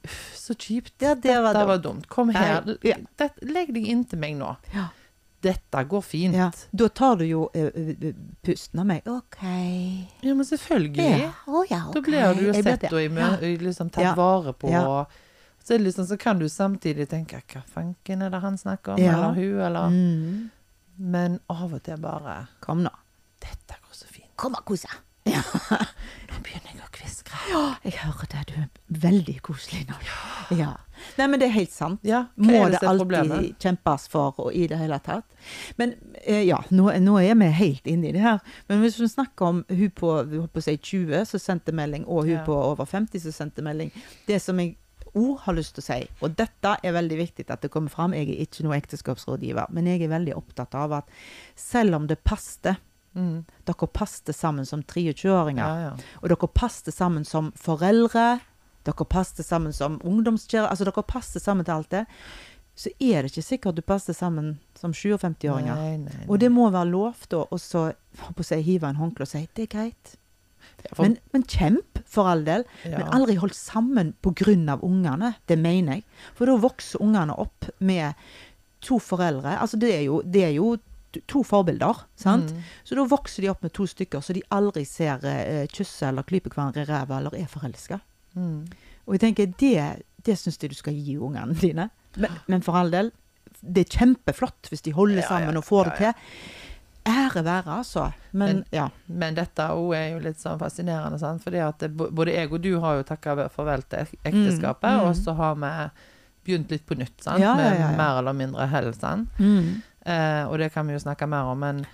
Uff, 0.04 0.32
så 0.34 0.54
kjipt. 0.54 0.94
Ja, 1.00 1.14
det 1.14 1.36
var 1.42 1.52
Dette 1.52 1.60
dumt. 1.60 1.68
var 1.68 1.78
dumt. 1.78 2.08
Kom 2.08 2.28
her. 2.30 2.76
Ja. 2.82 2.96
Det, 3.18 3.30
legg 3.42 3.74
deg 3.74 3.86
inntil 3.86 4.18
meg 4.18 4.36
nå. 4.38 4.56
Ja. 4.74 4.88
Dette 5.42 5.84
går 5.88 6.02
fint. 6.04 6.34
Ja. 6.34 6.50
Da 6.72 6.88
tar 6.88 7.16
du 7.16 7.24
jo 7.24 7.50
uh, 7.54 8.12
pusten 8.42 8.80
av 8.80 8.86
meg. 8.86 9.06
OK. 9.08 9.38
Ja, 10.22 10.34
men 10.34 10.44
selvfølgelig. 10.44 11.20
Ja. 11.20 11.30
Å 11.46 11.64
ja, 11.70 11.82
OK. 11.88 11.94
Da 11.94 12.00
blir 12.00 12.34
du 12.34 12.42
jo 12.46 12.52
sett 12.62 12.84
og 12.92 13.40
liksom 13.62 13.90
tatt 13.90 14.16
vare 14.16 14.52
på. 14.52 14.70
Ja. 14.72 15.04
Så, 15.64 15.78
liksom, 15.78 16.06
så 16.06 16.16
kan 16.18 16.38
du 16.38 16.48
samtidig 16.48 17.08
tenke 17.08 17.42
hva 17.52 17.62
fanken 17.68 18.22
er 18.22 18.30
det 18.30 18.40
han 18.40 18.56
snakker 18.58 18.92
om, 18.96 18.98
Ja. 19.02 19.12
eller 19.18 19.34
hun, 19.34 19.60
eller 19.60 19.90
Mm. 19.90 20.50
Men 20.98 21.38
av 21.48 21.72
og 21.74 21.82
til 21.82 21.96
bare 21.96 22.48
Kom 22.60 22.82
nå. 22.84 22.90
Dette 23.40 23.76
går 23.80 23.92
så 23.92 24.06
fint. 24.06 24.28
Kom 24.36 24.54
og 24.54 24.64
kose. 24.64 24.88
Nå 25.30 26.36
begynner 26.44 26.72
jeg 26.74 26.80
å 26.84 26.88
kviskre. 26.92 27.38
Ja, 27.52 27.62
jeg 27.84 27.92
hører 28.02 28.28
det. 28.32 28.42
Du 28.48 28.54
er 28.60 28.68
veldig 29.10 29.36
koselig 29.46 29.82
nå. 29.88 29.96
Ja. 30.56 30.72
Nei, 31.18 31.26
men 31.26 31.40
det 31.40 31.48
er 31.48 31.54
helt 31.54 31.72
sant. 31.72 32.00
Ja, 32.06 32.26
Må 32.36 32.66
det 32.68 32.80
det 32.80 32.88
alltid 32.88 33.00
problemet? 33.04 33.58
kjempes 33.62 34.08
for 34.12 34.34
og 34.40 34.52
i 34.56 34.66
det 34.70 34.78
hele 34.80 34.98
tatt. 35.04 35.24
Men 35.80 35.94
eh, 36.24 36.42
ja, 36.48 36.58
nå, 36.70 36.90
nå 37.00 37.16
er 37.22 37.34
vi 37.40 37.50
helt 37.60 37.86
inne 37.86 38.10
i 38.10 38.12
det 38.16 38.20
her. 38.24 38.40
Men 38.68 38.82
hvis 38.84 38.98
vi 39.00 39.08
snakker 39.12 39.46
om 39.52 39.64
hun 39.68 39.90
på, 39.96 40.12
på 40.52 40.62
si 40.64 40.76
20 40.76 41.24
som 41.30 41.40
sendte 41.40 41.72
melding, 41.76 42.04
og 42.06 42.24
hun 42.26 42.36
Ja. 42.40 42.44
på 42.44 42.54
over 42.56 42.84
50 42.88 43.20
som 43.24 43.32
sendte 43.32 43.62
melding 43.64 43.90
Det 44.26 44.40
som 44.42 44.58
jeg 44.60 44.76
ord 45.14 45.38
har 45.46 45.54
lyst 45.54 45.74
til 45.74 45.82
å 45.82 45.86
si, 45.86 46.08
og 46.22 46.36
dette 46.36 46.76
er 46.84 46.92
veldig 46.92 47.16
viktig 47.18 47.46
at 47.50 47.60
det 47.62 47.70
kommer 47.70 47.90
fram, 47.90 48.12
jeg 48.14 48.28
er 48.28 48.44
ikke 48.46 48.62
noen 48.66 48.78
ekteskapsrådgiver, 48.80 49.70
men 49.70 49.86
jeg 49.86 50.02
er 50.02 50.08
veldig 50.12 50.34
opptatt 50.36 50.74
av 50.74 50.92
at 50.92 51.08
selv 51.56 51.94
om 51.94 52.06
det 52.06 52.22
passte, 52.24 52.76
Mm. 53.16 53.44
dere 53.66 53.86
passte 53.90 54.30
sammen 54.32 54.64
som 54.64 54.84
23-åringer, 54.84 55.58
Ja, 55.58 55.80
ja. 55.82 55.96
og 56.22 56.28
dere 56.28 56.46
passte 56.54 56.92
sammen 56.94 57.24
som 57.26 57.50
foreldre, 57.58 58.40
dere 58.84 59.04
passte 59.04 59.42
sammen 59.42 59.72
som 59.74 59.98
ungdomskjære, 60.06 60.68
altså 60.70 60.84
dere 60.86 61.02
passte 61.02 61.40
sammen 61.42 61.64
til 61.64 61.74
alt 61.74 61.90
det, 61.90 62.04
så 62.76 62.88
er 63.00 63.22
det 63.26 63.32
ikke 63.32 63.42
sikkert 63.42 63.74
du 63.74 63.82
passer 63.82 64.14
sammen 64.14 64.60
som 64.78 64.92
57-åringer. 64.92 65.74
Nei, 65.74 65.96
nei, 65.96 66.12
nei. 66.20 66.26
Og 66.28 66.38
det 66.38 66.52
må 66.52 66.70
være 66.70 66.88
lov 66.92 67.16
da 67.28 67.42
å 67.50 67.58
si, 67.58 68.62
hive 68.62 68.84
en 68.88 68.94
håndkle 69.02 69.22
og 69.26 69.28
si 69.28 69.48
det 69.56 69.64
er 69.66 69.74
greit. 69.74 70.14
Ja, 70.84 70.94
for- 70.94 71.02
Men, 71.02 71.18
men 71.32 71.42
kjemp, 71.42 71.89
for 72.10 72.28
all 72.30 72.44
del. 72.46 72.66
ja. 72.84 72.98
Men 72.98 73.14
aldri 73.14 73.38
holdt 73.40 73.56
sammen 73.56 74.14
pga. 74.22 74.78
ungene. 74.82 75.34
Det 75.46 75.58
mener 75.58 76.00
jeg. 76.00 76.04
For 76.34 76.50
da 76.50 76.56
vokser 76.58 77.02
ungene 77.02 77.36
opp 77.38 77.70
med 77.78 78.14
to 78.80 78.98
foreldre. 78.98 79.58
Altså 79.60 79.76
det 79.76 79.94
er 79.94 80.02
jo, 80.08 80.22
det 80.24 80.44
er 80.44 80.54
jo 80.56 80.76
to 81.26 81.42
forbilder, 81.42 82.04
sant? 82.16 82.52
Mm. 82.52 82.62
Så 82.84 82.94
da 82.94 83.04
vokser 83.10 83.42
de 83.42 83.50
opp 83.50 83.64
med 83.64 83.72
to 83.74 83.86
stykker 83.86 84.22
så 84.22 84.34
de 84.36 84.44
aldri 84.54 84.84
ser 84.86 85.24
eh, 85.26 85.66
kysse 85.70 86.06
eller 86.06 86.26
klype 86.26 86.52
hverandre 86.52 86.84
i 86.84 86.88
ræva 86.88 87.18
eller 87.18 87.34
er 87.38 87.48
forelska. 87.50 87.98
Mm. 88.38 88.68
Og 89.06 89.16
jeg 89.16 89.24
tenker, 89.24 89.50
det, 89.58 90.04
det 90.26 90.36
syns 90.38 90.60
jeg 90.60 90.70
du 90.70 90.78
skal 90.78 90.94
gi 90.94 91.16
ungene 91.18 91.56
dine. 91.58 91.88
Men, 92.16 92.38
men 92.50 92.62
for 92.62 92.78
all 92.78 92.92
del, 92.94 93.10
det 93.60 93.84
er 93.86 93.98
kjempeflott 93.98 94.70
hvis 94.70 94.86
de 94.86 94.94
holder 94.94 95.26
sammen 95.26 95.54
ja, 95.54 95.58
og 95.58 95.66
får 95.66 95.90
det 95.90 95.96
til. 95.98 96.30
Ære 97.08 97.42
være, 97.44 97.64
altså. 97.78 98.12
Men, 98.32 98.56
Men- 98.56 98.64
ja. 98.72 98.88
Men 99.08 99.34
dette 99.34 99.62
òg 99.72 99.94
er 99.96 100.08
jo 100.12 100.18
litt 100.20 100.36
sånn 100.38 100.58
fascinerende, 100.60 101.18
sant? 101.18 101.42
fordi 101.42 101.58
at 101.66 101.78
både 101.96 102.34
jeg 102.34 102.52
og 102.52 102.60
du 102.62 102.78
har 102.80 102.96
jo 102.98 103.02
takka 103.08 103.48
farvel 103.48 103.82
til 103.88 104.06
ekteskapet, 104.24 104.90
Mm, 104.90 105.00
mm. 105.00 105.06
og 105.08 105.14
så 105.16 105.34
har 105.34 105.54
vi 105.54 105.90
begynt 106.44 106.70
litt 106.70 106.86
på 106.86 106.96
nytt, 106.98 107.22
sant? 107.22 107.40
Ja, 107.40 107.56
ja, 107.58 107.88
med 107.88 107.96
mer 107.96 108.18
eller 108.18 108.32
mindre 108.32 108.66
hell. 108.68 108.92
Sant? 108.94 109.28
Mm. 109.38 109.82
Eh, 110.06 110.44
og 110.48 110.58
det 110.58 110.72
kan 110.72 110.86
vi 110.86 110.92
jo 110.94 110.98
snakke 110.98 111.26
mer 111.28 111.44
om, 111.52 111.58
men 111.58 111.86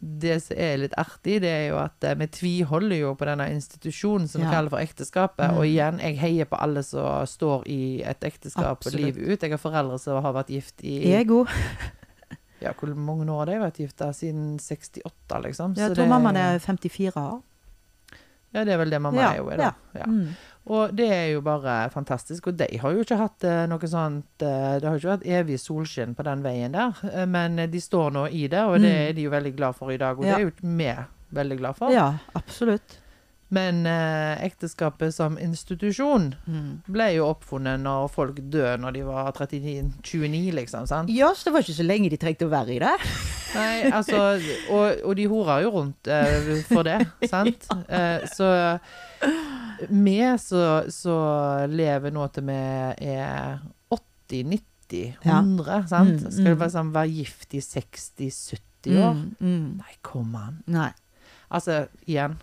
det 0.00 0.40
som 0.42 0.56
er 0.56 0.76
litt 0.78 0.94
artig, 0.96 1.40
det 1.42 1.50
er 1.50 1.68
jo 1.72 1.76
at 1.78 2.04
eh, 2.04 2.14
vi 2.14 2.26
tviholder 2.26 2.98
jo 3.00 3.14
på 3.18 3.26
denne 3.26 3.48
institusjonen 3.50 4.28
som 4.28 4.42
vi 4.42 4.46
kaller 4.50 4.70
for 4.70 4.78
ekteskapet. 4.78 5.50
Mm. 5.50 5.56
Og 5.58 5.66
igjen, 5.66 5.98
jeg 6.00 6.18
heier 6.18 6.44
på 6.46 6.56
alle 6.62 6.82
som 6.86 7.26
står 7.26 7.66
i 7.66 8.02
et 8.06 8.20
ekteskap 8.22 8.78
Absolutt. 8.78 9.00
livet 9.02 9.28
ut. 9.34 9.42
Jeg 9.42 9.50
har 9.50 9.58
foreldre 9.58 9.98
som 9.98 10.22
har 10.22 10.32
vært 10.32 10.50
gift 10.54 10.82
i 10.84 11.00
Jeg 11.10 11.26
òg. 11.28 11.48
Ja, 12.60 12.72
hvor 12.74 12.94
mange 12.94 13.26
år 13.30 13.38
har 13.44 13.46
de 13.46 13.58
vært 13.62 13.76
gifta? 13.82 14.10
Siden 14.12 14.56
68, 14.58 15.42
liksom. 15.44 15.74
Jeg 15.76 15.92
tror 15.94 16.04
det- 16.04 16.08
mammaen 16.10 16.36
er 16.36 16.58
54 16.58 17.16
år. 17.16 17.42
Ja, 18.54 18.64
det 18.64 18.72
er 18.72 18.78
vel 18.78 18.90
det 18.90 19.00
mamma 19.02 19.20
Ja, 19.20 19.30
er 19.32 19.36
jo, 19.36 19.50
i, 19.52 19.56
da. 19.56 19.72
Ja. 19.94 20.04
Mm. 20.08 20.28
Og 20.68 20.94
det 20.96 21.08
er 21.12 21.26
jo 21.34 21.40
bare 21.42 21.90
fantastisk. 21.90 22.46
Og 22.48 22.56
de 22.56 22.66
har 22.80 22.92
jo 22.92 23.02
ikke 23.04 23.16
hatt 23.20 23.44
eh, 23.44 23.66
noe 23.66 23.78
sånt 23.88 24.40
eh, 24.40 24.78
Det 24.80 24.84
har 24.88 24.96
jo 24.96 25.02
ikke 25.02 25.18
vært 25.18 25.26
evig 25.26 25.58
solskinn 25.60 26.14
på 26.16 26.24
den 26.24 26.42
veien 26.42 26.72
der, 26.72 26.94
eh, 27.12 27.26
men 27.26 27.56
de 27.70 27.78
står 27.80 28.10
nå 28.12 28.26
i 28.32 28.46
det, 28.48 28.58
og 28.64 28.80
det 28.80 28.88
Mm. 28.92 29.08
er 29.08 29.12
de 29.12 29.22
jo 29.22 29.30
veldig 29.30 29.54
glad 29.56 29.76
for 29.76 29.90
i 29.92 29.96
dag. 29.98 30.18
Og 30.18 30.24
Ja. 30.24 30.36
det 30.36 30.40
er 30.40 30.50
jo 30.50 30.52
vi 30.62 30.94
veldig 31.34 31.58
glad 31.58 31.76
for. 31.76 31.90
Ja, 31.92 32.14
absolutt. 32.34 32.98
Men 33.50 33.86
eh, 33.88 34.42
ekteskapet 34.44 35.14
som 35.16 35.38
institusjon 35.40 36.34
Mm. 36.46 36.82
ble 36.84 37.06
jo 37.14 37.30
oppfunnet 37.30 37.80
når 37.80 38.08
folk 38.12 38.36
døde 38.52 38.74
når 38.82 38.92
de 38.98 39.02
var 39.06 39.30
39-29, 39.32 40.52
liksom. 40.52 40.86
sant? 40.90 41.08
Ja, 41.10 41.30
så 41.34 41.48
det 41.48 41.54
var 41.54 41.64
ikke 41.64 41.78
så 41.78 41.86
lenge 41.86 42.10
de 42.12 42.18
trengte 42.20 42.44
å 42.44 42.52
være 42.52 42.74
i 42.76 42.78
det. 42.82 42.92
Nei, 43.56 43.88
altså 43.88 44.18
Og, 44.68 44.98
og 45.08 45.14
de 45.16 45.24
horer 45.32 45.62
jo 45.64 45.70
rundt 45.78 46.10
eh, 46.12 46.50
for 46.68 46.84
det, 46.84 46.98
sant? 47.32 47.64
Eh, 47.88 48.26
så 48.28 48.50
vi 49.88 50.18
som 50.92 51.70
lever 51.72 52.12
nå 52.12 52.26
til 52.34 52.44
vi 52.48 52.58
er 53.14 53.60
80, 53.94 54.44
90, 54.52 55.14
Ja. 55.24 55.38
100, 55.40 55.88
sant? 55.88 56.20
Mm, 56.22 56.30
Skal 56.32 56.44
du 56.52 56.54
være, 56.60 56.70
liksom 56.74 56.92
være 56.94 57.12
gift 57.12 57.54
i 57.56 57.60
60-70 57.64 59.00
år? 59.00 59.16
Mm, 59.16 59.32
mm. 59.40 59.66
Nei, 59.80 59.96
kom 60.04 60.36
an. 60.36 60.60
Nei. 60.66 60.90
Altså, 61.52 61.86
igjen. 62.06 62.36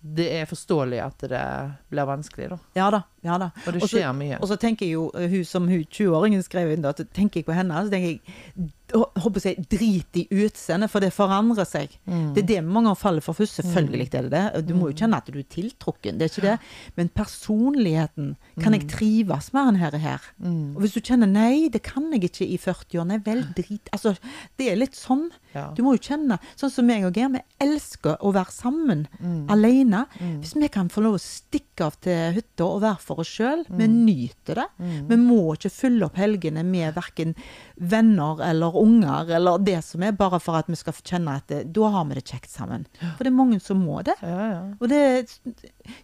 Det 0.00 0.28
er 0.38 0.46
forståelig 0.46 0.98
at 1.02 1.24
det 1.30 1.44
blir 1.90 2.06
vanskelig, 2.06 2.48
da. 2.52 2.58
Ja 2.78 2.90
da. 2.94 3.00
Ja 3.26 3.38
da. 3.42 3.50
Og 3.66 3.74
det 3.74 3.82
skjer 3.82 4.06
også, 4.06 4.18
mye. 4.20 4.38
Og 4.38 4.50
så 4.50 4.56
tenker 4.60 4.86
jeg 4.86 4.94
jo, 4.94 5.08
hun 5.10 5.44
som 5.44 5.66
hun 5.66 5.82
20-åringen 5.82 6.44
skrev 6.46 6.70
inn, 6.70 6.84
da, 6.86 6.92
tenker 6.94 7.42
jeg 7.42 7.48
på 7.48 7.56
henne, 7.56 7.82
så 7.82 7.90
tenker 7.90 8.14
jeg 8.14 8.68
håper 8.94 9.44
jeg, 9.44 9.64
drit 9.70 10.16
i 10.16 10.24
utseendet, 10.44 10.90
for 10.90 11.00
det 11.04 11.12
forandrer 11.12 11.66
seg. 11.68 11.92
Mm. 12.08 12.32
Det 12.34 12.42
er 12.44 12.48
det 12.54 12.60
mange 12.64 12.94
faller 12.96 13.20
for 13.24 13.36
først. 13.36 13.58
Selvfølgelig 13.60 14.08
er 14.14 14.28
det 14.28 14.32
det. 14.32 14.62
Du 14.68 14.74
må 14.78 14.90
jo 14.90 14.96
kjenne 15.02 15.18
at 15.20 15.28
du 15.32 15.38
er 15.38 15.48
tiltrukken, 15.52 16.18
det 16.18 16.28
er 16.28 16.32
ikke 16.32 16.46
det. 16.46 16.56
Men 16.96 17.10
personligheten, 17.14 18.30
kan 18.62 18.74
jeg 18.76 18.88
trives 18.90 19.50
med 19.54 19.68
han 19.68 19.76
her? 19.80 19.94
Og, 19.98 20.00
her? 20.02 20.28
Mm. 20.42 20.76
Og 20.76 20.82
hvis 20.84 20.94
du 20.96 21.00
kjenner 21.04 21.28
nei, 21.30 21.68
det 21.72 21.82
kan 21.86 22.08
jeg 22.14 22.28
ikke 22.28 22.46
i 22.48 22.58
40-årene, 22.60 23.20
vel, 23.26 23.44
drit 23.56 23.88
Altså, 23.94 24.14
det 24.58 24.70
er 24.72 24.80
litt 24.80 24.96
sånn. 24.98 25.28
Du 25.74 25.82
må 25.82 25.94
jo 25.96 26.02
kjenne, 26.10 26.36
sånn 26.58 26.70
som 26.70 26.86
meg 26.86 27.04
og 27.08 27.16
Geir, 27.16 27.30
vi 27.34 27.40
elsker 27.64 28.18
å 28.24 28.32
være 28.36 28.52
sammen, 28.54 29.06
Mm. 29.18 29.48
alene. 29.50 30.04
Mm. 30.20 30.40
Hvis 30.42 30.54
vi 30.54 30.68
kan 30.70 30.88
få 30.88 31.02
lov 31.02 31.16
å 31.16 31.20
stikke 31.22 31.86
av 31.86 31.96
til 32.04 32.34
hytta 32.36 32.64
og 32.66 32.82
være 32.82 33.00
for 33.02 33.18
oss 33.22 33.30
sjøl, 33.32 33.64
vi 33.68 33.86
nyter 33.90 34.60
det. 34.60 34.66
Mm. 34.78 35.08
Vi 35.08 35.16
må 35.16 35.38
ikke 35.56 35.70
fylle 35.72 36.06
opp 36.06 36.16
helgene 36.20 36.62
med 36.64 36.94
verken 36.94 37.34
venner 37.76 38.40
eller 38.46 38.77
unger 38.82 39.30
eller 39.36 39.58
det 39.58 39.78
som 39.84 40.02
er, 40.02 40.12
bare 40.12 40.38
for 40.40 40.56
at 40.58 40.66
vi 40.70 40.76
skal 40.76 40.92
kjenne 40.92 41.34
at 41.36 41.46
det, 41.50 41.72
da 41.72 41.88
har 41.94 42.04
vi 42.08 42.14
det 42.18 42.24
kjekt 42.28 42.50
sammen. 42.50 42.86
For 43.00 43.24
det 43.24 43.32
er 43.32 43.36
mange 43.38 43.60
som 43.60 43.80
må 43.84 44.02
det. 44.06 44.14
Ja, 44.22 44.46
ja. 44.52 44.60
Og 44.80 44.88
det 44.88 45.00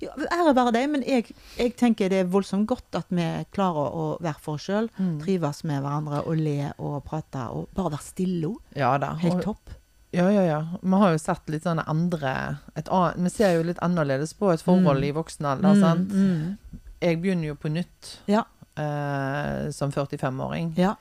ja, 0.02 0.10
Ære 0.32 0.54
være 0.56 0.72
deg, 0.76 0.88
men 0.90 1.02
jeg, 1.06 1.34
jeg 1.58 1.74
tenker 1.76 2.08
det 2.12 2.20
er 2.24 2.30
voldsomt 2.32 2.66
godt 2.70 2.98
at 2.98 3.06
vi 3.14 3.26
klarer 3.54 3.94
å 3.94 4.04
være 4.24 4.40
for 4.40 4.54
oss 4.58 4.66
sjøl, 4.68 4.90
Mm. 4.98 5.20
trives 5.22 5.64
med 5.64 5.82
hverandre 5.82 6.20
og 6.26 6.36
le 6.38 6.72
og 6.78 7.00
prate 7.04 7.48
og 7.50 7.68
bare 7.74 7.90
være 7.96 8.02
stille 8.06 8.46
òg. 8.52 8.60
ja 8.76 8.96
da. 8.98 9.14
Helt 9.22 9.42
topp. 9.42 9.70
Ja, 10.14 10.28
ja, 10.30 10.42
ja. 10.46 10.60
Vi 10.80 10.94
har 11.00 11.10
jo 11.10 11.18
sett 11.18 11.48
litt 11.50 11.64
sånne 11.66 11.82
andre 11.90 12.58
et 12.76 12.86
annet, 12.88 13.16
Vi 13.24 13.30
ser 13.30 13.56
jo 13.56 13.64
litt 13.66 13.80
annerledes 13.82 14.32
på 14.38 14.52
et 14.52 14.62
forhold 14.62 15.00
Mm. 15.02 15.08
i 15.08 15.12
voksen 15.12 15.44
alder, 15.46 15.80
sant. 15.80 16.08
mm. 16.12 16.58
Jeg 17.02 17.20
begynner 17.20 17.46
jo 17.50 17.54
på 17.56 17.68
nytt 17.72 18.18
Ja. 18.28 18.44
eh, 18.76 19.70
som 19.72 19.90
45-åring, 19.92 20.74
Ja. 20.78 20.94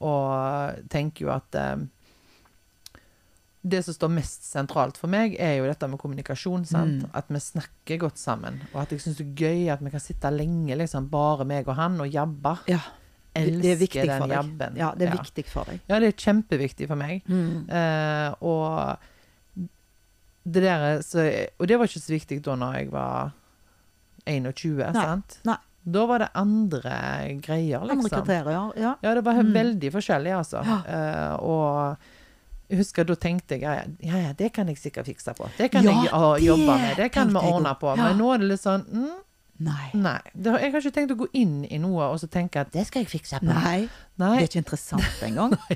Og 0.00 0.88
tenker 0.90 1.26
jo 1.26 1.32
at 1.34 1.54
eh, 1.60 1.76
det 3.62 3.82
som 3.84 3.92
står 3.92 4.08
mest 4.14 4.46
sentralt 4.48 4.96
for 4.96 5.12
meg, 5.12 5.34
er 5.36 5.58
jo 5.58 5.66
dette 5.68 5.88
med 5.92 6.00
kommunikasjon. 6.00 6.62
sant? 6.64 7.02
Mm. 7.04 7.10
At 7.12 7.28
vi 7.28 7.40
snakker 7.44 7.98
godt 8.00 8.16
sammen. 8.18 8.62
Og 8.72 8.78
at 8.86 8.94
jeg 8.94 9.02
syns 9.04 9.18
det 9.20 9.26
er 9.26 9.34
gøy 9.42 9.66
at 9.74 9.82
vi 9.84 9.90
kan 9.92 10.00
sitte 10.00 10.30
lenge, 10.32 10.78
liksom, 10.80 11.10
bare 11.12 11.44
meg 11.44 11.68
og 11.68 11.76
han, 11.76 12.00
og 12.00 12.08
jabbe. 12.08 12.56
ja. 12.72 12.80
Det, 13.30 13.44
Elsker 13.62 14.00
er 14.10 14.18
den 14.24 14.32
jabben. 14.32 14.76
Ja, 14.76 14.88
det 14.98 15.06
er 15.06 15.12
Ja. 15.14 15.20
viktig 15.22 15.44
for 15.46 15.64
deg. 15.64 15.78
Ja, 15.88 16.00
det 16.02 16.08
er 16.08 16.16
kjempeviktig 16.18 16.88
for 16.90 16.96
meg. 16.98 17.22
Mm. 17.30 17.68
Eh, 17.70 18.34
og 18.42 18.98
det 20.44 20.62
der 20.64 21.00
så, 21.06 21.22
Og 21.60 21.68
det 21.68 21.78
var 21.78 21.86
ikke 21.86 22.00
så 22.02 22.10
viktig 22.12 22.40
da 22.42 22.56
når 22.56 22.74
jeg 22.80 22.90
var 22.90 23.30
21, 24.26 24.74
Nei, 24.92 24.92
sant? 25.04 25.38
nei. 25.46 25.56
Da 25.82 26.06
var 26.06 26.18
det 26.18 26.28
andre 26.34 26.94
greier, 27.40 27.80
Andre 27.80 27.94
liksom. 27.96 28.10
kriterier, 28.20 28.72
ja. 28.76 28.94
Ja, 29.02 29.14
det 29.14 29.22
var 29.24 29.34
Mm. 29.42 29.52
veldig 29.54 29.92
forskjellig, 29.92 30.32
altså. 30.36 30.60
Ja. 30.66 30.80
Uh, 30.86 31.34
og 31.44 31.96
jeg 32.70 32.78
husker 32.78 33.04
da 33.04 33.14
tenkte 33.16 33.56
jeg 33.58 33.62
ja, 34.00 34.16
ja, 34.16 34.32
det 34.36 34.52
kan 34.52 34.68
jeg 34.68 34.76
sikkert 34.78 35.06
fikse 35.06 35.32
på. 35.34 35.48
Det 35.56 35.70
kan 35.72 35.82
jeg 35.82 36.10
å, 36.12 36.36
jobbe 36.38 36.76
med. 36.78 36.96
Det 36.96 37.08
kan 37.12 37.28
vi 37.32 37.40
ordne 37.40 37.72
på. 37.80 37.96
Men 37.96 38.18
nå 38.18 38.28
er 38.34 38.38
det 38.38 38.46
litt 38.52 38.60
sånn 38.62 38.84
mm, 38.86 39.16
Nei. 39.60 39.90
Nei. 39.92 40.16
Det, 40.32 40.54
jeg 40.62 40.72
har 40.72 40.80
ikke 40.80 40.94
tenkt 40.96 41.10
å 41.12 41.18
gå 41.20 41.26
inn 41.36 41.58
i 41.68 41.76
noe 41.82 42.06
og 42.14 42.20
så 42.22 42.28
tenke 42.32 42.62
at 42.62 42.70
det 42.72 42.86
skal 42.88 43.02
jeg 43.04 43.10
fikse 43.12 43.42
på. 43.42 43.48
Nei. 43.50 43.82
Nei. 44.20 44.30
Det 44.38 44.46
er 44.46 44.48
ikke 44.48 44.62
interessant 44.62 45.20
engang. 45.26 45.52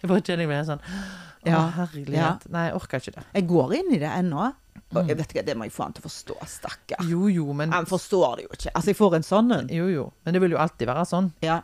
Jeg 0.00 0.08
bare 0.08 0.22
kjenner 0.24 0.48
meg 0.48 0.64
sånn 0.68 0.80
Å, 0.80 1.48
Ja, 1.48 1.60
herlighet. 1.76 2.16
ja. 2.16 2.30
Nei, 2.52 2.64
jeg 2.68 2.74
orker 2.76 3.00
ikke 3.00 3.14
det. 3.18 3.22
Jeg 3.36 3.46
går 3.48 3.74
inn 3.78 3.92
i 3.96 4.00
det 4.00 4.08
ennå. 4.12 4.48
Mm. 4.50 4.96
Og 4.96 5.08
jeg 5.12 5.16
vet 5.20 5.30
ikke, 5.34 5.44
Det 5.46 5.54
må 5.56 5.64
jeg 5.68 5.72
få 5.76 5.84
han 5.86 5.94
til 5.96 6.02
å 6.02 6.06
forstå, 6.08 6.36
stakkar. 6.48 7.04
Jo, 7.08 7.28
jo, 7.32 7.46
men 7.56 7.72
Han 7.72 7.86
forstår 7.88 8.40
det 8.40 8.44
jo 8.48 8.52
ikke. 8.56 8.72
Altså, 8.74 8.88
jeg 8.92 8.98
får 8.98 9.16
en 9.20 9.26
sånn 9.28 9.52
en. 9.56 9.68
Jo, 9.72 9.86
jo. 9.92 10.06
Men 10.24 10.36
det 10.36 10.42
vil 10.44 10.56
jo 10.56 10.60
alltid 10.64 10.88
være 10.90 11.04
sånn, 11.08 11.30
Ja. 11.44 11.60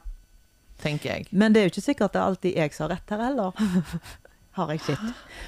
tenker 0.85 1.13
jeg. 1.15 1.29
Men 1.33 1.53
det 1.57 1.61
er 1.63 1.69
jo 1.69 1.73
ikke 1.75 1.85
sikkert 1.89 2.13
det 2.17 2.21
er 2.21 2.29
alltid 2.31 2.57
jeg 2.61 2.77
som 2.77 2.85
har 2.89 2.97
rett 2.97 3.09
her 3.17 3.25
heller. 3.31 3.53
Har 4.57 4.71
jeg 4.73 4.81
sitt. 4.87 5.03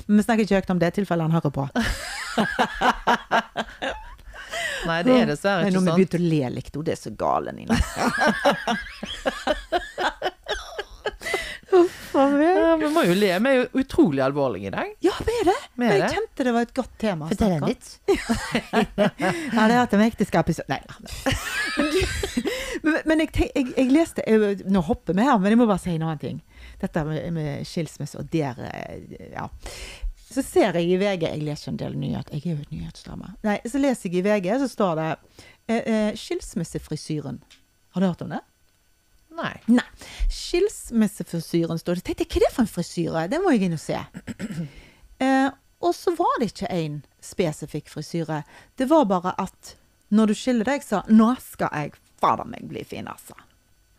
Men 0.07 0.19
vi 0.21 0.25
snakker 0.27 0.45
ikke 0.45 0.59
høyt 0.61 0.71
om 0.75 0.81
det 0.83 0.91
tilfellet 0.99 1.25
han 1.25 1.33
hører 1.33 1.53
på. 1.53 1.65
Nei, 4.87 5.03
det 5.03 5.15
er 5.23 5.27
dessverre 5.33 5.65
Men 5.65 5.73
ikke 5.73 5.81
når 5.81 5.85
vi 5.85 5.89
sånn. 5.91 5.99
begynte 5.99 6.19
å 6.21 6.29
le 6.29 6.51
litt, 6.55 6.77
og 6.79 6.85
det 6.87 6.93
er 6.95 7.01
så 7.03 7.11
gale, 7.19 7.53
Nina. 7.57 7.75
Ja, 11.71 12.77
vi 12.81 12.89
må 12.91 13.03
jo 13.05 13.15
le. 13.15 13.29
Vi 13.39 13.51
er 13.51 13.57
jo 13.59 13.65
utrolig 13.83 14.23
alvorlige 14.25 14.71
i 14.71 14.73
dag. 14.75 14.93
Ja, 15.05 15.13
vi 15.27 15.35
er 15.43 15.45
det. 15.51 15.57
Vi 15.79 15.87
er 15.87 15.93
Jeg 15.93 16.01
det. 16.03 16.09
kjente 16.17 16.47
det 16.47 16.55
var 16.57 16.63
et 16.67 16.73
godt 16.75 16.95
tema. 16.99 17.29
Fortell 17.31 17.53
en 17.59 17.67
vits. 17.69 17.99
Ja, 18.09 19.67
det 19.69 19.75
har 19.75 19.83
hatt 19.85 19.95
en 19.95 20.05
ekteskap 20.07 20.49
i 20.49 20.57
så- 20.57 20.65
Nei 20.69 20.81
da. 20.89 20.95
Men, 22.83 22.99
men, 23.11 23.19
jeg, 23.25 23.33
tenk, 23.35 23.53
jeg, 23.59 23.73
jeg 23.77 23.91
leste 23.93 24.23
jeg, 24.27 24.63
Nå 24.71 24.81
hopper 24.87 25.15
vi 25.19 25.25
her, 25.27 25.39
men 25.43 25.51
jeg 25.53 25.59
må 25.61 25.67
bare 25.69 25.83
si 25.83 25.95
en 25.95 26.03
annen 26.07 26.21
ting. 26.23 26.41
Dette 26.81 27.03
med, 27.05 27.33
med 27.37 27.67
skilsmisse 27.69 28.19
og 28.23 28.29
der 28.33 28.59
eh, 28.71 29.33
Ja. 29.35 29.49
Så 30.29 30.43
ser 30.45 30.77
jeg 30.77 30.91
i 30.91 30.99
VG 31.01 31.25
Jeg 31.25 31.41
leser 31.43 31.73
en 31.73 31.79
del 31.81 31.97
nyheter. 31.97 32.37
Jeg 32.37 32.45
er 32.45 32.59
jo 32.59 32.67
et 32.67 32.75
nyhetsdame. 32.75 33.33
Nei, 33.47 33.57
så 33.65 33.81
leser 33.81 34.11
jeg 34.11 34.21
i 34.21 34.27
VG, 34.27 34.51
så 34.61 34.69
står 34.69 35.01
det 35.01 35.09
eh, 35.69 35.81
eh, 35.81 36.11
'Skilsmissefrisyren 36.15 37.41
Har 37.95 38.01
du 38.01 38.07
hørt 38.07 38.23
om 38.23 38.35
det? 38.37 38.43
Nei. 39.39 39.55
Nei. 39.71 39.87
Skilsmissefrisyren 40.35 41.79
står 41.79 41.99
det. 41.99 42.05
Tenkte 42.05 42.27
jeg, 42.27 42.33
hva 42.33 42.41
er 42.41 42.45
det 42.45 42.55
for 42.57 42.65
en 42.65 42.73
frisyre? 42.75 43.25
Det 43.31 43.41
må 43.43 43.55
jeg 43.55 43.69
inn 43.69 43.79
og 43.79 43.83
se. 43.83 44.03
Eh, 45.19 45.49
og 45.83 45.95
så 45.99 46.13
var 46.15 46.37
det 46.39 46.53
ikke 46.53 46.69
en 46.71 47.01
spesifikk 47.19 47.89
frisyre. 47.91 48.45
Det 48.79 48.87
var 48.87 49.09
bare 49.11 49.33
at 49.43 49.73
når 50.15 50.31
du 50.31 50.35
skiller 50.39 50.69
deg, 50.69 50.85
så 50.87 51.01
Nå 51.11 51.33
skal 51.43 51.75
jeg 51.75 51.97
fader 52.23 52.47
meg 52.47 52.69
bli 52.71 52.85
fin, 52.87 53.09
altså. 53.11 53.35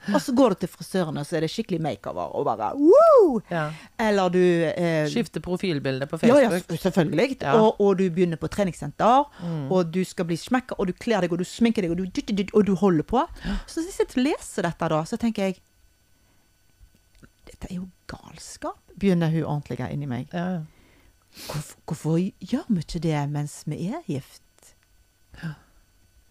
Og 0.16 0.22
så 0.22 0.34
går 0.36 0.55
du 0.55 0.64
til 0.64 0.72
frisøren, 0.72 1.18
og 1.22 1.28
så 1.28 1.38
er 1.38 1.45
det 1.45 1.51
skikkelig 1.53 1.80
makeover, 1.84 2.34
og 2.36 2.47
bare 2.47 2.70
woo! 2.78 3.41
Ja. 3.51 3.70
Eller 3.99 4.34
du 4.34 4.39
eh, 4.39 5.05
Skifter 5.12 5.43
profilbilde 5.43 6.07
på 6.10 6.20
ja, 6.24 6.39
ja, 6.45 6.60
selvfølgelig. 6.70 7.38
Ja. 7.41 7.53
Mm. 7.55 7.62
Og, 7.64 7.82
og 7.82 7.99
du 7.99 8.05
begynner 8.10 8.41
på 8.41 8.49
treningssenter, 8.51 9.30
og 9.70 9.93
du 9.93 10.01
skal 10.07 10.28
bli 10.30 10.38
smekka, 10.39 10.78
og 10.78 10.89
du 10.89 10.93
kler 10.93 11.26
deg, 11.26 11.34
og 11.34 11.41
du 11.41 11.47
sminker 11.47 11.86
deg, 11.86 11.93
og 11.93 12.01
du, 12.01 12.43
og 12.53 12.66
du 12.68 12.76
holder 12.80 13.07
på. 13.07 13.24
Så 13.68 13.86
hvis 13.86 14.01
jeg 14.01 14.24
leser 14.24 14.68
dette, 14.68 14.91
da, 14.95 15.03
så 15.05 15.20
tenker 15.22 15.49
jeg 15.49 15.62
Dette 17.49 17.72
er 17.72 17.80
jo 17.80 17.88
galskap, 18.07 18.78
begynner 19.01 19.32
hun 19.34 19.43
ordentlige 19.43 19.88
inni 19.91 20.07
meg. 20.07 20.30
Ja, 20.34 20.60
ja. 20.60 20.60
Hvorfor, 21.30 21.78
hvorfor 21.86 22.18
gjør 22.20 22.66
vi 22.70 22.84
ikke 22.84 23.01
det 23.03 23.18
mens 23.30 23.64
vi 23.70 23.88
er 23.89 24.01
gift? 24.07 24.74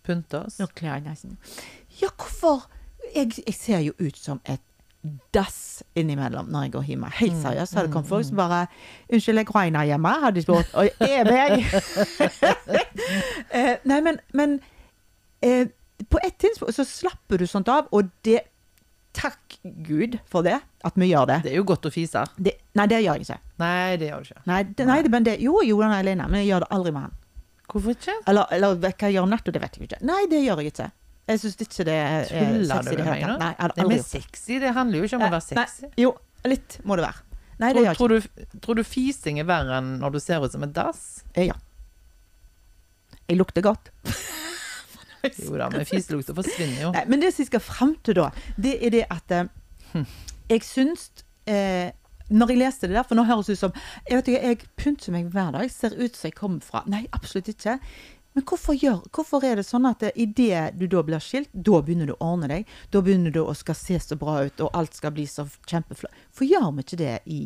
Pynte 0.09 0.41
oss. 0.47 0.59
Nå 0.61 0.68
kler 0.72 0.97
jeg 0.97 1.05
nesten 1.05 1.37
Ja, 2.01 2.09
hvorfor? 2.16 2.68
Jeg, 3.14 3.32
jeg 3.46 3.54
ser 3.54 3.84
jo 3.84 3.92
ut 3.98 4.18
som 4.18 4.40
et 4.44 4.61
dass 5.34 5.82
innimellom 5.94 6.50
når 6.52 6.66
jeg 6.66 6.72
går 6.72 6.86
hjemme. 6.90 7.11
Helt 7.20 7.38
seriøst. 7.40 7.74
Hadde 7.74 7.86
det 7.86 7.92
kommet 7.92 8.09
folk 8.09 8.26
som 8.26 8.36
bare 8.36 8.66
'Unnskyld, 9.09 9.38
jeg 9.38 9.54
regner 9.54 9.84
hjemme.' 9.84 10.20
Hadde 10.20 10.34
de 10.36 10.42
spurt. 10.42 10.74
Og 10.74 10.88
er 11.00 11.24
meg? 11.24 11.64
eh, 13.56 13.76
nei, 13.84 14.00
men, 14.00 14.20
men 14.32 14.61
eh, 15.42 15.66
på 16.11 16.18
et 16.24 16.34
tidspunkt 16.38 16.74
så 16.74 16.84
slapper 16.84 17.36
du 17.38 17.46
sånt 17.46 17.68
av, 17.68 17.90
og 17.92 18.11
det 18.24 18.40
Takk 19.18 19.56
Gud 19.86 20.18
for 20.30 20.46
det, 20.46 20.61
at 20.84 20.94
vi 20.94 21.09
gjør 21.09 21.24
det. 21.26 21.38
Det 21.42 21.50
er 21.50 21.56
jo 21.56 21.64
godt 21.66 21.88
å 21.88 21.90
fise. 21.90 22.20
det 22.36 22.52
nei, 22.78 22.84
det 22.86 23.00
gjør 23.02 23.16
jeg 23.18 23.24
ikke. 23.24 23.38
Nei, 23.59 23.96
det 23.98 24.11
gjør 24.11 24.20
du 24.22 24.28
ikke. 24.28 24.42
Nei, 24.46 24.59
det, 24.62 24.86
nei, 24.86 24.98
det, 25.02 25.11
men 25.11 25.24
det, 25.26 25.34
jo, 25.42 25.56
gjorde 25.64 25.88
det 25.90 25.98
alene, 26.04 26.28
men 26.28 26.42
jeg 26.44 26.50
gjør 26.52 26.62
det 26.62 26.68
aldri 26.76 26.92
med 26.94 27.06
han. 27.09 27.16
Hvorfor 27.72 27.96
ikke? 27.96 28.14
Eller, 28.30 28.46
eller 28.54 28.76
hva 28.78 28.92
jeg 28.92 29.16
gjør 29.16 29.26
nettopp, 29.32 29.56
det 29.56 29.62
vet 29.64 29.78
jeg 29.78 29.88
ikke. 29.88 29.98
Nei, 30.06 30.20
det 30.30 30.44
gjør 30.44 30.62
jeg 30.62 30.70
ikke. 30.74 30.90
Jeg 31.29 31.41
syns 31.43 31.57
ikke 31.61 31.85
det 31.85 31.95
er 31.95 32.31
er 32.33 32.53
Tuller 32.57 32.83
sexy 32.83 32.89
du 32.89 32.93
i 32.93 32.97
det 32.97 33.05
med 33.05 33.12
meg 33.12 33.24
nå? 33.29 33.37
Nei, 33.43 33.53
men 33.59 33.72
Det 33.76 33.87
med 33.89 33.97
gjort 33.99 34.12
sexy, 34.14 34.59
det 34.62 34.70
handler 34.76 34.99
jo 35.03 35.09
ikke 35.09 35.18
om 35.18 35.24
å 35.26 35.31
være 35.35 35.41
Nei, 35.59 35.66
sexy. 35.68 35.91
Jo, 36.01 36.12
litt 36.49 36.79
må 36.89 36.97
det 36.99 37.05
være. 37.05 37.24
Nei, 37.59 37.72
det 37.74 37.83
Tror, 37.83 37.89
ikke. 37.89 37.99
tror, 37.99 38.09
du, 38.55 38.59
tror 38.64 38.79
du 38.79 38.85
fising 38.87 39.41
er 39.43 39.47
verre 39.49 39.79
enn 39.83 39.93
når 40.01 40.14
du 40.14 40.20
ser 40.22 40.45
ut 40.47 40.53
som 40.55 40.62
en 40.64 40.72
dass? 40.76 41.05
Eh, 41.35 41.49
Ja. 41.51 41.57
Jeg 43.29 43.37
lukter 43.37 43.61
godt. 43.66 43.91
Jo 45.43 45.57
da, 45.59 45.66
men 45.74 45.83
fiselukta 45.85 46.33
forsvinner 46.37 46.83
jo. 46.87 46.91
Nei, 46.95 47.03
men 47.11 47.20
det 47.20 47.33
som 47.35 47.43
jeg 47.43 47.49
skal 47.51 47.61
frem 47.61 47.97
til 48.07 48.14
da, 48.20 48.29
det 48.57 48.76
er 48.87 48.93
det 48.95 49.01
at 49.11 49.33
eh, 49.35 49.49
jeg 50.49 50.62
syns 50.64 51.09
eh, 51.51 51.91
Når 52.31 52.53
jeg 52.53 52.61
leste 52.61 52.87
det 52.89 52.95
der, 52.97 53.05
for 53.09 53.18
nå 53.18 53.24
høres 53.26 53.49
det 53.51 53.57
ut 53.59 53.62
som 53.64 53.74
Jeg 54.07 54.20
vet 54.20 54.29
ikke, 54.31 54.53
jeg 54.53 54.70
pynter 54.79 55.12
meg 55.16 55.29
hver 55.35 55.51
dag, 55.59 55.66
ser 55.74 55.97
ut 55.99 56.14
som 56.16 56.29
jeg 56.31 56.37
kommer 56.39 56.62
fra 56.64 56.85
Nei, 56.87 57.03
absolutt 57.18 57.51
ikke. 57.51 57.74
Men 58.39 58.45
hvorfor, 58.47 58.76
gjør, 58.78 59.01
hvorfor 59.16 59.43
er 59.49 59.59
det 59.59 59.64
sånn 59.66 59.86
at 59.91 60.05
idet 60.14 60.76
du 60.78 60.84
da 60.93 61.01
blir 61.03 61.18
skilt, 61.24 61.49
da 61.53 61.80
begynner 61.82 62.07
du 62.07 62.12
å 62.14 62.20
ordne 62.28 62.47
deg? 62.53 62.68
Da 62.95 63.01
begynner 63.03 63.32
du 63.34 63.41
å 63.43 63.55
skal 63.59 63.74
se 63.74 63.97
så 64.05 64.14
bra 64.20 64.36
ut, 64.47 64.61
og 64.62 64.70
alt 64.78 64.95
skal 64.95 65.11
bli 65.16 65.24
så 65.26 65.49
kjempeflott. 65.66 66.14
For 66.30 66.47
gjør 66.47 66.68
vi 66.76 66.84
ikke 66.86 66.99
det 67.01 67.16
i, 67.34 67.41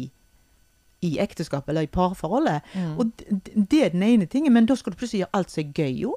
i 1.09 1.15
ekteskapet 1.25 1.73
eller 1.73 1.89
i 1.89 1.93
parforholdet? 1.95 2.69
Og 3.01 3.15
d- 3.17 3.39
d- 3.47 3.65
det 3.73 3.81
er 3.87 3.95
den 3.97 4.05
ene 4.05 4.29
tingen, 4.29 4.53
men 4.53 4.69
da 4.69 4.77
skal 4.77 4.93
du 4.93 4.99
plutselig 5.01 5.25
gjøre 5.25 5.39
alt 5.41 5.55
som 5.55 5.65
er 5.65 5.73
gøy, 5.81 5.95
jo. 6.05 6.13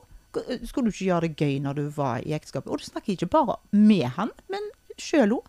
Skulle 0.67 0.89
du 0.89 0.95
ikke 0.97 1.07
gjøre 1.07 1.29
det 1.29 1.37
gøy 1.39 1.59
når 1.63 1.77
du 1.79 1.85
var 1.95 2.19
i 2.27 2.33
ekteskapet? 2.35 2.67
Og 2.67 2.81
du 2.83 2.89
snakker 2.89 3.13
ikke 3.15 3.31
bare 3.31 3.55
med 3.71 4.09
han, 4.17 4.33
men 4.51 4.67
sjøl 4.99 5.37
òg. 5.39 5.47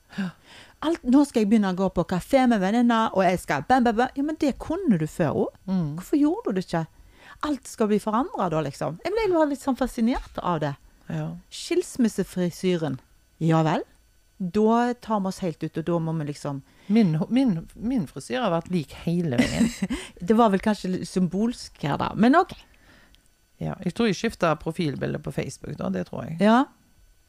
Nå 1.03 1.24
skal 1.27 1.43
jeg 1.43 1.49
begynne 1.51 1.72
å 1.74 1.79
gå 1.79 1.89
på 1.97 2.05
kafé 2.12 2.45
med 2.47 2.61
venninner, 2.62 3.11
og 3.16 3.24
jeg 3.27 3.41
skal 3.43 3.64
bam, 3.66 3.83
bam, 3.89 3.97
bam. 4.05 4.12
Ja, 4.14 4.22
men 4.22 4.39
det 4.39 4.55
kunne 4.62 4.99
du 5.01 5.07
før 5.11 5.35
òg. 5.49 5.59
Hvorfor 5.99 6.20
gjorde 6.20 6.53
du 6.53 6.61
det 6.61 6.66
ikke? 6.68 6.85
Alt 7.41 7.66
skal 7.66 7.91
bli 7.91 7.99
forandra 8.01 8.49
da, 8.53 8.61
liksom. 8.64 9.01
Jeg 9.05 9.12
ble 9.12 9.26
bare 9.34 9.51
litt 9.51 9.62
sånn 9.62 9.76
fascinert 9.78 10.39
av 10.43 10.61
det. 10.62 10.72
Ja. 11.12 11.28
Skilsmissefrisyren. 11.53 12.99
Ja 13.43 13.61
vel? 13.66 13.84
Da 14.39 14.95
tar 15.01 15.20
vi 15.20 15.30
oss 15.30 15.43
helt 15.45 15.62
ut, 15.64 15.76
og 15.78 15.84
da 15.89 15.99
må 15.99 16.12
vi 16.18 16.26
liksom 16.32 16.62
Min, 16.93 17.16
min, 17.28 17.68
min 17.74 18.07
frisyr 18.07 18.43
har 18.45 18.53
vært 18.53 18.70
lik 18.70 18.93
hele 19.07 19.39
veien. 19.41 19.70
Det 20.28 20.37
var 20.39 20.53
vel 20.53 20.62
kanskje 20.62 20.93
litt 20.93 21.09
symbolsk 21.09 21.80
her, 21.82 21.97
da. 21.99 22.12
Men 22.14 22.37
OK. 22.39 22.53
Ja, 23.59 23.74
jeg 23.82 23.95
tror 23.97 24.11
jeg 24.11 24.18
skifta 24.18 24.53
profilbilde 24.61 25.18
på 25.24 25.32
Facebook, 25.32 25.74
da. 25.80 25.89
Det 25.91 26.05
tror 26.11 26.28
jeg. 26.28 26.39
Ja. 26.45 26.64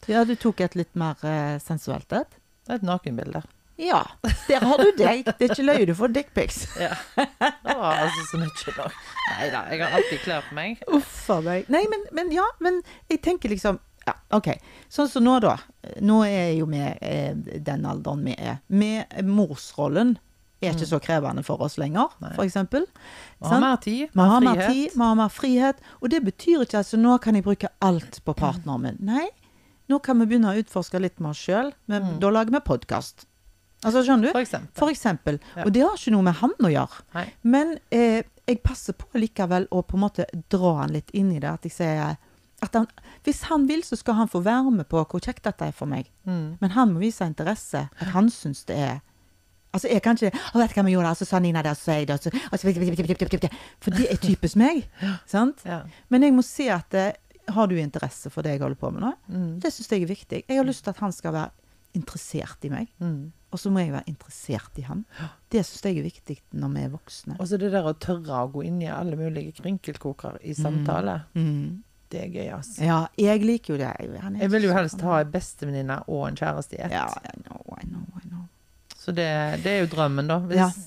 Ja, 0.06 0.24
du 0.28 0.36
tok 0.38 0.62
et 0.62 0.76
litt 0.78 0.94
mer 1.00 1.18
eh, 1.26 1.56
sensuelt 1.64 2.12
et? 2.14 2.36
Et 2.70 2.84
nakenbilde. 2.86 3.42
Ja, 3.78 4.02
der 4.48 4.64
har 4.66 4.82
du 4.82 4.92
deg. 4.98 5.28
Det 5.38 5.48
er 5.48 5.54
ikke 5.54 5.66
løye 5.68 5.86
du 5.86 5.94
får 5.98 6.14
dickpics. 6.16 6.64
Ja. 6.82 6.96
Var 7.68 8.00
altså 8.08 8.24
så 8.32 8.40
mye 8.42 8.74
da. 8.74 8.88
Nei 9.28 9.50
da, 9.54 9.64
jeg 9.70 9.84
har 9.84 9.98
alltid 10.00 10.24
klær 10.24 10.48
på 10.48 10.58
meg. 10.58 10.82
Uff 10.98 11.28
a 11.30 11.38
meg. 11.46 11.68
Nei, 11.74 11.84
men, 11.92 12.08
men 12.18 12.32
ja, 12.34 12.46
men 12.64 12.82
jeg 13.12 13.22
tenker 13.28 13.54
liksom 13.54 13.78
ja, 14.08 14.16
OK. 14.38 14.54
Sånn 14.90 15.10
som 15.12 15.26
nå, 15.28 15.36
da. 15.44 15.58
Nå 16.02 16.22
er 16.26 16.56
jo 16.56 16.70
vi 16.72 16.80
eh, 16.80 17.36
den 17.36 17.86
alderen 17.86 18.24
vi 18.26 18.38
er. 18.40 18.62
Med 18.72 19.14
morsrollen 19.28 20.16
er 20.64 20.74
ikke 20.74 20.88
så 20.90 21.00
krevende 21.04 21.44
for 21.46 21.62
oss 21.62 21.76
lenger, 21.78 22.16
f.eks. 22.34 22.56
Vi 22.58 23.50
har 23.52 23.62
mer 23.62 23.76
tid, 23.84 24.08
har 24.16 24.40
mer 24.40 24.46
mer 24.48 24.62
tid, 24.64 24.64
frihet. 24.64 24.96
vi 24.96 25.04
har 25.04 25.18
mer 25.20 25.34
frihet. 25.34 25.84
Og 26.02 26.10
det 26.14 26.24
betyr 26.26 26.64
ikke 26.66 26.80
altså 26.82 26.98
nå 26.98 27.18
kan 27.22 27.38
jeg 27.38 27.46
bruke 27.46 27.70
alt 27.84 28.22
på 28.26 28.34
partneren 28.38 28.88
min. 28.88 29.02
Nei, 29.06 29.28
nå 29.92 30.00
kan 30.04 30.18
vi 30.24 30.32
begynne 30.32 30.56
å 30.56 30.62
utforske 30.64 31.02
litt 31.04 31.22
mer 31.24 31.38
sjøl. 31.38 31.74
Mm. 31.92 32.16
da 32.24 32.32
lager 32.34 32.58
vi 32.58 32.64
podkast. 32.72 33.28
Altså, 33.86 34.02
skjønner 34.04 34.30
du? 34.30 34.32
For 34.34 34.42
eksempel. 34.42 34.74
For 34.80 34.94
eksempel. 34.94 35.42
Ja. 35.56 35.66
Og 35.68 35.74
det 35.76 35.84
har 35.86 36.00
ikke 36.00 36.16
noe 36.16 36.26
med 36.26 36.40
han 36.40 36.56
å 36.66 36.72
gjøre. 36.72 37.04
Nei. 37.18 37.26
Men 37.46 37.76
eh, 37.94 38.24
jeg 38.48 38.62
passer 38.66 38.96
på 38.98 39.20
likevel 39.22 39.68
å 39.70 39.84
på 39.86 40.00
en 40.00 40.06
måte 40.08 40.26
dra 40.50 40.74
han 40.82 40.96
litt 40.96 41.14
inn 41.18 41.30
i 41.36 41.42
det. 41.44 41.52
At 41.52 41.68
jeg 41.68 41.76
sier 41.76 42.16
at 42.66 42.74
han, 42.74 42.88
hvis 43.28 43.44
han 43.52 43.68
vil, 43.70 43.84
så 43.86 44.00
skal 44.00 44.18
han 44.18 44.32
få 44.32 44.42
være 44.46 44.72
med 44.80 44.88
på 44.90 45.04
hvor 45.04 45.22
kjekt 45.22 45.46
dette 45.46 45.68
er 45.70 45.76
for 45.76 45.90
meg. 45.90 46.10
Mm. 46.26 46.58
Men 46.62 46.74
han 46.74 46.96
må 46.96 47.04
vise 47.04 47.28
interesse. 47.28 47.84
At 48.00 48.16
han 48.16 48.32
syns 48.34 48.66
det 48.70 48.80
er 48.88 48.98
Altså, 49.76 49.90
jeg 49.92 50.00
kan 50.02 50.16
ikke 50.16 50.32
Å, 50.32 50.60
vet 50.62 50.72
du 50.72 50.78
hva 50.78 50.84
vi 50.88 50.94
gjorde? 50.94 51.10
Så 51.20 51.26
sa 51.28 51.40
Nina 51.44 51.62
det, 51.62 51.74
og 51.76 51.78
så 51.78 51.90
sa 51.90 51.96
jeg 52.00 52.08
det, 52.08 52.16
og 52.16 52.24
så, 52.24 52.32
For 53.84 53.94
det 53.94 54.08
er 54.10 54.20
typisk 54.24 54.58
meg. 54.58 54.88
Sant? 55.30 55.62
Ja. 55.68 55.82
Men 56.10 56.24
jeg 56.24 56.34
må 56.34 56.46
si 56.48 56.70
at 56.72 56.96
eh, 56.98 57.20
Har 57.54 57.68
du 57.68 57.76
interesse 57.78 58.32
for 58.34 58.48
det 58.48 58.56
jeg 58.56 58.64
holder 58.64 58.80
på 58.80 58.90
med 58.96 59.04
nå? 59.04 59.12
Mm. 59.28 59.52
Det 59.62 59.74
syns 59.76 59.92
jeg 59.92 60.08
er 60.08 60.10
viktig. 60.10 60.40
Jeg 60.48 60.58
har 60.58 60.66
lyst 60.66 60.86
til 60.88 60.96
at 60.96 61.04
han 61.04 61.14
skal 61.14 61.36
være 61.36 61.52
interessert 62.00 62.64
i 62.64 62.72
meg. 62.72 62.90
Mm. 63.04 63.28
Og 63.52 63.60
så 63.62 63.70
må 63.72 63.80
jeg 63.80 63.94
være 63.94 64.10
interessert 64.12 64.76
i 64.78 64.84
han. 64.84 65.06
Det 65.50 65.62
syns 65.66 65.86
jeg 65.88 65.98
er 66.02 66.04
viktig 66.10 66.36
når 66.60 66.72
vi 66.74 66.82
er 66.84 66.90
voksne. 66.92 67.38
Og 67.40 67.48
så 67.48 67.58
det 67.62 67.70
der 67.72 67.86
å 67.88 67.94
tørre 67.96 68.42
å 68.44 68.50
gå 68.52 68.66
inn 68.68 68.82
i 68.84 68.90
alle 68.92 69.16
mulige 69.16 69.54
krinkelkoker 69.62 70.36
i 70.44 70.56
samtale. 70.58 71.22
Mm. 71.38 71.84
Det 72.12 72.22
er 72.24 72.28
gøy, 72.32 72.50
ass. 72.56 72.74
Ja, 72.84 73.02
jeg 73.20 73.42
liker 73.44 73.74
jo 73.74 73.80
det. 73.82 73.94
Han 74.24 74.36
Jeg 74.40 74.52
vil 74.52 74.68
jo 74.68 74.74
helst 74.76 75.02
ha 75.04 75.18
ei 75.22 75.26
bestevenninne 75.32 76.02
og 76.08 76.26
en 76.30 76.38
kjæreste 76.40 76.76
i 76.78 76.82
ett. 76.86 76.92
Ja, 76.96 77.08
I 77.24 77.42
know, 77.46 77.64
I 77.80 77.88
know, 77.88 78.04
I 78.20 78.28
know. 78.30 78.46
Så 78.96 79.12
det, 79.16 79.28
det 79.64 79.74
er 79.74 79.80
jo 79.86 79.90
drømmen, 79.96 80.28
da. 80.28 80.38
Hvis, 80.48 80.78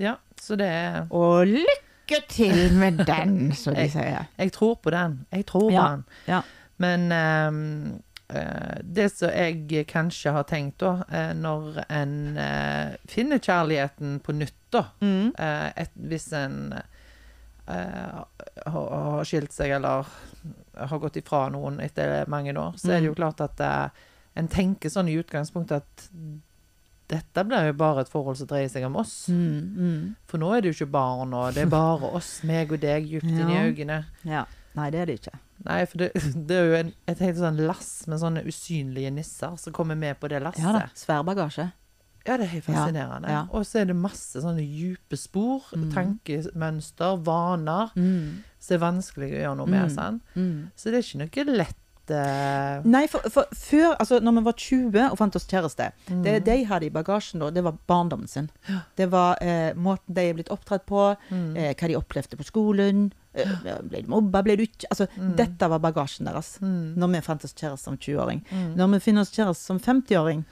ja. 0.00 0.14
Så 0.40 0.56
det 0.60 0.68
er 0.68 1.02
Og 1.12 1.46
lykke 1.48 2.20
til 2.28 2.72
med 2.80 3.00
den, 3.08 3.52
som 3.56 3.74
de 3.76 3.84
sier. 3.92 4.08
Jeg 4.12 4.26
jeg 4.38 4.52
tror 4.56 4.76
på 4.82 4.92
den. 4.92 5.18
Jeg 5.32 5.46
tror 5.48 5.68
på 5.68 5.74
Ja. 5.76 5.88
den. 5.96 6.04
Ja. 6.28 6.40
Men 6.80 7.12
eh, 7.12 7.98
det 8.84 9.08
som 9.12 9.30
jeg 9.34 9.86
kanskje 9.90 10.32
har 10.32 10.44
tenkt, 10.48 10.78
da, 10.82 10.92
eh, 11.10 11.32
når 11.34 11.80
en 11.88 12.12
eh, 12.38 12.96
finner 13.10 13.38
kjærligheten 13.42 14.20
på 14.22 14.32
nytt, 14.38 14.54
da 14.70 14.84
Mm. 15.02 15.32
eh, 15.38 15.72
et, 15.76 15.90
Hvis 15.98 16.32
en 16.32 16.74
eh, 17.68 18.20
har, 18.66 19.24
skilt 19.24 19.52
seg 19.52 19.70
eller 19.76 20.06
har 20.76 20.98
gått 21.02 21.16
ifra 21.20 21.48
noen 21.50 21.80
etter 21.80 22.24
mange 22.30 22.54
år, 22.56 22.78
så 22.78 22.92
er 22.94 23.00
det 23.00 23.10
jo 23.10 23.14
klart 23.18 23.40
at 23.44 23.60
eh, 23.60 24.06
en 24.38 24.48
tenker 24.48 24.88
sånn 24.90 25.08
i 25.10 25.18
utgangspunktet 25.18 25.82
at 25.82 26.08
dette 27.10 27.42
blir 27.44 27.66
jo 27.66 27.72
bare 27.74 28.04
et 28.04 28.08
forhold 28.12 28.38
som 28.38 28.46
dreier 28.46 28.68
seg 28.70 28.84
om 28.86 28.94
oss. 29.00 29.24
Mm, 29.28 29.74
mm. 29.74 30.02
For 30.30 30.38
nå 30.38 30.52
er 30.54 30.62
det 30.62 30.70
jo 30.70 30.76
ikke 30.84 30.92
barn, 30.94 31.32
og 31.34 31.54
det 31.56 31.64
er 31.64 31.70
bare 31.72 32.06
oss, 32.14 32.36
meg 32.46 32.70
og 32.70 32.78
deg, 32.84 33.08
dypt 33.10 33.26
inn 33.26 33.50
i 33.50 33.56
øynene. 33.58 34.04
Ja. 34.22 34.44
Nei, 34.78 34.90
det 34.94 35.00
er 35.02 35.10
det 35.10 35.16
ikke. 35.18 35.38
Nei, 35.64 35.84
for 35.86 35.98
det, 35.98 36.12
det 36.48 36.56
er 36.56 36.64
jo 36.70 36.76
en, 36.78 36.92
et 37.06 37.18
helt 37.18 37.36
sånn 37.36 37.58
lass 37.66 38.06
med 38.08 38.18
sånne 38.22 38.44
usynlige 38.48 39.10
nisser 39.12 39.58
som 39.60 39.72
kommer 39.76 39.94
med 39.98 40.16
på 40.20 40.28
det 40.32 40.40
lasset. 40.42 40.62
Ja 40.64 40.72
Ja, 40.72 40.78
da. 40.78 40.86
Svær 40.96 41.22
bagasje. 41.26 41.72
det 42.24 42.32
er 42.36 42.46
helt 42.46 42.66
Ja, 42.68 42.72
fascinerende. 42.74 43.28
ja. 43.28 43.42
Og 43.52 43.64
så 43.64 43.80
er 43.80 43.84
det 43.90 43.96
masse 43.96 44.40
sånne 44.40 44.60
dype 44.64 45.16
spor, 45.16 45.62
Mm. 45.72 45.90
tankemønster, 45.92 47.16
vaner, 47.24 47.90
Mm. 47.96 48.42
som 48.58 48.74
er 48.74 48.78
vanskelig 48.86 49.30
å 49.32 49.40
gjøre 49.40 49.56
noe 49.56 49.66
med. 49.66 49.84
Mm. 49.88 49.94
sant? 49.94 50.22
Mm. 50.36 50.70
Så 50.76 50.90
det 50.90 50.94
er 51.00 51.28
ikke 51.28 51.46
noe 51.46 51.56
lett 51.56 51.79
eh, 52.12 52.80
Nei, 52.84 53.06
for, 53.08 53.20
for 53.30 53.46
før, 53.54 53.96
altså 53.98 54.20
når 54.20 54.38
vi 54.38 54.42
var 54.46 54.52
20 54.56 55.10
og 55.10 55.18
fant 55.18 55.36
oss 55.36 55.46
kjæreste, 55.46 55.92
Mm. 56.10 56.22
det 56.24 56.44
de 56.44 56.64
hadde 56.64 56.86
i 56.86 56.90
bagasjen 56.90 57.40
da, 57.40 57.50
det 57.50 57.62
var 57.64 57.76
barndommen 57.88 58.28
sin. 58.28 58.50
Det 58.96 59.10
var 59.10 59.36
eh, 59.40 59.72
måten 59.74 60.14
de 60.14 60.20
er 60.30 60.34
blitt 60.34 60.50
oppdratt 60.50 60.86
på, 60.86 61.16
Mm. 61.30 61.56
eh, 61.56 61.74
hva 61.74 61.88
de 61.88 61.96
opplevde 61.96 62.36
på 62.36 62.44
skolen. 62.44 63.12
Eh, 63.34 63.46
ble 63.86 64.02
de 64.02 64.08
mobba, 64.10 64.42
ble 64.42 64.56
du 64.56 64.62
ikke 64.64 64.88
Altså, 64.90 65.06
Mm. 65.16 65.36
dette 65.36 65.68
var 65.70 65.78
bagasjen 65.78 66.26
deres 66.26 66.58
når 66.60 67.12
vi 67.12 67.20
fant 67.20 67.44
oss 67.44 67.54
kjæreste 67.54 67.84
som 67.84 67.96
20-åring. 67.96 68.42
Mm. 68.50 68.74
Når 68.76 68.90
vi 68.92 68.98
finner 69.00 69.20
oss 69.22 69.30
kjæreste 69.30 69.62
som 69.64 69.78
50-åring 69.78 70.44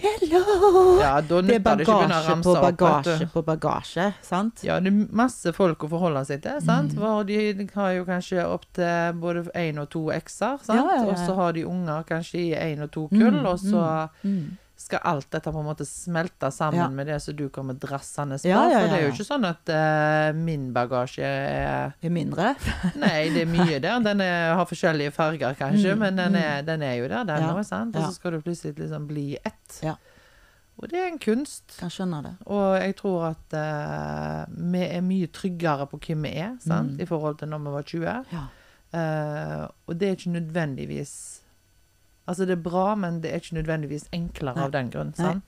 Hello! 0.00 0.98
Ja, 1.00 1.20
det 1.20 1.56
er 1.56 1.60
bagasje 1.60 2.36
på 2.42 2.54
bagasje 2.56 3.26
på 3.32 3.42
bagasje, 3.44 4.06
sant? 4.24 4.62
Ja, 4.64 4.78
det 4.80 4.88
er 4.92 5.02
masse 5.12 5.52
folk 5.52 5.84
å 5.84 5.90
forholde 5.92 6.22
seg 6.26 6.40
til, 6.42 6.56
Mm. 6.62 6.64
sant? 6.64 6.94
For 6.96 7.24
de 7.28 7.68
har 7.74 7.92
jo 7.98 8.04
kanskje 8.08 8.46
opptil 8.46 9.12
både 9.20 9.44
én 9.54 9.78
og 9.82 9.90
to 9.90 10.06
ekser, 10.14 10.58
sant? 10.64 10.80
Ja, 10.80 10.96
ja, 10.96 11.02
ja. 11.04 11.10
Og 11.12 11.16
så 11.20 11.34
har 11.36 11.52
de 11.52 11.64
unger 11.68 12.04
kanskje 12.08 12.40
i 12.40 12.50
én 12.56 12.82
og 12.82 12.90
to 12.90 13.08
kull, 13.08 13.30
Mm, 13.42 13.46
og 13.46 13.58
så 13.58 14.08
Mm. 14.24 14.56
Skal 14.82 15.00
alt 15.08 15.28
dette 15.32 15.52
på 15.54 15.60
en 15.62 15.66
måte 15.66 15.86
smelte 15.88 16.50
sammen 16.54 16.80
Ja. 16.80 16.88
med 16.90 17.06
det 17.06 17.18
som 17.22 17.36
du 17.36 17.48
kommer 17.48 17.74
drassende 17.78 18.38
på. 18.38 18.48
Ja, 18.48 18.62
ja, 18.70 18.80
For 18.80 18.88
det 18.92 18.98
er 18.98 19.02
jo 19.06 19.12
ikke 19.14 19.26
sånn 19.28 19.46
at 19.48 19.72
uh, 19.72 20.38
min 20.38 20.68
bagasje 20.74 21.26
er 21.26 21.92
Er 22.02 22.14
mindre. 22.14 22.54
Nei, 23.02 23.28
det 23.34 23.44
er 23.44 23.50
mye 23.50 23.80
der. 23.82 24.00
Den 24.04 24.20
er, 24.24 24.54
har 24.58 24.66
forskjellige 24.66 25.12
farger, 25.14 25.54
kanskje, 25.58 25.92
Mm, 25.94 25.98
men 25.98 26.16
den 26.16 26.32
mm. 26.32 26.40
er, 26.42 26.62
den 26.62 26.82
er 26.82 26.94
jo 27.00 27.08
der, 27.08 27.24
den 27.28 27.50
òg, 27.50 27.62
sant? 27.66 27.96
Og 27.96 28.08
så 28.08 28.14
skal 28.16 28.32
du 28.36 28.40
plutselig 28.42 28.76
liksom 28.78 29.06
bli 29.06 29.36
ett. 29.42 29.78
Ja. 29.82 29.96
Og 30.80 30.88
det 30.90 30.98
er 30.98 31.10
en 31.12 31.18
kunst. 31.20 31.76
Jeg 31.80 31.92
skjønner 31.92 32.22
det. 32.24 32.32
Og 32.46 32.78
jeg 32.80 32.96
tror 32.98 33.28
at 33.32 33.54
uh, 33.54 34.50
vi 34.72 34.82
er 34.86 35.04
mye 35.04 35.28
tryggere 35.30 35.86
på 35.86 36.00
hvem 36.06 36.26
vi 36.26 36.34
er, 36.42 36.56
sant? 36.64 36.96
Mm. 36.96 37.04
i 37.04 37.06
forhold 37.06 37.38
til 37.38 37.52
når 37.52 37.62
vi 37.66 37.76
var 37.76 37.88
20. 37.94 38.34
Ja. 38.34 38.48
Eh, 38.92 39.62
og 39.88 39.96
det 39.96 40.08
er 40.08 40.16
ikke 40.18 40.30
nødvendigvis 40.34 41.31
Altså, 42.28 42.46
det 42.46 42.58
er 42.58 42.62
bra, 42.62 42.94
men 42.94 43.20
det 43.20 43.32
er 43.32 43.40
ikke 43.42 43.56
nødvendigvis 43.62 44.04
enklere 44.12 44.54
Nei. 44.56 44.64
av 44.64 44.70
den 44.72 44.90
grunn. 44.90 45.14
Nei. 45.18 45.32
sant? 45.32 45.42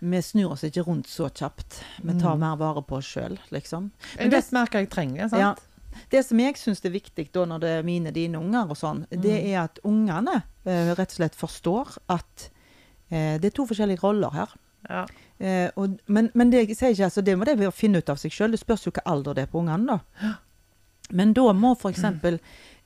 Vi 0.00 0.20
snur 0.22 0.52
oss 0.54 0.62
ikke 0.62 0.84
rundt 0.86 1.08
så 1.10 1.26
kjapt. 1.34 1.80
Vi 2.04 2.14
tar 2.20 2.36
Mm. 2.36 2.40
mer 2.40 2.56
vare 2.56 2.82
på 2.82 2.96
oss 2.98 3.06
sjøl, 3.16 3.38
liksom. 3.50 3.90
Men 4.18 4.30
det 4.30 4.52
mer 4.52 4.66
hva 4.66 4.80
jeg 4.84 4.90
trenger, 4.90 5.28
sant? 5.28 5.40
Ja. 5.40 5.54
Det 6.10 6.24
som 6.24 6.38
jeg 6.38 6.54
syns 6.54 6.84
er 6.84 6.90
viktig 6.90 7.32
da 7.32 7.44
når 7.46 7.60
det 7.60 7.68
er 7.78 7.82
mine, 7.82 8.12
dine 8.12 8.38
unger 8.38 8.70
og 8.70 8.76
sånn, 8.76 9.06
det 9.10 9.24
Mm. 9.42 9.46
er 9.48 9.58
at 9.64 9.78
ungene 9.84 10.42
eh, 10.66 10.94
rett 10.94 11.10
og 11.10 11.16
slett 11.16 11.34
forstår 11.34 11.96
at 12.08 12.50
eh, 13.10 13.38
det 13.38 13.44
er 13.46 13.56
to 13.56 13.66
forskjellige 13.66 14.02
roller 14.04 14.30
her. 14.30 14.48
Ja. 14.88 15.06
Eh, 15.40 15.70
og, 15.76 15.98
men, 16.06 16.30
men 16.34 16.50
det 16.50 16.68
sier 16.76 16.90
ikke, 16.92 17.04
altså, 17.08 17.24
det 17.24 17.36
må 17.38 17.44
de 17.44 17.70
finne 17.72 17.98
ut 17.98 18.08
av 18.10 18.16
seg 18.18 18.30
sjøl. 18.30 18.50
Det 18.52 18.60
spørs 18.60 18.84
jo 18.86 18.92
hva 18.92 19.02
alder 19.06 19.34
det 19.34 19.42
er 19.48 19.50
på 19.50 19.58
ungene, 19.64 19.86
da. 20.20 20.34
Men 21.10 21.32
da 21.32 21.52
må 21.54 21.72
f.eks. 21.74 22.04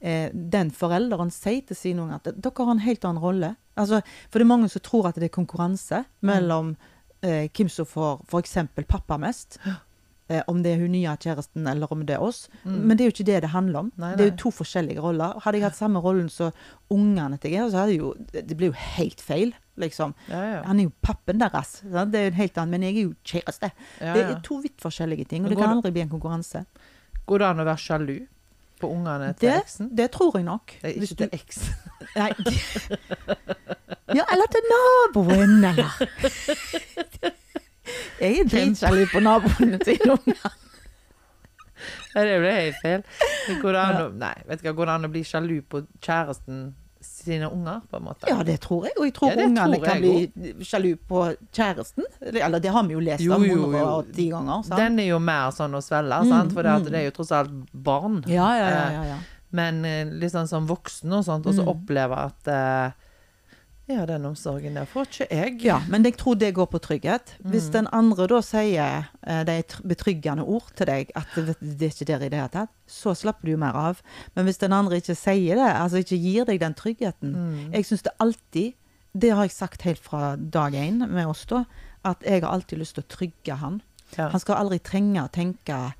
Eh, 0.03 0.31
den 0.35 0.73
forelderen 0.75 1.31
sier 1.31 1.63
til 1.67 1.79
sine 1.79 2.03
unger 2.03 2.19
at 2.19 2.43
dere 2.43 2.65
har 2.67 2.75
en 2.75 2.83
helt 2.83 3.05
annen 3.07 3.23
rolle. 3.23 3.53
Altså, 3.79 4.03
for 4.29 4.41
det 4.41 4.47
er 4.49 4.51
mange 4.51 4.69
som 4.73 4.83
tror 4.83 5.07
at 5.09 5.15
det 5.21 5.29
er 5.31 5.37
konkurranse 5.37 6.03
mellom 6.27 6.75
eh, 7.23 7.47
hvem 7.55 7.71
som 7.71 7.87
får 7.87 8.25
f.eks. 8.27 8.57
pappa 8.91 9.19
mest. 9.23 9.61
Eh, 10.33 10.43
om 10.51 10.63
det 10.65 10.73
er 10.75 10.83
hun 10.83 10.93
nye 10.95 11.15
kjæresten 11.23 11.67
eller 11.71 11.91
om 11.95 12.03
det 12.09 12.17
er 12.17 12.25
oss. 12.25 12.49
Mm. 12.65 12.81
Men 12.89 12.97
det 12.99 13.05
er 13.05 13.11
jo 13.11 13.15
ikke 13.15 13.29
det 13.31 13.39
det 13.45 13.53
handler 13.53 13.79
om. 13.85 13.93
Nei, 14.03 14.11
Det 14.19 14.25
er 14.25 14.31
jo 14.33 14.37
to 14.43 14.53
forskjellige 14.59 15.03
roller. 15.03 15.39
Hadde 15.45 15.61
jeg 15.61 15.67
hatt 15.69 15.79
samme 15.79 16.03
rollen 16.03 16.29
som 16.33 16.51
ungene 16.91 17.39
til 17.39 17.55
Geir, 17.55 17.71
så 17.71 17.85
hadde 17.85 17.97
jo 18.01 18.13
Det 18.33 18.47
det 18.49 18.57
blir 18.57 18.73
jo 18.73 18.79
helt 18.97 19.21
feil, 19.21 19.55
liksom. 19.79 20.15
Ja, 20.29 20.43
ja. 20.57 20.63
Han 20.67 20.81
er 20.81 20.89
jo 20.91 20.93
pappen 21.03 21.39
deres. 21.39 21.83
sant? 21.83 22.11
Det 22.13 22.19
er 22.21 22.25
jo 22.29 22.35
en 22.35 22.41
helt 22.43 22.59
annen, 22.59 22.71
men 22.71 22.83
jeg 22.83 22.97
er 22.97 23.03
jo 23.07 23.15
kjæreste. 23.23 23.71
ja, 24.01 24.15
Det 24.15 24.25
er 24.25 24.41
to 24.43 24.59
vidt 24.63 24.81
forskjellige 24.81 25.29
ting, 25.29 25.45
og 25.45 25.51
det 25.51 25.59
kan 25.59 25.77
aldri 25.77 25.93
bli 25.93 26.03
en 26.03 26.11
konkurranse. 26.11 26.67
Går 27.27 27.39
det 27.39 27.47
an 27.47 27.61
å 27.61 27.65
være 27.65 27.79
sjalu 27.79 28.27
på 28.83 28.91
ungene 28.93 29.31
til 29.39 29.49
Det, 29.49 29.57
eksen? 29.63 29.89
det 29.99 30.09
tror 30.15 30.37
jeg 30.39 30.45
nok. 30.49 30.75
Det 30.83 30.91
er 30.91 30.95
ikke 30.99 31.15
du- 31.15 31.23
til 31.23 31.31
eksen. 31.33 31.75
Nei. 32.19 32.33
Ja, 34.19 34.25
eller 34.35 34.49
til 34.53 34.67
naboen, 34.73 35.55
eller 35.65 35.91
Jeg 38.23 38.39
er 38.39 38.45
dritsjalu 38.53 39.07
på 39.13 39.21
naboene 39.25 39.79
sine 39.85 40.13
unger. 40.17 40.53
Det 42.13 42.37
ble 42.43 42.53
helt 42.55 42.77
feil. 42.83 43.03
Går 43.63 43.73
det 43.75 43.81
an 43.83 43.97
å, 44.03 44.05
nei, 44.21 44.35
vet 44.47 44.63
du 44.63 44.69
går 44.77 44.87
det 44.91 44.95
an 44.99 45.09
å 45.09 45.11
bli 45.11 45.23
sjalu 45.27 45.57
på 45.67 45.81
kjæresten 46.05 46.61
sine 47.03 47.49
unger, 47.51 47.81
på 47.91 47.97
en 47.99 48.05
måte? 48.07 48.29
Ja, 48.31 48.43
det 48.47 48.61
tror 48.65 48.87
jeg. 48.87 48.93
Og 48.99 49.05
jeg 49.09 49.15
tror 49.15 49.31
Ja, 49.33 49.45
ungene 49.47 49.77
tror 49.77 49.85
kan 49.85 50.03
jeg 50.03 50.33
bli 50.35 50.65
sjalu 50.65 50.97
på 51.09 51.25
kjæresten. 51.53 52.05
Eller 52.33 52.59
det 52.63 52.71
har 52.73 52.83
vi 52.89 52.95
jo 52.97 53.01
lest 53.01 53.21
Jo, 53.25 53.35
om 53.35 53.45
jo, 53.45 53.57
jo. 53.73 53.83
110 53.83 54.31
ganger. 54.31 54.63
Sant? 54.69 54.79
Den 54.81 54.99
er 55.03 55.09
jo 55.13 55.19
mer 55.19 55.51
sånn 55.51 55.75
å 55.75 55.83
svelge, 55.83 56.23
Mm, 56.23 56.29
sant? 56.31 56.53
for 56.53 56.63
det, 56.63 56.71
mm. 56.71 56.91
det 56.91 57.01
er 57.01 57.05
jo 57.11 57.15
tross 57.19 57.33
alt 57.33 57.51
barn. 57.73 58.23
Ja, 58.27 58.49
ja, 58.57 58.69
ja. 58.71 58.91
ja, 58.93 59.05
ja. 59.13 59.19
Men 59.53 59.85
eh, 59.85 60.05
litt 60.09 60.33
sånn 60.33 60.49
som 60.49 60.67
voksen 60.67 61.13
og 61.13 61.25
sånt, 61.25 61.47
og 61.47 61.53
så 61.55 61.63
Mm. 61.67 61.69
oppleve 61.75 62.17
at 62.17 62.49
eh, 62.49 62.93
Ja, 63.93 64.07
den 64.07 64.25
omsorgen 64.27 64.75
der 64.79 64.85
får 64.89 65.07
ikke 65.11 65.27
jeg. 65.31 65.57
Ja, 65.65 65.79
men 65.89 66.05
jeg 66.05 66.17
tror 66.17 66.35
det 66.39 66.55
går 66.55 66.67
på 66.73 66.79
trygghet. 66.81 67.35
Hvis 67.45 67.67
Mm. 67.69 67.73
den 67.73 67.89
andre 67.93 68.27
da 68.29 68.41
sier 68.41 69.09
det 69.25 69.47
de 69.47 69.63
tr- 69.63 69.83
betryggende 69.87 70.45
ord 70.45 70.71
til 70.77 70.87
deg, 70.87 71.11
at 71.17 71.27
det, 71.37 71.57
det 71.61 71.83
er 71.83 71.93
ikke 71.95 72.07
der 72.13 72.25
i 72.27 72.29
det 72.29 72.39
hele 72.41 72.49
tatt, 72.49 72.69
så 72.89 73.15
slapper 73.15 73.47
du 73.51 73.57
mer 73.57 73.75
av. 73.75 74.03
Men 74.37 74.45
hvis 74.47 74.59
den 74.59 74.73
andre 74.73 74.97
ikke 75.01 75.17
sier 75.17 75.55
det, 75.57 75.71
altså 75.77 75.99
ikke 76.03 76.19
gir 76.23 76.45
deg 76.45 76.61
den 76.61 76.75
tryggheten 76.75 77.35
Mm. 77.35 77.73
Jeg 77.73 77.85
syns 77.85 78.03
det 78.03 78.13
alltid 78.21 78.73
Det 79.15 79.29
har 79.31 79.43
jeg 79.45 79.51
sagt 79.53 79.83
helt 79.83 79.99
fra 80.01 80.37
dag 80.37 80.73
én 80.73 81.07
med 81.07 81.27
oss, 81.27 81.45
da. 81.45 81.65
At 82.03 82.23
jeg 82.25 82.41
har 82.43 82.49
alltid 82.51 82.79
lyst 82.79 82.95
til 82.95 83.05
å 83.05 83.09
trygge 83.09 83.57
han. 83.59 83.83
Ja. 84.17 84.29
Han 84.31 84.41
skal 84.41 84.57
aldri 84.57 84.79
trenge 84.81 85.21
å 85.21 85.29
tenke 85.31 85.93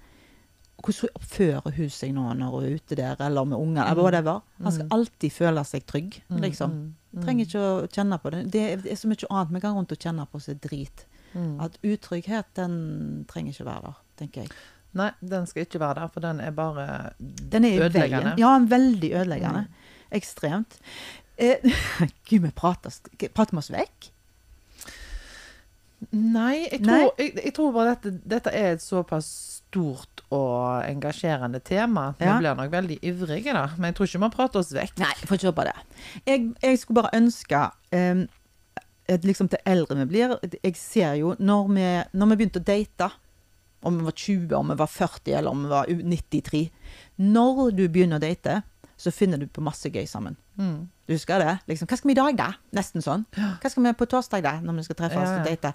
hvordan 0.83 1.11
oppfører 1.15 1.75
hun 1.77 1.91
seg 1.91 2.15
nå 2.15 2.25
når 2.35 2.51
hun 2.57 2.65
er 2.65 2.75
ute 2.75 2.97
der, 2.97 3.17
eller 3.21 3.45
med 3.45 3.59
unger, 3.59 3.85
eller 3.85 4.03
whatever. 4.03 4.41
Han 4.63 4.73
skal 4.73 4.87
Mm. 4.87 4.93
alltid 4.97 5.33
føle 5.33 5.65
seg 5.65 5.85
trygg, 5.87 6.23
Mm, 6.31 6.41
liksom. 6.41 6.71
mm, 6.71 6.77
mm, 6.81 6.95
Trenger 7.13 7.45
ikke 7.45 7.61
å 7.63 7.73
kjenne 7.93 8.17
på 8.23 8.31
det. 8.33 8.45
Det 8.55 8.61
er, 8.73 8.85
så 8.97 9.09
mye 9.11 9.29
annet 9.29 9.51
vi 9.53 9.61
kan 9.61 9.75
rundt 9.77 9.93
og 9.93 9.99
kjenne 10.01 10.25
på 10.33 10.41
som 10.41 10.55
er 10.55 10.61
drit. 10.65 11.03
mm. 11.35 11.59
At 11.61 11.77
utrygghet, 11.85 12.47
den 12.57 13.25
trenger 13.29 13.53
ikke 13.53 13.67
være 13.69 13.83
der, 13.91 13.99
tenker 14.23 14.41
jeg. 14.47 14.55
Nei, 14.97 15.11
den 15.21 15.47
skal 15.49 15.65
ikke 15.67 15.81
være 15.81 16.01
der, 16.03 16.09
for 16.13 16.21
den 16.25 16.41
er 16.45 16.51
bare 16.57 16.87
Den 17.19 17.65
er 17.65 17.87
ødeleggende. 17.87 18.35
veien. 18.35 18.41
Ja, 18.41 18.59
veldig 18.69 19.13
ødeleggende. 19.21 19.63
Mm. 19.69 20.09
Ekstremt. 20.19 20.79
Eh, 21.41 21.57
Gud, 22.29 22.41
vi 22.45 22.51
prater, 22.57 22.93
prater 23.33 23.57
vi 23.57 23.59
oss 23.63 23.71
vekk? 23.73 24.11
Nei, 26.13 26.67
jeg 26.73 26.81
tror, 26.83 26.91
Nei? 26.91 27.03
Jeg, 27.19 27.35
jeg 27.45 27.55
tror 27.55 27.73
bare 27.77 27.93
dette, 27.95 28.11
dette 28.29 28.51
er 28.59 28.73
et 28.75 28.83
såpass 28.83 29.62
stort 29.73 30.21
og 30.33 30.85
engasjerende 30.85 31.61
tema. 31.65 32.15
Vi 32.19 32.25
Ja. 32.27 32.39
blir 32.39 32.55
nok 32.57 32.71
veldig 32.71 32.99
ivrige, 33.03 33.53
da. 33.53 33.67
Men 33.77 33.93
jeg 33.93 33.95
tror 33.97 34.07
ikke 34.07 34.21
vi 34.21 34.29
prater 34.37 34.59
oss 34.61 34.73
vekk. 34.73 34.99
Nei, 34.99 35.15
får 35.27 35.37
ikke 35.39 35.53
håpe 35.53 35.65
det. 35.65 35.75
Jeg, 36.27 36.55
jeg 36.63 36.79
skulle 36.79 37.03
bare 37.03 37.15
ønske 37.17 37.71
um, 37.93 38.29
at 39.09 39.25
liksom 39.25 39.49
til 39.49 39.59
eldre 39.67 39.97
vi 39.97 40.05
blir 40.07 40.39
Jeg 40.65 40.77
ser 40.77 41.15
jo 41.15 41.35
når 41.39 41.69
vi, 41.75 41.87
når 42.13 42.27
vi 42.29 42.37
begynte 42.37 42.61
å 42.61 42.65
date, 42.65 43.11
om 43.83 43.99
vi 43.99 44.05
var 44.05 44.13
20, 44.13 44.53
om 44.57 44.69
vi 44.69 44.75
var 44.79 44.87
40 44.87 45.33
eller 45.39 45.51
om 45.51 45.63
vi 45.65 45.69
var 45.69 45.87
93 45.87 46.71
Når 47.19 47.71
du 47.77 47.89
begynner 47.89 48.17
å 48.17 48.21
date, 48.23 48.63
så 48.97 49.11
finner 49.11 49.39
du 49.39 49.47
på 49.49 49.61
masse 49.65 49.89
gøy 49.91 50.07
sammen. 50.07 50.37
Mm. 50.57 50.89
Du 51.09 51.15
husker 51.15 51.39
det? 51.41 51.59
Liksom, 51.67 51.89
hva 51.89 51.97
skal 51.99 52.09
vi 52.09 52.13
i 52.13 52.21
dag, 52.21 52.37
da? 52.37 52.53
Nesten 52.73 53.03
sånn. 53.03 53.25
Hva 53.35 53.69
skal 53.71 53.83
vi 53.83 53.93
på 53.99 54.07
torsdag, 54.07 54.43
da? 54.45 54.61
Når 54.61 54.77
vi 54.77 54.83
skal 54.85 54.97
treffes 54.97 55.17
Ja, 55.29 55.33
ja. 55.35 55.41
og 55.41 55.47
date. 55.49 55.73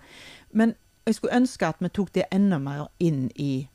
Men 0.53 0.75
jeg 1.05 1.15
skulle 1.15 1.35
ønske 1.35 1.67
at 1.67 1.75
vi 1.79 1.89
tok 1.89 2.13
det 2.13 2.25
enda 2.31 2.57
mer 2.59 2.87
inn 2.99 3.29
i 3.35 3.67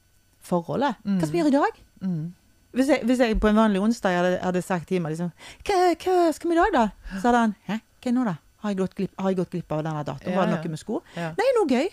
forholdet. 0.46 1.00
Hva 1.04 1.26
skal 1.26 1.34
vi 1.34 1.42
gjøre 1.42 1.52
i 1.52 1.58
dag? 1.58 1.82
Mm. 2.02 2.22
Hvis 2.72 2.88
jeg, 2.88 3.04
hvis 3.04 3.20
jeg 3.20 3.40
på 3.40 3.50
en 3.50 3.58
vanlig 3.58 3.80
onsdag 3.84 4.14
hadde, 4.16 4.38
hadde 4.40 4.62
sagt 4.64 4.88
til 4.88 5.02
meg 5.04 5.12
liksom, 5.12 5.32
hva, 5.68 5.80
hva 5.92 6.30
skal 6.32 6.50
vi 6.50 6.56
i 6.56 6.60
dag, 6.60 6.70
da? 6.72 7.16
Så 7.18 7.26
hadde 7.28 7.42
han 7.42 7.56
Hæ, 7.68 7.78
hva 8.04 8.12
nå, 8.16 8.22
da? 8.30 8.36
Har 8.62 8.72
jeg 8.72 8.78
gått 8.78 8.94
glipp, 8.94 9.12
har 9.18 9.32
jeg 9.32 9.38
gått 9.40 9.50
glipp 9.56 9.74
av 9.74 9.82
denne 9.82 10.04
datoen? 10.06 10.32
Ja, 10.32 10.38
Var 10.38 10.46
det 10.48 10.54
ja. 10.54 10.70
noe 10.70 10.80
sko? 10.80 11.00
skulle? 11.02 11.18
Ja. 11.18 11.32
Nei, 11.38 11.48
noe 11.56 11.66
gøy. 11.66 11.88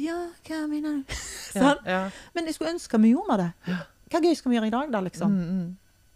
Ja, 0.00 0.16
hva 0.48 0.60
mener 0.70 0.96
du? 0.96 1.14
Sånn. 1.52 1.84
ja. 1.84 2.00
Men 2.34 2.48
jeg 2.48 2.56
skulle 2.56 2.72
ønske 2.72 2.96
vi 3.04 3.12
gjorde 3.12 3.36
det. 3.42 3.76
Hva 4.10 4.22
gøy 4.24 4.34
skal 4.38 4.50
vi 4.50 4.58
gjøre 4.58 4.70
i 4.70 4.74
dag, 4.74 4.90
da, 4.94 5.04
liksom? 5.04 5.36
Mm, 5.36 5.60
mm. 5.60 5.68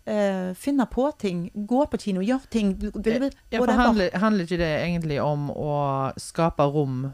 Uh, 0.05 0.51
finne 0.61 0.84
på 0.90 1.07
ting. 1.20 1.47
Gå 1.55 1.84
på 1.92 2.01
kino, 2.01 2.24
gjøre 2.24 2.51
ting. 2.53 2.74
Ja, 2.82 3.61
for 3.61 3.70
handler, 3.76 4.16
handler 4.20 4.49
ikke 4.49 4.61
det 4.61 4.72
egentlig 4.80 5.20
om 5.22 5.47
å 5.53 5.76
skape 6.20 6.66
rom 6.72 7.07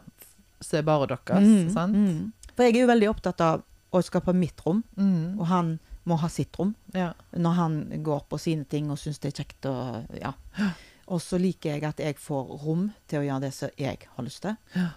er 0.77 0.83
bare 0.85 1.07
deres? 1.09 1.41
Mm, 1.41 1.69
sant? 1.73 1.97
For 2.57 2.65
jeg 2.65 2.75
er 2.77 2.81
jo 2.81 2.87
veldig 2.93 3.09
opptatt 3.11 3.41
av 3.41 3.63
å 3.93 4.03
skape 4.03 4.33
mitt 4.35 4.61
rom, 4.67 4.85
Mm. 4.97 5.39
og 5.41 5.47
han 5.47 5.79
må 6.07 6.17
ha 6.19 6.29
sitt 6.29 6.57
rom. 6.59 6.75
Ja. 6.95 7.13
når 7.37 7.53
han 7.55 8.03
går 8.03 8.25
på 8.29 8.39
sine 8.41 8.65
ting 8.65 8.91
og 8.91 8.99
syns 8.99 9.19
det 9.21 9.33
er 9.33 9.43
kjekt. 9.45 9.67
Og, 9.67 10.07
ja. 10.21 10.33
og 11.09 11.21
så 11.21 11.39
liker 11.41 11.75
jeg 11.75 11.85
at 11.85 11.99
jeg 11.99 12.17
får 12.17 12.47
rom 12.65 12.93
til 13.09 13.21
å 13.21 13.25
gjøre 13.27 13.41
det 13.41 13.53
som 13.55 13.69
jeg 13.79 13.99
har 14.17 14.25
lyst 14.25 14.43
til. 14.43 14.57
Ja. 14.75 14.89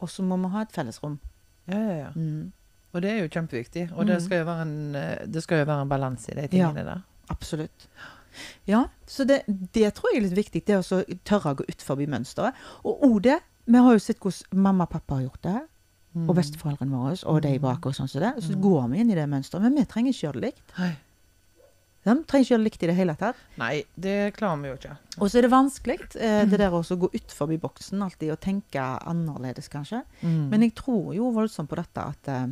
Og 0.00 0.08
så 0.08 0.22
må 0.22 0.36
vi 0.40 0.48
ha 0.52 0.60
et 0.62 0.72
fellesrom. 0.72 1.18
Ja, 1.66 1.78
ja, 1.78 1.96
ja. 2.04 2.10
Mm, 2.14 2.52
Og 2.94 3.02
det 3.02 3.10
er 3.10 3.18
jo 3.22 3.28
kjempeviktig. 3.28 3.90
Og 3.96 4.06
det 4.06 4.16
Mm. 4.16 4.24
skal 4.24 4.38
jo 4.38 4.44
være 4.44 4.62
en, 4.62 4.94
eh, 4.96 5.26
det 5.26 5.42
skal 5.42 5.58
jo 5.58 5.64
være 5.66 5.82
en 5.82 5.88
balanse 5.88 6.30
i 6.32 6.34
de 6.40 6.48
tingene 6.48 6.84
der. 6.84 7.02
absolutt. 7.28 7.86
Ja, 8.66 8.84
så 9.06 9.24
det, 9.26 9.42
det 9.72 9.94
tror 9.94 10.12
jeg 10.12 10.22
er 10.22 10.28
litt 10.28 10.36
viktig. 10.36 10.64
Det 10.66 10.76
å 10.76 11.04
tørre 11.24 11.52
å 11.54 11.56
gå 11.56 11.64
ut 11.68 11.82
forbi 11.82 12.06
mønsteret. 12.06 12.52
Og 12.84 13.00
òg 13.02 13.22
det 13.22 13.40
Vi 13.66 13.78
har 13.78 13.92
jo 13.92 13.98
sett 13.98 14.20
hvordan 14.20 14.60
mamma 14.62 14.84
og 14.84 14.90
pappa 14.90 15.14
har 15.16 15.22
gjort 15.24 15.42
det. 15.42 15.54
Mm. 15.54 15.68
Og 16.16 16.34
besteforeldrene 16.38 16.96
våre, 16.96 17.16
og 17.28 17.42
de 17.44 17.58
bak 17.60 17.84
oss. 17.86 17.98
sånn 18.00 18.08
som 18.08 18.22
det. 18.22 18.30
Så 18.44 18.56
går 18.60 18.86
vi 18.88 19.00
inn 19.02 19.10
i 19.12 19.14
det 19.18 19.26
mønsteret. 19.28 19.60
Men 19.66 19.74
vi 19.76 19.84
trenger 19.84 20.14
ikke 20.14 20.26
gjøre 20.26 20.40
det 20.40 20.46
likt. 20.48 20.72
De 22.06 22.14
trenger 22.24 22.44
ikke 22.44 22.52
gjøre 22.54 22.62
det 22.62 22.68
likt 22.70 22.82
i 22.82 22.86
det 22.86 22.94
hele 22.96 23.14
tatt. 23.18 23.36
Nei, 23.58 23.84
det 23.98 24.14
klarer 24.36 24.60
vi 24.62 24.68
jo 24.70 24.76
ikke. 24.78 24.96
Og 25.18 25.28
så 25.28 25.38
er 25.38 25.42
det 25.42 25.50
vanskelig, 25.50 25.98
eh, 26.16 26.44
det 26.46 26.60
der 26.62 26.70
å 26.70 26.80
gå 26.80 27.10
utenfor 27.12 27.52
boksen, 27.58 28.02
alltid 28.06 28.30
og 28.32 28.40
tenke 28.40 28.78
annerledes, 28.80 29.68
kanskje. 29.68 30.04
Mm. 30.22 30.48
Men 30.52 30.60
jeg 30.62 30.74
tror 30.78 31.12
jo 31.16 31.32
voldsomt 31.34 31.68
på 31.68 31.76
dette 31.76 32.04
at 32.14 32.28
eh, 32.28 32.46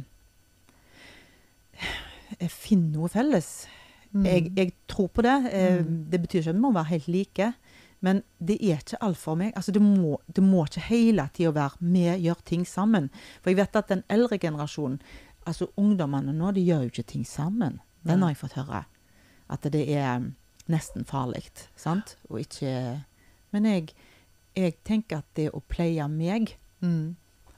jeg 2.40 2.50
finner 2.50 2.98
noe 2.98 3.08
felles. 3.12 3.66
Mm. 4.14 4.24
Jeg, 4.26 4.52
jeg 4.56 4.72
tror 4.90 5.08
på 5.08 5.22
det. 5.22 5.36
Eh, 5.52 5.80
Mm. 5.84 6.04
Det 6.10 6.20
betyr 6.22 6.40
ikke 6.40 6.50
at 6.50 6.56
vi 6.56 6.60
må 6.62 6.72
være 6.74 6.92
helt 6.92 7.08
like. 7.08 7.54
Men 8.00 8.22
det 8.38 8.56
er 8.62 8.80
ikke 8.82 8.98
alt 9.04 9.18
for 9.18 9.38
meg. 9.40 9.52
Altså, 9.56 9.72
det, 9.72 9.82
må, 9.82 10.18
det 10.26 10.42
må 10.44 10.64
ikke 10.66 10.86
hele 10.88 11.28
tida 11.34 11.52
være 11.56 11.78
vi 11.80 12.04
gjør 12.26 12.40
ting 12.44 12.64
sammen. 12.68 13.10
For 13.42 13.50
jeg 13.52 13.60
vet 13.62 13.76
at 13.76 13.88
den 13.92 14.02
eldre 14.12 14.38
generasjonen, 14.38 14.98
altså 15.46 15.68
ungdommene 15.76 16.32
nå, 16.32 16.52
de 16.56 16.64
gjør 16.64 16.86
jo 16.86 16.92
ikke 16.94 17.06
ting 17.14 17.24
sammen. 17.28 17.80
Den 18.04 18.22
har 18.22 18.34
jeg 18.34 18.40
fått 18.42 18.58
høre. 18.58 18.84
At 19.48 19.64
det 19.72 19.84
er 19.92 20.18
mm, 20.20 20.34
nesten 20.72 21.04
farlig. 21.08 21.46
Sant? 21.76 22.16
Og 22.30 22.40
ikke 22.42 23.00
Men 23.54 23.64
jeg, 23.68 23.92
jeg 24.56 24.74
tenker 24.84 25.22
at 25.22 25.28
det 25.36 25.50
å 25.54 25.62
pleie 25.68 26.08
meg, 26.08 26.56
Mm. 26.84 27.14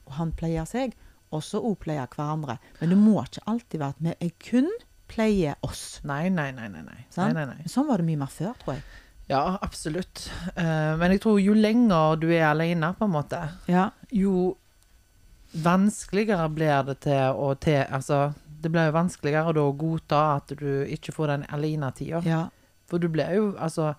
og 0.06 0.12
han 0.20 0.30
pleier 0.38 0.66
seg, 0.68 0.92
også 1.34 1.58
òg 1.66 1.80
pleie 1.82 2.04
hverandre. 2.12 2.58
Men 2.78 2.92
det 2.92 2.98
må 3.00 3.16
ikke 3.24 3.42
alltid 3.50 3.80
være 3.80 3.94
at 3.96 4.02
vi 4.04 4.12
er 4.28 4.34
kun 4.38 4.68
pleier 5.10 5.56
oss. 5.66 6.00
Nei, 6.06 6.28
nei, 6.28 6.50
nei. 6.54 6.68
nei, 6.68 6.82
nei. 6.86 7.00
nei, 7.16 7.32
nei, 7.32 7.44
nei. 7.50 7.66
Sånn 7.70 7.88
var 7.88 7.98
det 7.98 8.06
mye 8.06 8.20
mer 8.20 8.30
før, 8.30 8.54
tror 8.60 8.76
jeg. 8.76 8.84
Ja, 9.28 9.58
absolutt. 9.62 10.30
Eh, 10.54 10.96
men 10.96 11.10
jeg 11.10 11.20
tror 11.24 11.40
jo 11.42 11.54
lenger 11.54 12.16
du 12.22 12.28
er 12.30 12.44
alene, 12.52 12.92
på 12.98 13.04
en 13.08 13.10
måte, 13.16 13.40
Ja. 13.66 13.90
jo 14.12 14.56
vanskeligere 15.52 16.48
blir 16.52 16.82
det 16.86 17.00
til 17.06 17.32
å 17.34 17.54
til 17.58 17.84
Altså, 17.90 18.34
det 18.60 18.70
blir 18.72 18.86
jo 18.90 18.92
vanskeligere 18.96 19.52
da 19.54 19.60
å 19.64 19.72
godta 19.78 20.20
at 20.36 20.48
du 20.58 20.84
ikke 20.86 21.12
får 21.14 21.26
den 21.34 21.46
alenetida. 21.50 22.22
ja. 22.24 22.48
For 22.86 22.98
du 23.02 23.08
blir 23.08 23.32
jo 23.34 23.56
altså 23.58 23.94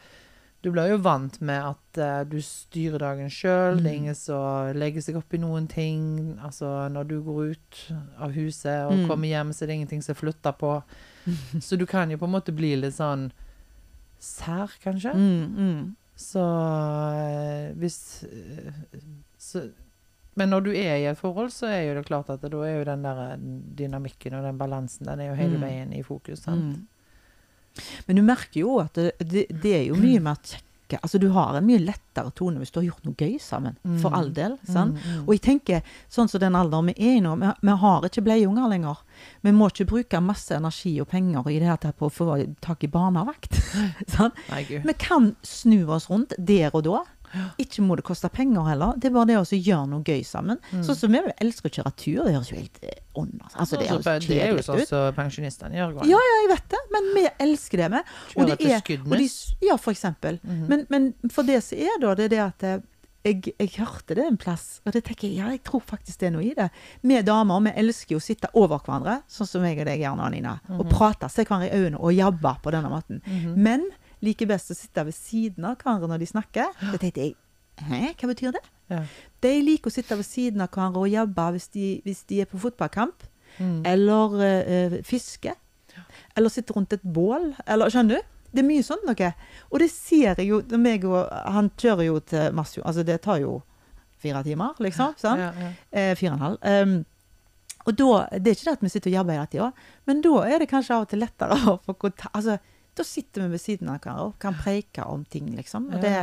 du 0.63 0.71
blir 0.71 0.89
jo 0.89 0.97
vant 0.97 1.39
med 1.41 1.61
at 1.63 1.97
uh, 2.01 2.23
du 2.23 2.37
styrer 2.41 2.97
dagen 2.99 3.29
sjøl. 3.29 3.77
Det 3.77 3.85
er 3.85 3.93
Mm. 3.93 3.97
ingen 4.03 4.15
som 4.15 4.73
legger 4.75 5.01
seg 5.01 5.15
opp 5.17 5.33
i 5.33 5.37
noen 5.37 5.67
ting. 5.67 6.39
Altså, 6.43 6.89
når 6.89 7.03
du 7.07 7.21
går 7.21 7.51
ut 7.51 7.91
av 8.19 8.31
huset 8.31 8.87
og 8.87 8.93
Mm. 8.97 9.07
kommer 9.07 9.27
hjem, 9.27 9.49
så 9.53 9.63
er 9.63 9.67
det 9.67 9.75
ingenting 9.75 10.01
som 10.03 10.15
flytter 10.15 10.51
på. 10.57 10.83
Så 11.61 11.77
du 11.77 11.85
kan 11.85 12.09
jo 12.09 12.17
på 12.17 12.25
en 12.25 12.31
måte 12.31 12.55
bli 12.55 12.75
litt 12.75 12.95
sånn 12.95 13.31
sær, 14.19 14.73
kanskje. 14.83 15.13
Mm, 15.13 15.57
mm. 15.57 15.95
Så 16.17 16.41
eh, 16.41 17.73
hvis 17.77 18.23
eh, 18.25 18.73
så, 19.37 19.67
Men 20.37 20.49
når 20.53 20.63
du 20.65 20.71
er 20.73 20.95
i 20.97 21.05
et 21.09 21.17
forhold, 21.17 21.49
så 21.53 21.67
er 21.69 21.81
jo 21.87 21.95
det 21.99 22.05
klart 22.07 22.29
at 22.33 22.41
da 22.41 22.61
er 22.65 22.79
jo 22.79 22.83
den 22.89 23.03
der 23.05 23.19
eh, 23.31 23.37
dynamikken 23.77 24.33
og 24.37 24.43
den 24.45 24.57
balansen, 24.57 25.05
den 25.09 25.19
er 25.19 25.29
jo 25.31 25.35
hele 25.39 25.57
Mm. 25.57 25.61
veien 25.65 25.93
i 25.93 26.03
fokus. 26.03 26.39
Sant? 26.45 26.63
Mm. 26.63 26.87
Men 28.07 28.15
du 28.15 28.21
merker 28.25 28.59
jo 28.61 28.79
at 28.81 28.93
det, 28.97 29.11
det, 29.21 29.45
det 29.61 29.75
er 29.75 29.83
jo 29.91 29.95
mye 30.01 30.19
mer 30.19 30.37
kjekke 30.87 30.99
Altså, 31.03 31.19
du 31.19 31.29
har 31.29 31.55
en 31.57 31.65
mye 31.67 31.79
lettere 31.83 32.31
tone 32.35 32.57
hvis 32.61 32.71
du 32.71 32.79
har 32.79 32.85
gjort 32.87 33.05
noe 33.05 33.15
gøy 33.19 33.37
sammen. 33.39 33.75
For 34.01 34.09
Mm. 34.09 34.13
all 34.17 34.29
del. 34.31 34.57
sant? 34.65 34.95
Mm, 34.95 35.01
mm. 35.17 35.27
Og 35.27 35.33
jeg 35.33 35.41
tenker, 35.41 35.81
sånn 36.09 36.29
som 36.29 36.39
den 36.39 36.55
alderen 36.55 36.85
vi 36.87 36.93
er 36.97 37.17
i 37.17 37.19
nå, 37.21 37.35
vi, 37.39 37.51
vi 37.61 37.75
har 37.81 38.01
ikke 38.07 38.23
bleieunger 38.23 38.69
lenger. 38.69 38.97
Vi 39.43 39.51
må 39.51 39.67
ikke 39.69 39.85
bruke 39.89 40.21
masse 40.21 40.51
energi 40.55 40.99
og 41.01 41.07
penger 41.09 41.47
i 41.49 41.59
det 41.59 41.67
her 41.67 41.91
på 41.91 42.07
å 42.07 42.11
få 42.13 42.55
tak 42.61 42.83
i 42.83 42.87
barnevakt. 42.87 43.59
sånn? 44.07 44.31
Nei. 44.51 44.63
Vi 44.83 44.93
kan 44.97 45.35
snu 45.43 45.85
oss 45.89 46.09
rundt 46.09 46.33
der 46.37 46.71
og 46.73 46.83
da. 46.87 47.03
Ikke 47.59 47.81
må 47.83 47.95
det 47.99 48.03
koste 48.07 48.29
penger 48.29 48.63
heller. 48.69 48.93
Det 48.97 49.09
er 49.09 49.13
bare 49.15 49.25
det 49.27 49.37
å 49.37 49.43
gjøre 49.45 49.87
noe 49.91 50.03
gøy 50.03 50.23
sammen. 50.25 50.57
Mm. 50.71 50.83
Sånn 50.87 50.95
som 50.95 51.11
vi 51.11 51.19
elsker 51.43 51.69
å 51.69 51.73
kjøre 51.77 51.93
tur. 51.95 52.23
Det 52.25 52.33
høres 52.33 52.51
jo 52.51 52.57
helt 52.57 52.79
eh, 52.83 52.99
ånd 53.15 53.41
altså, 53.53 53.77
det 53.79 53.89
Altså, 53.91 54.17
det 54.27 54.41
er 54.41 54.51
jo 54.55 54.63
sånn 54.63 54.85
som 54.87 55.13
pensjonistene 55.17 55.75
gjør. 55.75 55.95
Ja, 56.07 56.17
ja, 56.17 56.35
jeg 56.43 56.51
vet 56.55 56.69
det, 56.69 56.83
men 56.91 57.09
vi 57.15 57.25
elsker 57.47 57.77
det. 57.77 57.89
med. 57.91 58.03
Og 58.35 58.45
det 58.47 58.59
er- 58.61 58.99
og 59.05 59.17
de, 59.17 59.29
ja, 59.67 59.77
for 59.77 59.91
eksempel. 59.93 60.39
Mhm. 60.43 60.67
Men, 60.67 60.85
men 60.89 61.13
for 61.31 61.43
det 61.43 61.63
som 61.63 61.77
er 61.77 61.99
da, 61.99 62.13
det 62.15 62.25
er 62.25 62.29
det 62.29 62.39
at 62.45 62.63
eh, 62.63 62.77
jeg, 63.27 63.53
jeg 63.59 63.71
hørte 63.83 64.15
det 64.15 64.23
en 64.23 64.37
plass, 64.37 64.79
og 64.85 64.93
det 64.93 65.03
tenker 65.03 65.27
jeg, 65.27 65.37
ja, 65.41 65.49
jeg 65.51 65.63
tror 65.67 65.81
faktisk 65.83 66.19
det 66.21 66.27
er 66.29 66.31
noe 66.31 66.45
i 66.47 66.53
det. 66.55 66.69
Vi 67.03 67.17
damer, 67.27 67.59
vi 67.65 67.73
elsker 67.81 68.15
jo 68.15 68.19
å 68.21 68.23
sitte 68.23 68.47
over 68.53 68.79
hverandre, 68.79 69.17
sånn 69.27 69.47
som 69.49 69.65
jeg 69.67 69.79
og 69.81 69.85
deg 69.89 69.99
gjør 69.99 70.15
nå, 70.15 70.29
Nina, 70.31 70.53
og 70.69 70.85
Mhm. 70.85 70.89
prate, 70.93 71.29
se 71.29 71.43
hverandre 71.43 71.67
i 71.67 71.75
øynene 71.75 71.99
og 71.99 72.13
jabbe 72.15 72.53
på 72.63 72.71
denne 72.71 72.89
måten. 72.89 73.21
-hmm. 73.25 73.55
Men 73.57 73.89
liker 74.25 74.47
best 74.49 74.71
å 74.71 74.75
sitte 74.77 75.03
ved 75.05 75.13
siden 75.15 75.65
av 75.69 75.77
hverandre 75.81 76.07
når 76.09 76.23
de 76.23 76.29
snakker. 76.31 76.71
Da 76.91 76.97
tenkte 76.97 77.21
jeg, 77.25 77.35
hæ, 77.87 78.13
hva 78.17 78.29
betyr 78.31 78.55
det? 78.55 78.63
Ja. 78.89 79.01
De 79.43 79.51
liker 79.61 79.91
å 79.91 79.93
sitte 79.93 80.15
ved 80.17 80.25
siden 80.25 80.61
av 80.63 80.69
hverandre 80.73 81.03
og 81.05 81.11
jabbe 81.11 81.49
hvis 81.57 81.67
de, 81.75 81.87
hvis 82.05 82.23
de 82.29 82.41
er 82.41 82.49
på 82.51 82.61
fotballkamp, 82.65 83.27
Mm. 83.57 83.79
eller 83.89 84.33
eh, 84.45 84.95
fiske, 85.07 85.49
eller 86.37 86.49
sitte 86.53 86.73
rundt 86.75 86.91
et 86.93 87.01
bål, 87.01 87.55
eller 87.65 87.89
skjønner 87.89 88.19
du? 88.19 88.33
Det 88.53 88.59
er 88.61 88.67
mye 88.67 88.83
sånt 88.85 89.05
noe. 89.07 89.29
Og 89.71 89.79
det 89.81 89.87
ser 89.89 90.35
jeg 90.37 90.45
jo 90.51 90.59
meg 90.77 91.05
og 91.09 91.31
Han 91.55 91.71
kjører 91.79 92.05
jo 92.05 92.19
til 92.19 92.53
Masjo, 92.53 92.83
altså 92.85 93.03
det 93.07 93.15
tar 93.23 93.39
jo 93.41 93.55
fire 94.21 94.43
timer, 94.45 94.75
liksom. 94.83 95.15
sant? 95.17 95.39
Ja, 95.41 95.49
ja. 95.57 95.71
Eh, 95.89 96.11
fire 96.19 96.35
og 96.35 96.37
en 96.37 96.45
halv. 96.45 96.59
Um, 96.61 97.05
og 97.87 97.95
da, 97.97 98.27
Det 98.37 98.51
er 98.51 98.55
ikke 98.59 98.67
det 98.69 98.75
at 98.77 98.83
vi 98.85 98.89
sitter 98.93 99.09
og 99.09 99.17
jobber 99.17 99.33
hele 99.39 99.47
tida, 99.55 99.71
men 100.05 100.21
da 100.21 100.35
er 100.45 100.59
det 100.59 100.69
kanskje 100.69 100.93
av 100.99 101.07
og 101.07 101.09
til 101.09 101.23
lettere 101.23 101.57
å 101.71 101.77
få 101.87 101.97
kontakt 101.97 102.35
altså, 102.37 102.59
Da 102.97 103.05
sitter 103.05 103.45
vi 103.45 103.55
ved 103.55 103.61
siden 103.61 103.89
av 103.93 104.01
hverandre 104.01 104.27
og 104.31 104.37
kan 104.41 104.57
preike 104.57 105.05
om 105.05 105.23
ting, 105.29 105.51
liksom. 105.57 105.89
Og 105.93 106.03
det, 106.03 106.13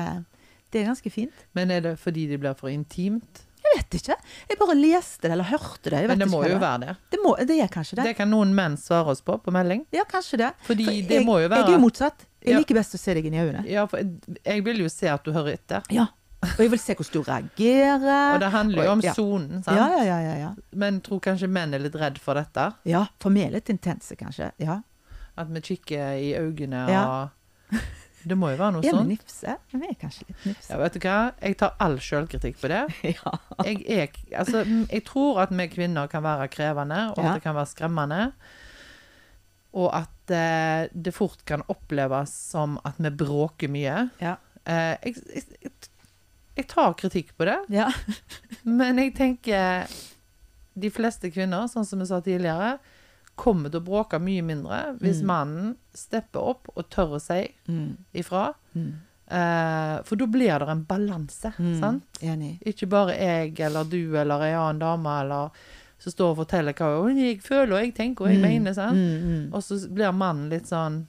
det 0.75 0.83
er 0.83 0.89
ganske 0.91 1.13
fint. 1.15 1.45
Men 1.55 1.71
er 1.71 1.85
det 1.85 1.97
fordi 2.03 2.27
det 2.31 2.41
blir 2.43 2.57
for 2.59 2.73
intimt? 2.73 3.45
Jeg 3.65 3.79
vet 3.79 3.97
ikke. 3.99 4.17
Jeg 4.51 4.59
bare 4.61 4.75
leste 4.77 5.25
det, 5.25 5.33
eller 5.35 5.49
hørte 5.49 5.93
det. 5.95 6.03
Men 6.11 6.21
det 6.21 6.29
må 6.31 6.43
jo 6.45 6.53
det 6.53 6.61
være 6.63 6.81
det. 6.83 6.97
Det, 7.15 7.21
må, 7.23 7.33
det 7.49 7.57
er 7.65 7.71
kanskje 7.73 7.99
det. 8.01 8.11
Det 8.11 8.17
kan 8.19 8.29
noen 8.31 8.53
menn 8.57 8.77
svare 8.81 9.15
oss 9.15 9.23
på 9.25 9.39
på 9.41 9.55
melding. 9.55 9.87
Ja, 9.95 10.05
kanskje 10.09 10.43
det. 10.43 10.51
Fordi 10.67 10.85
For 10.85 11.09
det 11.09 11.21
jeg, 11.21 11.27
må 11.27 11.39
jo 11.41 11.49
være 11.49 11.63
Jeg 11.63 11.73
er 11.73 11.79
jo 11.79 11.85
motsatt. 11.87 12.27
Jeg 12.45 12.61
liker 12.61 12.77
best 12.77 12.99
å 12.99 13.01
se 13.01 13.15
deg 13.17 13.31
inn 13.31 13.39
i 13.39 13.41
øynene. 13.41 13.65
Ja, 13.71 13.87
for 13.89 14.03
jeg, 14.03 14.37
jeg 14.45 14.67
vil 14.67 14.85
jo 14.85 14.91
se 14.93 15.09
at 15.09 15.25
du 15.25 15.33
hører 15.33 15.57
etter. 15.57 15.87
Ja. 15.95 16.11
Og 16.45 16.61
jeg 16.61 16.75
vil 16.75 16.81
se 16.83 16.97
hvordan 16.99 17.15
du 17.15 17.31
reagerer. 17.31 18.35
Og 18.35 18.43
det 18.43 18.51
handler 18.53 18.85
jo 18.85 18.91
om 18.93 18.99
om 18.99 19.05
ja. 19.07 19.15
sant? 19.17 19.69
Ja, 19.71 19.87
ja, 19.95 20.03
ja, 20.05 20.19
ja, 20.21 20.35
ja. 20.43 20.51
Men 20.77 21.01
tror 21.05 21.23
kanskje 21.25 21.49
menn 21.49 21.73
er 21.75 21.81
litt 21.87 21.97
redd 21.97 22.21
for 22.21 22.37
dette? 22.39 22.73
ja, 22.85 23.07
for 23.23 23.33
vi 23.33 23.47
er 23.47 23.55
litt 23.55 23.73
intense, 23.73 24.17
kanskje. 24.21 24.53
Ja. 24.61 24.83
At 25.37 25.49
vi 25.51 25.61
kikker 25.61 26.19
i 26.23 26.33
øynene 26.39 26.85
Ja. 26.91 27.05
og 27.73 27.79
Det 28.25 28.37
må 28.41 28.49
jo 28.53 28.57
være 28.57 28.73
noe 28.73 28.81
vi 28.83 28.89
sånt. 28.91 29.09
nifse? 29.11 29.57
Vi 29.73 29.85
er 29.91 29.97
kanskje 30.01 30.25
litt 30.29 30.45
nifse. 30.49 30.71
Ja, 30.71 30.79
vet 30.81 30.95
du 30.95 31.01
hva? 31.05 31.17
Jeg 31.43 31.57
tar 31.61 31.75
all 31.85 31.99
sjølkritikk 32.01 32.57
på 32.63 32.69
det. 32.73 32.83
Ja. 33.17 33.33
Jeg, 33.67 33.83
er, 33.91 34.09
altså, 34.39 34.63
jeg 34.89 35.05
tror 35.05 35.43
at 35.43 35.51
vi 35.53 35.67
kvinner 35.69 36.09
kan 36.09 36.23
være 36.25 36.49
krevende, 36.49 37.03
og 37.13 37.19
Ja. 37.19 37.29
at 37.29 37.35
det 37.35 37.43
kan 37.43 37.55
være 37.59 37.67
skremmende. 37.75 38.21
Og 39.75 39.91
at 39.93 40.31
eh, 40.31 40.89
det 40.95 41.13
fort 41.15 41.45
kan 41.45 41.63
oppleves 41.69 42.31
som 42.55 42.79
at 42.87 42.95
vi 43.03 43.11
bråker 43.11 43.69
mye. 43.69 44.09
Ja. 44.23 44.37
Eh, 44.65 44.95
jeg, 45.05 45.17
jeg, 45.61 45.73
jeg 46.57 46.69
tar 46.71 46.95
kritikk 46.95 47.35
på 47.37 47.45
det, 47.51 47.59
ja. 47.75 47.91
men 48.65 48.97
jeg 49.03 49.13
tenker 49.19 49.91
de 50.75 50.91
fleste 50.91 51.29
kvinner, 51.35 51.67
sånn 51.71 51.85
som 51.87 51.99
vi 52.01 52.07
sa 52.09 52.21
tidligere, 52.25 52.79
kommer 53.37 53.71
til 53.71 53.81
å 53.81 53.85
bråke 53.85 54.21
mye 54.23 54.43
mindre 54.43 54.97
hvis 55.01 55.21
Mm. 55.23 55.27
mannen 55.27 55.77
stepper 55.95 56.41
opp 56.41 56.69
og 56.77 56.89
tør 56.91 57.17
å 57.17 57.21
si 57.21 57.49
Mm. 57.69 57.97
ifra. 58.15 58.55
Mm. 58.77 58.93
Eh, 59.27 60.03
for 60.05 60.17
da 60.17 60.27
blir 60.27 60.59
det 60.59 60.69
en 60.69 60.85
balanse, 60.85 61.53
Mm. 61.59 61.81
sant? 61.81 62.05
Enig. 62.21 62.61
Ikke 62.67 62.89
bare 62.89 63.17
jeg 63.19 63.59
eller 63.61 63.85
du 63.85 64.15
eller 64.17 64.41
ei 64.43 64.53
annen 64.53 64.79
dame 64.79 65.21
eller 65.21 65.51
som 65.99 66.13
står 66.13 66.31
og 66.31 66.37
forteller 66.47 66.73
hva 66.75 67.09
jeg 67.17 67.41
føler 67.43 67.73
og 67.73 67.81
jeg 67.85 67.95
tenker 67.95 68.25
og 68.27 68.31
jeg 68.31 68.41
mener. 68.41 68.75
sant? 68.75 69.53
Og 69.55 69.63
så 69.63 69.89
blir 69.93 70.13
mannen 70.13 70.51
litt 70.51 70.67
sånn 70.67 71.07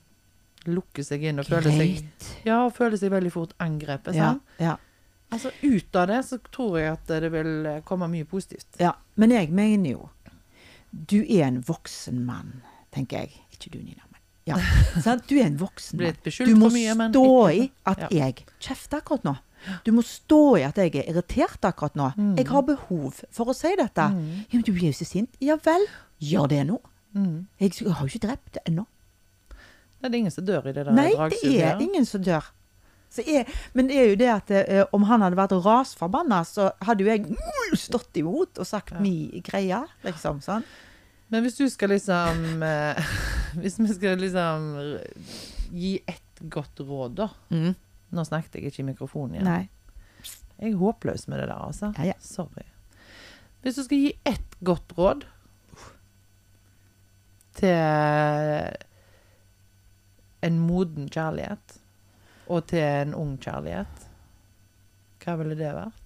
Lukker 0.68 1.04
seg 1.04 1.22
inn 1.22 1.38
og 1.38 1.46
føler 1.46 1.70
seg 1.70 2.06
Ja, 2.44 2.66
og 2.66 2.74
føler 2.74 2.98
seg 2.98 3.12
veldig 3.12 3.32
fort 3.32 3.54
angrepet. 3.60 4.16
Ja, 4.16 4.32
sant? 4.32 4.42
ja, 4.60 4.78
Altså 5.32 5.52
ut 5.62 5.96
av 5.96 6.08
det 6.08 6.24
så 6.26 6.40
tror 6.52 6.80
jeg 6.80 6.92
at 6.94 7.06
det 7.22 7.32
vil 7.32 7.82
komme 7.86 8.08
mye 8.10 8.26
positivt. 8.26 8.66
ja. 8.80 8.94
Men 9.16 9.30
jeg 9.30 9.52
mener 9.52 9.90
jo 9.92 10.10
Du 10.96 11.20
er 11.22 11.48
en 11.48 11.62
voksen 11.68 12.22
mann, 12.26 12.62
tenker 12.96 13.26
jeg. 13.26 13.42
Ikke 13.56 13.74
du, 13.74 13.80
Nina. 13.82 14.04
Men. 14.08 14.22
Ja. 14.48 14.60
Du 15.30 15.36
er 15.36 15.48
en 15.50 15.60
voksen 15.60 16.00
mann. 16.00 16.16
Du 16.24 16.56
må 16.60 16.70
mye, 16.74 16.96
stå 17.10 17.28
i 17.52 17.68
at 17.92 18.08
jeg 18.14 18.46
kjefter 18.64 19.04
akkurat 19.04 19.28
nå. 19.28 19.36
Du 19.86 19.92
må 19.96 20.04
stå 20.06 20.42
i 20.60 20.66
at 20.68 20.78
jeg 20.78 20.94
er 21.02 21.10
irritert 21.10 21.66
akkurat 21.66 21.96
nå. 21.98 22.12
Mm. 22.16 22.34
Jeg 22.40 22.50
har 22.52 22.66
behov 22.68 23.22
for 23.34 23.52
å 23.52 23.56
si 23.58 23.72
dette. 23.80 24.10
Mm. 24.14 24.26
Ja, 24.46 24.52
men 24.58 24.66
du 24.68 24.74
blir 24.76 24.92
jo 24.92 24.98
så 24.98 25.08
sint. 25.10 25.40
Ja 25.44 25.58
vel, 25.66 25.88
gjør 26.22 26.52
det 26.52 26.66
nå. 26.70 26.80
Mm. 27.16 27.48
Jeg 27.60 27.80
har 27.88 28.04
jo 28.04 28.12
ikke 28.12 28.28
drept 28.28 28.60
ennå. 28.66 28.86
Det 30.06 30.12
er 30.12 30.20
ingen 30.20 30.34
som 30.34 30.46
dør 30.46 30.68
i 30.70 30.74
det 30.76 30.84
der 30.86 30.94
Nei, 30.94 31.10
det 31.32 31.56
er 31.66 31.82
ingen 31.82 32.06
som 32.06 32.22
dør. 32.22 32.46
Så 33.16 33.24
jeg, 33.24 33.46
men 33.74 33.88
det 33.88 33.96
er 34.02 34.10
jo 34.12 34.18
det 34.20 34.28
at 34.34 34.52
eh, 34.60 34.82
om 34.96 35.06
han 35.08 35.24
hadde 35.24 35.38
vært 35.40 35.54
rasforbanna, 35.64 36.42
så 36.48 36.70
hadde 36.84 37.06
jo 37.06 37.12
jeg 37.14 37.24
mm, 37.30 37.76
stått 37.80 38.18
imot 38.20 38.60
og 38.60 38.68
sagt 38.68 38.92
Ja. 38.96 39.00
mi 39.04 39.42
greie, 39.46 39.80
liksom. 40.04 40.42
sånn. 40.44 40.66
Men 41.32 41.46
hvis 41.46 41.56
du 41.58 41.66
skal 41.72 41.90
liksom 41.96 42.62
eh, 42.64 43.00
Hvis 43.62 43.80
vi 43.80 43.88
skal 43.96 44.20
liksom 44.22 44.68
gi 45.72 45.96
ett 46.06 46.42
godt 46.52 46.80
råd, 46.84 47.16
da. 47.24 47.30
Nå 48.12 48.24
snakket 48.28 48.60
jeg 48.60 48.70
ikke 48.70 48.84
i 48.84 48.90
mikrofonen 48.92 49.38
igjen. 49.40 49.48
Nei. 49.48 49.70
Jeg 50.60 50.74
er 50.74 50.78
håpløs 50.80 51.26
med 51.32 51.40
det 51.42 51.48
der, 51.50 51.58
altså. 51.70 51.90
Ja, 51.98 52.12
ja. 52.12 52.18
Sorry. 52.24 52.68
Hvis 53.64 53.80
du 53.80 53.84
skal 53.88 53.98
gi 54.04 54.12
ett 54.28 54.60
godt 54.64 54.92
råd 55.00 55.24
til 57.56 57.80
en 60.46 60.60
moden 60.68 61.08
kjærlighet, 61.10 61.80
og 62.48 62.66
til 62.70 62.84
en 62.84 63.16
ung 63.18 63.36
kjærlighet, 63.42 64.08
hva 65.26 65.38
ville 65.40 65.58
det 65.58 65.72
vært? 65.74 66.06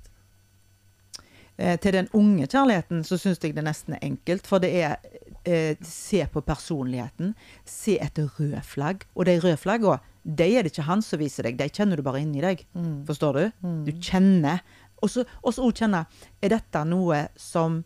Eh, 1.59 1.75
til 1.83 1.91
den 1.91 2.07
unge 2.15 2.47
kjærligheten 2.47 3.01
så 3.03 3.17
syns 3.19 3.41
jeg 3.43 3.51
det 3.57 3.65
nesten 3.67 3.97
er 3.97 4.05
enkelt. 4.07 4.47
For 4.47 4.63
det 4.63 4.69
er 4.79 4.95
eh, 5.43 5.75
Se 5.83 6.23
på 6.31 6.43
personligheten. 6.45 7.33
Se 7.67 7.97
etter 7.99 8.29
røde 8.37 8.61
flagg. 8.63 9.03
Og 9.15 9.27
de 9.27 9.35
røde 9.43 9.59
flaggene, 9.59 9.99
de 10.23 10.47
er 10.55 10.63
det 10.63 10.71
ikke 10.73 10.87
han 10.87 11.03
som 11.03 11.19
viser 11.19 11.47
deg, 11.47 11.57
de 11.59 11.69
kjenner 11.71 11.99
du 11.99 12.05
bare 12.05 12.21
inni 12.23 12.43
deg. 12.43 12.63
Mm. 12.75 13.03
Forstår 13.07 13.39
du? 13.39 13.67
Du 13.87 13.91
kjenner. 13.97 14.63
Og 14.99 15.11
så 15.11 15.23
òg 15.47 15.77
kjenne 15.79 16.03
Er 16.43 16.51
dette 16.51 16.79
noe 16.83 17.21
som 17.39 17.77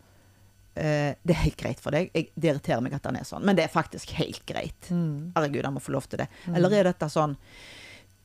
eh, 0.74 1.14
Det 1.14 1.34
er 1.34 1.44
helt 1.44 1.58
greit 1.58 1.82
for 1.82 1.94
deg. 1.94 2.10
Jeg, 2.14 2.30
det 2.34 2.50
irriterer 2.52 2.82
meg 2.84 2.94
at 2.94 3.06
han 3.10 3.18
er 3.18 3.26
sånn, 3.26 3.46
men 3.46 3.58
det 3.58 3.66
er 3.66 3.74
faktisk 3.74 4.14
helt 4.20 4.42
greit. 4.46 4.90
Mm. 4.90 5.32
Herregud, 5.34 5.64
han 5.66 5.74
må 5.78 5.82
få 5.82 5.94
lov 5.94 6.06
til 6.06 6.22
det. 6.22 6.30
Eller 6.54 6.78
er 6.78 6.92
dette 6.92 7.10
sånn 7.10 7.34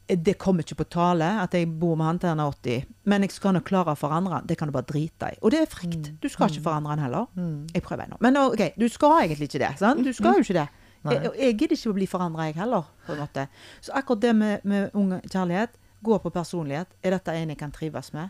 det 0.10 0.38
kommer 0.41 0.64
ikke 0.66 0.80
på 0.82 0.86
tale 0.89 1.26
at 1.43 1.53
jeg 1.53 1.68
bor 1.80 1.95
med 1.99 2.05
han 2.07 2.20
til 2.20 2.30
han 2.32 2.39
er 2.41 2.49
80, 2.51 2.86
men 3.05 3.22
jeg 3.22 3.32
skal 3.36 3.53
nok 3.53 3.66
klare 3.70 3.93
å 3.93 3.99
forandre 3.99 4.39
han. 4.39 4.47
Det 4.49 4.57
kan 4.57 4.68
du 4.70 4.74
bare 4.74 4.88
drite 4.89 5.30
i. 5.36 5.38
Og 5.45 5.51
det 5.53 5.60
er 5.62 5.70
frykt. 5.70 6.12
Du 6.22 6.26
skal 6.30 6.49
ikke 6.49 6.64
forandre 6.66 6.95
han 6.95 7.03
heller. 7.03 7.28
Mm. 7.38 7.68
Jeg 7.76 7.84
prøver 7.86 8.07
ennå. 8.07 8.18
Men 8.26 8.38
OK, 8.41 8.64
du 8.80 8.88
skal 8.89 9.20
egentlig 9.28 9.49
ikke 9.51 9.62
det. 9.62 9.70
sant? 9.78 10.01
Du 10.05 10.10
skal 10.14 10.39
jo 10.39 10.45
ikke 10.47 10.57
det. 10.57 10.68
Jeg, 11.05 11.30
jeg 11.39 11.57
gidder 11.60 11.76
ikke 11.78 11.91
å 11.93 11.97
bli 11.99 12.07
forandra, 12.12 12.47
jeg 12.49 12.57
heller. 12.57 12.89
på 13.05 13.14
en 13.14 13.22
måte. 13.22 13.45
Så 13.86 13.93
akkurat 13.95 14.22
det 14.26 14.34
med, 14.36 14.66
med 14.68 14.89
ung 14.97 15.14
kjærlighet, 15.30 15.78
gå 16.03 16.18
på 16.24 16.32
personlighet, 16.34 16.88
er 17.03 17.16
dette 17.16 17.36
en 17.36 17.49
jeg 17.53 17.60
kan 17.60 17.72
trives 17.72 18.10
med? 18.14 18.30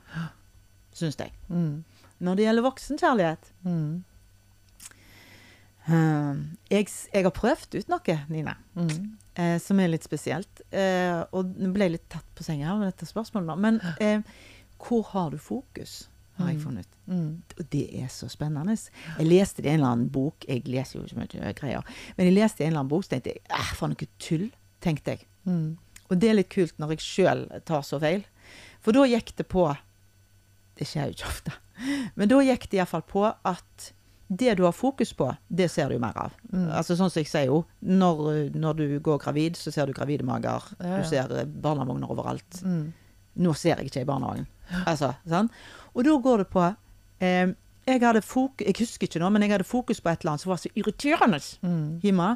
Syns 0.94 1.18
jeg. 1.18 1.32
Mm. 1.48 1.84
Når 2.20 2.36
det 2.36 2.46
gjelder 2.50 2.66
voksenkjærlighet 2.68 3.52
Mm. 3.64 4.04
Eh, 5.90 6.36
jeg, 6.72 6.88
jeg 7.14 7.24
har 7.26 7.34
prøvd 7.36 7.80
ut 7.80 7.90
noe, 7.92 8.16
Nina, 8.30 8.56
Mm. 8.76 9.18
eh, 9.36 9.58
som 9.60 9.80
er 9.80 9.88
litt 9.92 10.04
spesielt. 10.06 10.62
Eh, 10.72 11.24
og 11.34 11.56
nå 11.58 11.72
ble 11.74 11.88
jeg 11.90 11.92
litt 11.98 12.10
tatt 12.10 12.26
på 12.36 12.44
senga 12.46 12.76
med 12.80 12.92
dette 12.94 13.06
spørsmålet, 13.10 13.48
nå. 13.50 13.56
Men 13.60 13.82
eh, 14.00 14.22
hvor 14.80 15.04
har 15.14 15.30
du 15.32 15.38
fokus? 15.38 16.08
Har 16.40 16.54
jeg 16.54 16.62
funnet 16.64 16.86
ut. 16.88 16.94
Mm. 17.12 17.42
Og 17.60 17.66
det 17.74 17.82
er 18.00 18.08
så 18.08 18.30
spennende. 18.32 18.72
Jeg 19.18 19.28
leste 19.28 19.60
det 19.62 19.68
i 19.68 19.74
en 19.74 19.82
eller 19.82 19.90
annen 19.92 20.10
bok. 20.16 20.46
Jeg 20.48 20.62
leser 20.72 21.02
jo 21.02 21.04
ikke 21.04 21.18
mye 21.42 21.52
greier. 21.58 21.84
Men 22.16 22.30
jeg 22.30 22.36
leste 22.38 22.64
i 22.64 22.66
en 22.66 22.72
eller 22.72 22.80
annen 22.86 22.92
bok, 22.94 23.04
så 23.04 23.10
tenkte 23.18 23.34
jeg 23.36 23.76
for 23.76 23.92
noe 23.92 24.08
tull, 24.24 24.46
tenkte 24.80 25.18
jeg. 25.18 25.26
Mm. 25.44 25.74
Og 26.08 26.16
det 26.22 26.30
er 26.30 26.38
litt 26.40 26.50
kult 26.54 26.80
når 26.80 26.94
jeg 26.96 27.04
sjøl 27.04 27.44
tar 27.68 27.84
så 27.84 28.00
feil. 28.00 28.24
For 28.80 28.96
da 28.96 29.04
gikk 29.12 29.34
det 29.36 29.50
på 29.52 29.66
Det 30.80 30.88
skjer 30.88 31.10
jo 31.12 31.18
ikke 31.18 31.28
ofte. 31.28 31.52
Men 32.16 32.32
da 32.32 32.40
gikk 32.48 32.70
det 32.72 32.80
iallfall 32.80 33.04
på 33.12 33.26
at 33.28 33.90
det 34.30 34.54
du 34.60 34.64
har 34.64 34.72
fokus 34.78 35.10
på, 35.18 35.26
det 35.50 35.66
ser 35.74 35.90
du 35.90 35.98
mer 36.00 36.18
av. 36.22 36.34
Mm. 36.54 36.68
Altså 36.78 36.94
sånn 36.96 37.10
som 37.10 37.20
jeg 37.24 37.30
sier 37.32 37.48
jo, 37.50 37.64
når, 37.82 38.52
når 38.54 38.76
du 38.78 38.84
går 39.02 39.18
gravid, 39.24 39.58
så 39.58 39.72
ser 39.74 39.90
du 39.90 39.94
gravide 39.98 40.26
mager. 40.28 40.62
Ja, 40.80 40.86
ja. 40.92 41.00
Du 41.02 41.08
ser 41.10 41.34
eh, 41.34 41.48
barnevogner 41.50 42.12
overalt. 42.14 42.60
Mm. 42.62 42.92
Nå 43.42 43.54
ser 43.58 43.80
jeg 43.82 43.90
ikke 43.90 44.04
i 44.04 44.10
barnehagen. 44.10 44.46
Altså, 44.86 45.16
sånn. 45.26 45.50
Og 45.96 46.06
da 46.06 46.14
går 46.22 46.44
det 46.44 46.48
på 46.54 46.62
eh, 47.26 47.56
jeg, 47.90 48.02
hadde 48.04 48.22
fokus, 48.22 48.68
jeg 48.68 48.78
husker 48.84 49.10
ikke 49.10 49.22
nå, 49.24 49.32
men 49.34 49.42
jeg 49.48 49.56
hadde 49.56 49.66
fokus 49.66 50.02
på 50.04 50.12
et 50.12 50.22
eller 50.22 50.36
annet 50.36 50.44
som 50.46 50.54
var 50.54 50.62
så 50.62 50.70
irriterende 50.78 51.40
Mm. 51.66 52.00
hjemme. 52.04 52.30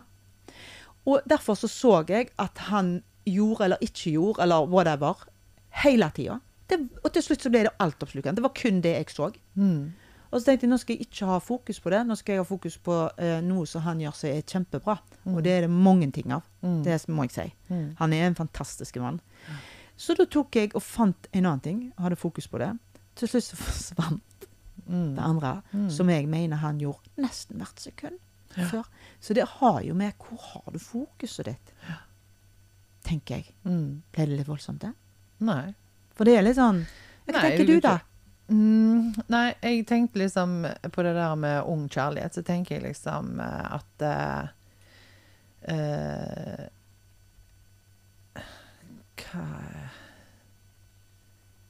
Og 1.05 1.21
derfor 1.29 1.57
så 1.59 1.67
så 1.69 1.97
jeg 2.09 2.29
at 2.39 2.57
han 2.71 3.03
gjorde 3.27 3.65
eller 3.67 3.77
ikke 3.85 4.11
gjorde, 4.15 4.41
eller 4.43 4.65
whatever, 4.71 5.27
hele 5.83 6.09
tida. 6.15 6.39
Og 7.03 7.11
til 7.13 7.21
slutt 7.21 7.43
så 7.43 7.51
ble 7.53 7.67
det 7.67 7.73
altoppslukende. 7.83 8.39
Det 8.39 8.43
var 8.47 8.53
kun 8.57 8.79
det 8.81 8.95
jeg 8.95 9.11
så. 9.13 9.27
Mm. 9.59 9.93
Og 10.33 10.41
så 10.41 10.47
tenkte 10.47 10.65
jeg 10.65 10.71
nå 10.71 10.77
skal 10.81 10.95
jeg 10.97 11.05
ikke 11.05 11.27
ha 11.29 11.35
fokus 11.45 11.77
på 11.83 11.91
det. 11.93 11.99
Nå 12.09 12.15
skal 12.17 12.33
jeg 12.33 12.41
ha 12.41 12.47
fokus 12.49 12.77
på 12.81 12.95
eh, 13.21 13.35
noe 13.45 13.67
som 13.69 13.83
han 13.85 13.99
gjør 14.01 14.15
som 14.17 14.29
er 14.31 14.41
kjempebra. 14.49 14.95
Og 15.29 15.43
det 15.45 15.51
er 15.53 15.67
det 15.67 15.69
mange 15.69 16.07
ting 16.15 16.33
av. 16.33 16.41
Mm. 16.65 16.79
Det 16.87 16.95
må 17.13 17.27
jeg 17.27 17.35
si. 17.35 17.45
Mm. 17.69 17.85
Han 17.99 18.13
er 18.17 18.25
en 18.31 18.35
fantastisk 18.39 18.97
mann. 19.03 19.19
Så 19.95 20.15
da 20.17 20.25
tok 20.25 20.55
jeg 20.57 20.71
og 20.73 20.81
fant 20.81 21.27
en 21.31 21.45
annen 21.45 21.61
ting, 21.61 21.83
hadde 22.01 22.17
fokus 22.17 22.47
på 22.49 22.57
det. 22.63 22.71
Til 23.15 23.29
slutt 23.29 23.43
så 23.51 23.59
forsvant 23.67 24.21
Mm. 24.83 25.13
det 25.15 25.23
andre, 25.23 25.61
Mm. 25.71 25.89
som 25.89 26.09
jeg 26.09 26.25
mener 26.27 26.57
han 26.59 26.77
gjorde 26.81 27.07
nesten 27.23 27.55
hvert 27.61 27.79
sekund 27.79 28.17
Ja. 28.57 28.65
før. 28.67 28.83
Så 29.21 29.33
det 29.33 29.45
har 29.47 29.79
jo 29.81 29.93
med 29.93 30.11
hvor 30.19 30.37
har 30.43 30.73
du 30.73 30.79
fokuset 30.79 31.45
ditt, 31.45 31.71
tenker 33.05 33.35
jeg. 33.37 33.53
Mm. 33.63 34.01
Ble 34.11 34.25
det 34.27 34.37
litt 34.41 34.47
voldsomt, 34.49 34.81
det? 34.83 34.91
Nei. 35.39 35.73
For 36.17 36.25
det 36.27 36.35
er 36.37 36.43
litt 36.45 36.57
sånn 36.59 36.83
Hva 37.27 37.39
tenker 37.45 37.65
du, 37.67 37.79
da? 37.79 37.99
Mm, 38.53 39.13
nei, 39.33 39.47
jeg 39.65 39.85
tenkte 39.89 40.19
liksom 40.21 40.59
på 40.93 41.03
det 41.05 41.15
der 41.17 41.33
med 41.41 41.63
ung 41.71 41.87
kjærlighet, 41.89 42.35
så 42.37 42.43
tenker 42.45 42.75
jeg 42.75 42.83
liksom 42.85 43.39
eh, 43.41 43.65
at 43.79 44.03
uh, 44.05 44.51
uh, 45.73 46.67
Hva 49.23 49.45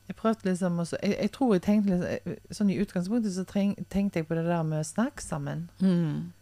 Jeg 0.10 0.16
prøvde 0.20 0.50
liksom 0.50 0.80
også 0.84 0.98
jeg, 1.02 1.16
jeg 1.22 1.32
tror 1.36 1.54
jeg 1.56 1.64
tenkte 1.66 2.00
liksom 2.02 2.56
Sånn 2.60 2.72
i 2.74 2.80
utgangspunktet 2.84 3.36
så 3.38 3.46
treng, 3.48 3.76
tenkte 3.94 4.20
jeg 4.22 4.28
på 4.30 4.36
det 4.38 4.44
der 4.50 4.64
med 4.68 4.84
å 4.84 4.88
snakke 4.88 5.24
sammen. 5.24 5.68
Mm. 5.80 6.34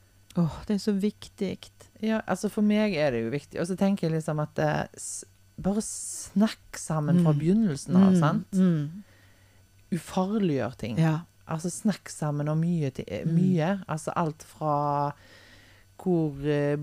Åh, 0.42 0.58
det 0.68 0.78
er 0.78 0.82
så 0.82 0.94
viktig. 0.96 1.52
Ja, 2.02 2.22
altså 2.26 2.50
for 2.50 2.64
meg 2.66 2.96
er 2.96 3.12
det 3.14 3.22
jo 3.26 3.32
viktig. 3.34 3.60
Og 3.62 3.68
så 3.68 3.76
tenker 3.80 4.08
jeg 4.08 4.16
liksom 4.16 4.40
at 4.42 4.54
det, 4.58 4.72
bare 5.62 5.84
snakk 5.86 6.80
sammen 6.80 7.20
fra 7.22 7.34
Mm. 7.36 7.40
begynnelsen 7.42 7.96
av, 8.00 8.16
sant? 8.20 8.54
Mm. 8.56 9.04
Ufarliggjør 9.92 10.78
ting. 10.78 10.98
Ja. 11.00 11.20
Altså 11.52 11.70
snakk 11.74 12.10
sammen 12.10 12.48
om 12.50 12.60
mye. 12.62 12.92
eh, 13.08 13.26
Mm. 13.26 13.84
Altså 13.88 14.12
alt 14.16 14.44
fra 14.44 15.12
hvor 16.02 16.34
eh, 16.50 16.78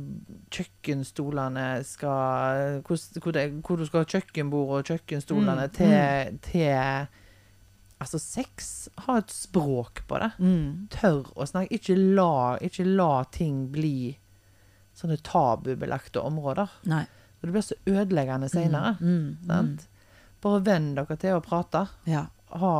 kjøkkenstolene 0.54 1.84
skal 1.84 2.80
hvor, 2.86 2.98
hvor, 3.22 3.32
det, 3.34 3.46
hvor 3.66 3.76
du 3.80 3.86
skal 3.88 4.04
ha 4.04 4.10
kjøkkenbord 4.12 4.74
og 4.78 4.84
kjøkkenstolene 4.92 5.66
Mm, 5.68 5.74
til, 5.74 6.38
til 6.42 7.06
Altså 8.00 8.18
sex. 8.22 8.88
Ha 9.08 9.16
et 9.18 9.30
språk 9.34 10.04
på 10.06 10.18
det. 10.22 10.28
Mm. 10.38 10.86
Tør 10.94 11.32
å 11.34 11.46
snakke. 11.50 11.74
Ikke 11.80 11.96
la, 11.98 12.56
ikke 12.62 12.84
la 12.86 13.24
ting 13.34 13.64
bli 13.74 14.12
sånne 14.94 15.16
tabubelagte 15.26 16.22
områder. 16.22 16.70
Nei. 16.86 17.04
Det 17.42 17.50
blir 17.50 17.62
så 17.66 17.74
ødeleggende 17.90 18.48
seinere. 18.52 18.92
Mm. 19.00 19.38
Mm. 19.50 19.72
Bare 20.42 20.60
venn 20.62 20.92
dere 20.94 21.16
til 21.18 21.34
å 21.34 21.42
prate. 21.42 21.88
Ja. 22.06 22.28
Ha, 22.50 22.74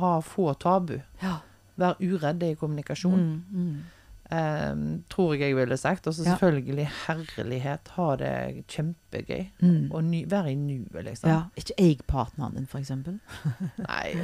ha 0.00 0.20
få 0.20 0.54
tabu. 0.58 1.00
ja. 1.22 1.36
Vær 1.76 1.96
uredd 1.98 2.42
i 2.46 2.54
kommunikasjon. 2.54 3.18
Mm. 3.18 3.42
Mm. 3.50 3.82
eh, 4.30 5.00
tror 5.10 5.32
jeg 5.34 5.40
jeg 5.50 5.56
ville 5.56 5.76
sagt. 5.76 6.06
Og 6.06 6.14
så 6.14 6.22
Ja. 6.24 6.36
selvfølgelig 6.36 6.88
herlighet. 7.06 7.88
Ha 7.96 8.16
det 8.16 8.64
kjempegøy. 8.68 9.48
Mm. 9.60 9.90
Og 9.92 10.04
ny, 10.04 10.24
være 10.30 10.52
i 10.52 10.54
nuet, 10.54 11.04
liksom. 11.04 11.28
Ja. 11.30 11.42
Ikke 11.56 11.74
jeg 11.78 11.98
partneren 12.06 12.54
din, 12.54 12.66
eksempel. 12.78 13.18
Nei, 13.88 14.14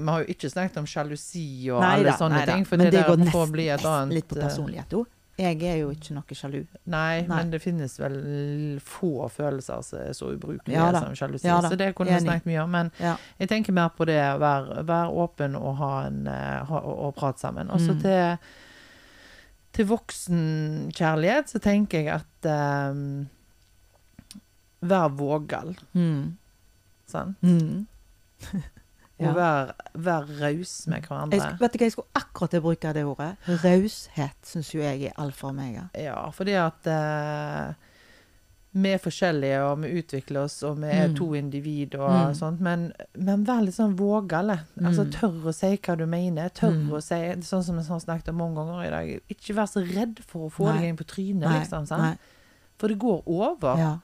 vi 0.00 0.08
har 0.10 0.24
jo 0.24 0.26
ikke 0.32 0.50
snakket 0.50 0.76
om 0.78 0.86
sjalusi 0.86 1.68
og 1.70 1.80
Nei 1.84 1.94
alle 1.98 2.04
da, 2.10 2.16
sånne 2.16 2.40
nei 2.40 2.46
ting. 2.46 2.66
For 2.66 2.76
det, 2.76 2.92
det 2.92 3.04
der 3.04 3.16
får 3.30 3.46
nesten- 3.46 3.52
bli 3.52 3.68
et 3.68 3.84
annet 3.84 4.14
Litt 4.14 4.28
på 4.28 4.36
eh, 4.38 4.42
personlighet, 4.48 4.92
jo. 4.92 5.04
Jeg 5.38 5.62
er 5.62 5.76
jo 5.80 5.90
ikke 5.94 6.12
noe 6.12 6.34
sjalu. 6.36 6.66
Nei, 6.86 7.22
Nei. 7.22 7.36
men 7.36 7.50
det 7.50 7.62
finnes 7.62 7.94
vel 8.00 8.78
få 8.84 9.28
følelser 9.32 9.82
som 9.86 9.98
er 10.02 10.12
så 10.12 10.32
ubrukelige 10.34 10.76
Ja 10.76 10.90
som 10.92 11.14
sjalusi. 11.16 11.46
Ja. 11.48 11.60
Så 11.64 11.76
det 11.80 11.94
kunne 11.96 12.12
vi 12.12 12.20
snakket 12.26 12.46
mye 12.50 12.62
om. 12.64 12.70
Men 12.70 12.90
Ja. 13.00 13.16
jeg 13.38 13.48
tenker 13.48 13.72
mer 13.72 13.88
på 13.96 14.04
det. 14.06 14.18
Vær, 14.40 14.82
vær 14.84 15.08
åpen 15.08 15.56
og, 15.56 15.76
ha 15.76 16.06
en, 16.06 16.26
eh, 16.26 16.64
ha, 16.68 16.78
og, 16.84 17.14
prate 17.14 17.38
sammen. 17.40 17.70
Og 17.70 17.80
så 17.80 17.94
Mm. 17.94 18.00
til, 18.02 18.38
til 19.72 19.86
voksenkjærlighet 19.86 21.48
så 21.48 21.58
tenker 21.58 21.98
jeg 22.00 22.08
at 22.20 22.90
um, 22.90 23.28
Vær 24.82 25.08
vågal, 25.08 25.76
Mm. 25.94 26.36
sant? 27.06 27.36
Mm. 27.42 27.86
Og 29.28 29.34
være, 29.36 29.74
vær, 29.94 30.24
vær 30.24 30.40
raus 30.40 30.86
med 30.88 31.02
hverandre. 31.02 31.36
Jeg, 31.36 31.58
vet 31.60 31.72
du 31.72 31.78
hva, 31.78 31.84
jeg 31.84 31.92
skulle 31.92 32.08
akkurat 32.14 32.50
til 32.50 32.60
å 32.60 32.62
bruke 32.62 32.92
det 32.96 33.04
ordet. 33.04 33.36
Raushet 33.64 34.42
syns 34.42 34.72
jo 34.74 34.80
jeg 34.80 35.02
er 35.10 35.12
alfa 35.20 35.46
og 35.46 35.54
omega. 35.54 35.88
Ja, 35.98 36.30
fordi 36.30 36.54
at 36.56 36.86
eh, 36.86 37.74
vi 38.72 38.92
er 38.94 38.98
forskjellige, 39.02 39.60
og 39.66 39.80
vi 39.82 39.88
utvikler 39.98 40.44
oss, 40.44 40.62
og 40.62 40.76
vi 40.78 40.86
er 40.94 41.08
Mm. 41.08 41.16
to 41.18 41.32
individ 41.34 41.94
og 41.96 42.10
Mm. 42.30 42.34
sånt, 42.38 42.60
men, 42.60 42.92
men 43.18 43.44
vær 43.44 43.64
litt 43.64 43.74
sånn 43.74 43.96
vågale. 43.96 44.60
Altså 44.80 45.04
Mm. 45.04 45.10
tør 45.12 45.42
å 45.50 45.54
si 45.54 45.76
hva 45.76 45.96
du 45.98 46.06
mener. 46.06 46.48
Tør 46.50 46.70
Mm. 46.72 46.88
å 46.90 47.02
si 47.02 47.14
sånn 47.42 47.64
som 47.64 47.76
vi 47.76 47.82
har 47.82 47.98
snakket 48.00 48.28
om 48.28 48.36
mange 48.36 48.54
ganger 48.54 48.86
i 48.86 48.90
dag. 48.90 49.20
Ikke 49.28 49.54
vær 49.56 49.66
så 49.66 49.82
redd 49.84 50.20
for 50.24 50.48
å 50.48 50.52
få 50.52 50.64
Nei. 50.72 50.78
deg 50.78 50.88
inn 50.90 50.96
på 50.96 51.04
trynet, 51.06 51.50
liksom. 51.60 51.86
Sant? 51.86 52.18
For 52.78 52.88
det 52.88 52.98
går 52.98 53.22
over. 53.26 53.76
Ja. 53.76 53.98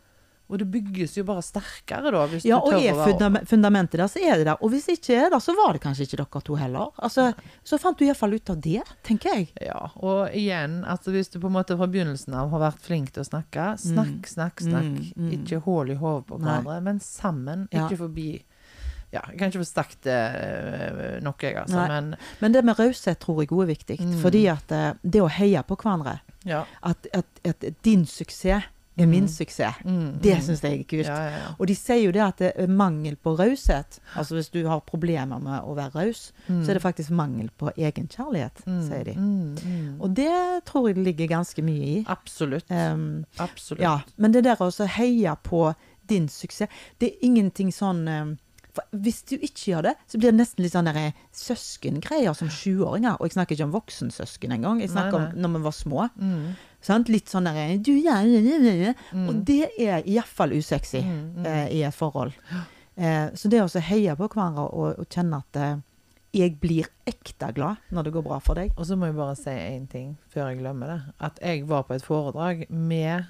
Og 0.46 0.60
det 0.60 0.66
bygges 0.70 1.16
jo 1.18 1.24
bare 1.26 1.42
sterkere 1.42 2.12
da, 2.14 2.22
hvis 2.30 2.44
ja, 2.46 2.60
du 2.62 2.68
og 2.68 2.76
tør 2.76 2.78
er 2.78 2.92
å 2.92 2.98
være 3.00 3.10
fundam 3.10 3.38
fundamentet 3.50 3.98
der, 3.98 4.10
så 4.10 4.20
er 4.22 4.38
det 4.38 4.46
der. 4.46 4.60
Og 4.62 4.70
hvis 4.70 4.86
ikke 4.92 5.16
er 5.18 5.32
det, 5.32 5.40
så 5.42 5.54
var 5.58 5.74
det 5.74 5.82
kanskje 5.82 6.06
ikke 6.06 6.20
dere 6.20 6.42
to 6.46 6.58
heller. 6.60 6.92
Altså, 7.02 7.24
så 7.66 7.78
fant 7.82 7.98
du 7.98 8.04
iallfall 8.06 8.36
ut 8.38 8.52
av 8.54 8.60
det, 8.62 8.82
tenker 9.06 9.34
jeg. 9.34 9.48
Ja, 9.66 9.80
og 9.98 10.36
igjen, 10.36 10.78
altså 10.86 11.14
hvis 11.14 11.32
du 11.34 11.40
på 11.42 11.50
en 11.50 11.56
måte 11.58 11.78
fra 11.78 11.88
begynnelsen 11.90 12.36
av 12.38 12.52
har 12.54 12.62
vært 12.68 12.84
flink 12.86 13.10
til 13.16 13.24
å 13.24 13.26
snakke, 13.26 13.72
snakk, 13.82 14.28
snakk, 14.30 14.62
snakk. 14.62 14.92
Mm, 14.92 15.24
mm. 15.26 15.32
Ikke 15.40 15.58
hull 15.66 15.90
i 15.90 15.98
hodet 15.98 16.28
på 16.30 16.38
hverandre, 16.38 16.78
men 16.84 17.02
sammen, 17.02 17.66
Ja. 17.72 17.88
ikke 17.88 18.04
forbi 18.06 18.30
Ja, 19.14 19.20
jeg 19.30 19.38
kan 19.38 19.48
ikke 19.48 19.62
få 19.62 19.66
sagt 19.68 20.02
det 20.02 20.14
eh, 20.14 21.20
nok, 21.22 21.42
jeg, 21.42 21.54
altså, 21.56 21.86
men 21.88 22.16
Men 22.40 22.52
det 22.52 22.64
med 22.66 22.78
raushet 22.78 23.20
tror 23.22 23.42
jeg 23.42 23.52
òg 23.54 23.62
er 23.62 23.70
viktig. 23.70 23.98
Mm. 24.02 24.16
Fordi 24.20 24.46
at 24.50 24.72
eh, 24.74 24.94
det 25.02 25.22
å 25.22 25.28
heie 25.30 25.62
på 25.62 25.78
hverandre 25.78 26.18
ja. 26.44 26.64
at, 26.82 27.06
at, 27.14 27.40
at 27.46 27.68
din 27.86 28.04
suksess 28.06 28.66
er 29.04 29.08
min 29.10 29.28
suksess. 29.28 29.82
Mm, 29.84 30.18
Det 30.22 30.34
mm. 30.36 30.42
syns 30.46 30.62
jeg 30.64 30.78
er 30.80 30.84
kult. 30.88 31.06
Ja, 31.08 31.16
ja, 31.16 31.40
ja. 31.42 31.48
Og 31.58 31.66
de 31.68 31.74
sier 31.76 32.00
jo 32.06 32.12
det 32.16 32.22
at 32.24 32.38
det 32.40 32.52
er 32.56 32.70
mangel 32.72 33.16
på 33.20 33.34
raushet. 33.36 33.98
Altså 34.16 34.38
hvis 34.38 34.48
du 34.54 34.62
har 34.68 34.80
problemer 34.88 35.42
med 35.42 35.66
å 35.66 35.74
være 35.76 36.06
raus, 36.06 36.30
så 36.46 36.70
er 36.70 36.78
det 36.78 36.84
faktisk 36.84 37.10
mangel 37.10 37.50
på 37.58 37.72
egenkjærlighet, 37.76 38.64
Mm, 38.66 38.80
sier 38.88 39.04
de. 39.04 39.12
Mm, 39.16 39.56
mm. 39.62 40.00
Og 40.00 40.14
det 40.16 40.64
tror 40.64 40.88
jeg 40.88 40.96
det 40.96 41.04
ligger 41.04 41.28
ganske 41.36 41.62
mye 41.62 41.84
i. 41.86 42.04
Absolutt. 42.08 42.70
Um, 42.70 43.24
Absolutt. 43.38 43.82
ja, 43.82 44.00
men 44.16 44.32
det 44.32 44.44
der 44.44 44.56
å 44.56 44.70
heie 44.96 45.36
på 45.42 45.74
din 46.08 46.28
suksess, 46.28 46.70
det 46.98 47.12
er 47.12 47.26
ingenting 47.26 47.72
sånn 47.74 48.08
um, 48.08 48.36
for 48.76 48.84
Hvis 48.92 49.22
du 49.24 49.36
ikke 49.36 49.70
gjør 49.70 49.86
det, 49.88 49.94
så 50.06 50.18
blir 50.20 50.32
det 50.32 50.36
nesten 50.36 50.64
litt 50.64 50.74
sånn 50.74 50.90
eh, 50.92 51.16
søskengreier 51.32 52.36
som 52.36 52.50
sjuåringer. 52.52 53.16
Og 53.16 53.28
jeg 53.28 53.36
snakker 53.36 53.56
ikke 53.56 53.68
om 53.70 53.76
voksensøsken 53.76 54.52
engang, 54.52 54.82
jeg 54.84 54.92
snakker 54.92 55.16
Nei, 55.22 55.30
om 55.32 55.44
når 55.46 55.54
vi 55.54 55.62
var 55.64 55.76
små. 55.76 56.08
Mm, 56.20 56.42
Sant? 56.86 57.10
Litt 57.10 57.28
sånn 57.32 57.48
der 57.48 57.74
du, 57.82 57.92
ja, 57.98 58.20
ja, 58.22 58.38
ja. 58.62 58.94
Mm. 59.10 59.26
Og 59.32 59.42
det 59.48 59.72
er 59.82 60.06
iallfall 60.06 60.54
usexy 60.54 61.02
Mm, 61.02 61.18
mm. 61.40 61.46
eh, 61.50 61.66
i 61.74 61.82
et 61.88 61.94
forhold. 61.96 62.32
Eh, 62.96 63.28
så 63.34 63.50
det 63.52 63.60
å 63.64 63.68
heie 63.90 64.14
på 64.16 64.28
hverandre 64.32 64.68
og, 64.70 65.00
og 65.02 65.08
kjenne 65.12 65.42
at 65.42 65.58
eh, 65.60 65.76
jeg 66.36 66.56
blir 66.60 66.88
ekte 67.08 67.48
glad 67.56 67.80
når 67.94 68.06
det 68.08 68.12
går 68.16 68.24
bra 68.26 68.38
for 68.44 68.58
deg. 68.58 68.72
Og 68.76 68.86
så 68.88 68.96
må 68.98 69.08
jeg 69.10 69.16
bare 69.18 69.36
si 69.38 69.50
én 69.52 69.86
ting 69.90 70.14
før 70.32 70.50
jeg 70.50 70.60
glemmer 70.62 70.92
det. 70.92 70.98
At 71.28 71.40
jeg 71.42 71.64
var 71.68 71.86
på 71.88 71.96
et 71.96 72.04
foredrag 72.06 72.66
med 72.70 73.26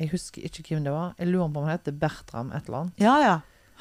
Jeg 0.00 0.12
husker 0.14 0.44
ikke 0.48 0.64
hvem 0.74 0.84
det 0.86 0.92
var. 0.94 1.14
Jeg 1.18 1.28
lurer 1.28 1.50
på 1.52 1.60
om 1.60 1.66
han 1.68 1.74
heter 1.76 1.96
Bertram 2.00 2.52
et 2.56 2.68
eller 2.68 2.78
annet. 2.86 3.02
Ja, 3.02 3.16
ja. 3.20 3.34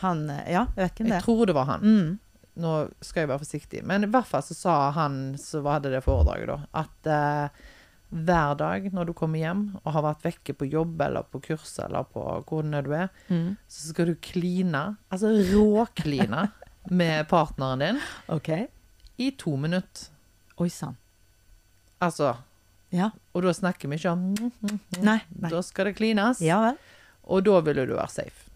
Han 0.03 0.25
eh, 0.29 0.45
Ja, 0.51 0.65
jeg 0.75 0.83
vet 0.83 0.93
ikke 0.97 1.07
det 1.09 1.13
Jeg 1.17 1.23
tror 1.27 1.45
det 1.49 1.55
var 1.55 1.69
han. 1.73 1.81
Mm. 1.85 2.17
Nå 2.59 2.73
skal 3.01 3.23
jeg 3.23 3.29
være 3.31 3.43
forsiktig. 3.45 3.83
Men 3.87 4.03
i 4.03 4.11
hvert 4.11 4.27
fall 4.27 4.43
så 4.43 4.57
sa 4.57 4.77
han 4.97 5.19
som 5.39 5.67
hadde 5.71 5.93
det 5.93 6.01
foredraget, 6.03 6.49
da, 6.51 6.57
at 6.81 7.07
eh, 7.15 7.67
hver 8.09 8.55
dag 8.57 8.87
når 8.93 9.09
du 9.09 9.13
kommer 9.13 9.41
hjem 9.41 9.63
og 9.83 9.93
har 9.93 10.05
vært 10.07 10.23
vekke 10.25 10.55
på 10.57 10.67
jobb 10.69 11.01
eller 11.05 11.27
på 11.29 11.41
kurs 11.45 11.75
eller 11.83 12.07
på 12.09 12.23
hvor 12.47 12.65
det 12.65 12.83
du 12.87 12.93
er, 12.97 13.09
Mm. 13.29 13.57
så 13.67 13.89
skal 13.91 14.09
du 14.09 14.15
kline, 14.15 14.97
altså 15.11 15.29
råkline, 15.53 16.49
med 16.89 17.27
partneren 17.29 17.79
din 17.79 17.99
okay. 18.27 18.67
i 19.17 19.31
to 19.31 19.55
minutter. 19.55 20.09
Oi 20.57 20.69
sann. 20.69 20.97
Altså 22.01 22.35
Ja. 22.91 23.11
Og 23.33 23.43
da 23.43 23.53
snakker 23.53 23.87
vi 23.87 23.99
ikke 23.99 24.11
om 24.11 24.19
mm, 24.33 24.51
mm, 24.61 24.69
mm. 24.69 25.03
Nei. 25.03 25.19
nei. 25.29 25.49
Da 25.51 25.61
skal 25.61 25.85
det 25.85 25.95
klines. 25.99 26.41
Ja. 26.41 26.73
Og 27.23 27.43
da 27.45 27.59
ville 27.61 27.85
du 27.85 27.93
være 27.93 28.09
safe. 28.09 28.49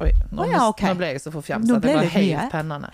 Oi, 0.00 0.10
nå, 0.32 0.42
oh, 0.42 0.50
ja, 0.50 0.66
okay. 0.68 0.90
nå 0.90 0.98
ble 0.98 1.12
jeg 1.14 1.22
så 1.22 1.30
forfjamsa 1.30 1.76
at 1.76 1.84
jeg 1.84 1.94
Det 1.94 1.94
var 1.94 2.10
helt 2.16 2.50
pennende. 2.50 2.90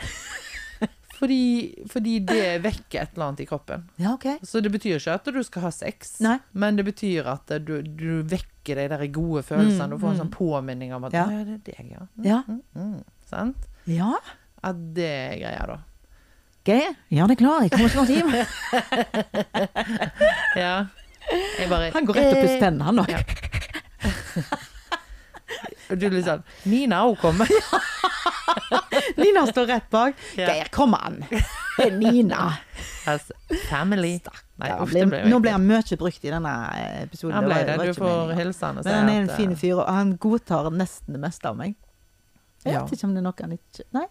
Fordi, 1.23 1.87
fordi 1.87 2.17
det 2.27 2.59
vekker 2.65 2.99
et 2.99 3.13
eller 3.15 3.29
annet 3.29 3.41
i 3.45 3.47
kroppen. 3.47 3.85
Ja, 4.03 4.11
okay. 4.17 4.41
Så 4.43 4.59
det 4.59 4.73
betyr 4.75 4.99
ikke 4.99 5.13
at 5.15 5.23
du 5.31 5.39
skal 5.47 5.63
ha 5.69 5.71
sex, 5.71 6.19
Nei. 6.25 6.41
men 6.59 6.75
det 6.81 6.85
betyr 6.89 7.29
at 7.31 7.47
du, 7.63 7.79
du 7.87 8.27
vekker 8.27 8.75
de 8.81 8.89
der 8.91 9.05
gode 9.15 9.45
følelsene. 9.47 9.87
Mm, 9.87 9.93
du 9.95 9.99
får 10.03 10.11
en 10.11 10.17
mm. 10.17 10.23
sånn 10.25 10.33
påminning 10.35 10.91
om 10.97 11.05
at 11.07 11.15
Ja. 11.15 11.23
«Å, 11.31 11.33
ja, 11.37 11.43
det 11.47 11.55
er 11.55 11.63
deg, 11.69 11.87
ja. 11.95 12.03
Mm, 12.11 12.27
Ja. 12.27 12.43
Mm, 12.75 13.07
sant? 13.31 13.61
Ja. 13.87 14.19
At 14.67 14.75
det 14.99 15.07
er 15.07 15.39
greia, 15.45 15.63
da. 15.71 15.79
Geir, 16.67 16.91
gjør 17.15 17.31
er 17.31 17.39
klar, 17.39 17.63
jeg 17.63 17.71
kommer 17.77 17.91
snart 17.95 18.11
hjem. 18.11 18.35
Ja. 20.63 20.87
Bare 21.71 21.95
Han 21.95 22.03
går 22.07 22.15
rett 22.19 22.27
og 22.27 22.35
i 22.35 22.43
pusser 22.43 22.59
tennene, 22.67 22.83
han 22.91 22.99
òg. 22.99 23.07
Ja. 23.15 23.23
Og 25.87 25.95
du 26.03 26.11
litt 26.11 26.27
sånn 26.27 26.43
Mina 26.67 27.07
òg 27.07 27.15
kommer. 27.23 27.47
Nina 29.17 29.47
står 29.47 29.67
rett 29.67 29.91
bak. 29.91 30.15
Ja. 30.37 30.47
Geir, 30.49 30.69
kom 30.75 30.95
an. 30.95 31.21
Det 31.31 31.87
er 31.87 31.97
Nina. 31.97 32.53
Altså, 33.09 33.35
family. 33.69 34.15
Nei, 34.63 34.71
ble, 34.93 35.23
nå 35.31 35.39
ble 35.43 35.53
han 35.55 35.65
mye 35.67 35.97
brukt 35.99 36.25
i 36.25 36.31
denne 36.33 36.53
episoden. 37.03 37.35
Han 37.37 37.49
ble 37.49 37.61
det. 37.67 37.77
det. 37.81 37.89
Du 37.93 38.01
får 38.01 38.35
hilse 38.39 38.67
han 38.69 38.79
og 38.81 38.85
si 38.87 38.91
Men 38.93 38.99
han 39.01 39.11
er 39.13 39.21
en 39.25 39.31
at, 39.31 39.37
fin 39.41 39.55
eh, 39.55 39.59
fyr, 39.59 39.81
og 39.83 39.89
han 39.91 40.15
godtar 40.23 40.71
nesten 40.77 41.17
det 41.17 41.23
meste 41.25 41.51
av 41.51 41.59
meg. 41.59 41.75
Jeg 42.63 42.77
Ja. 42.77 42.85
vet 42.85 42.95
ikke 42.95 43.09
om 43.09 43.15
det 43.17 43.23
er 43.25 43.27
noe 43.27 43.43
han 43.43 43.57
ikke 43.57 43.89
Nei, 43.97 44.07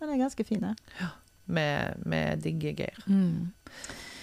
han 0.00 0.10
er 0.12 0.18
ganske 0.20 0.44
fin. 0.44 0.60
jeg. 0.68 1.08
med, 1.50 2.02
med 2.06 2.42
digge 2.44 2.74
Geir. 2.76 2.98
Mm. 3.06 3.50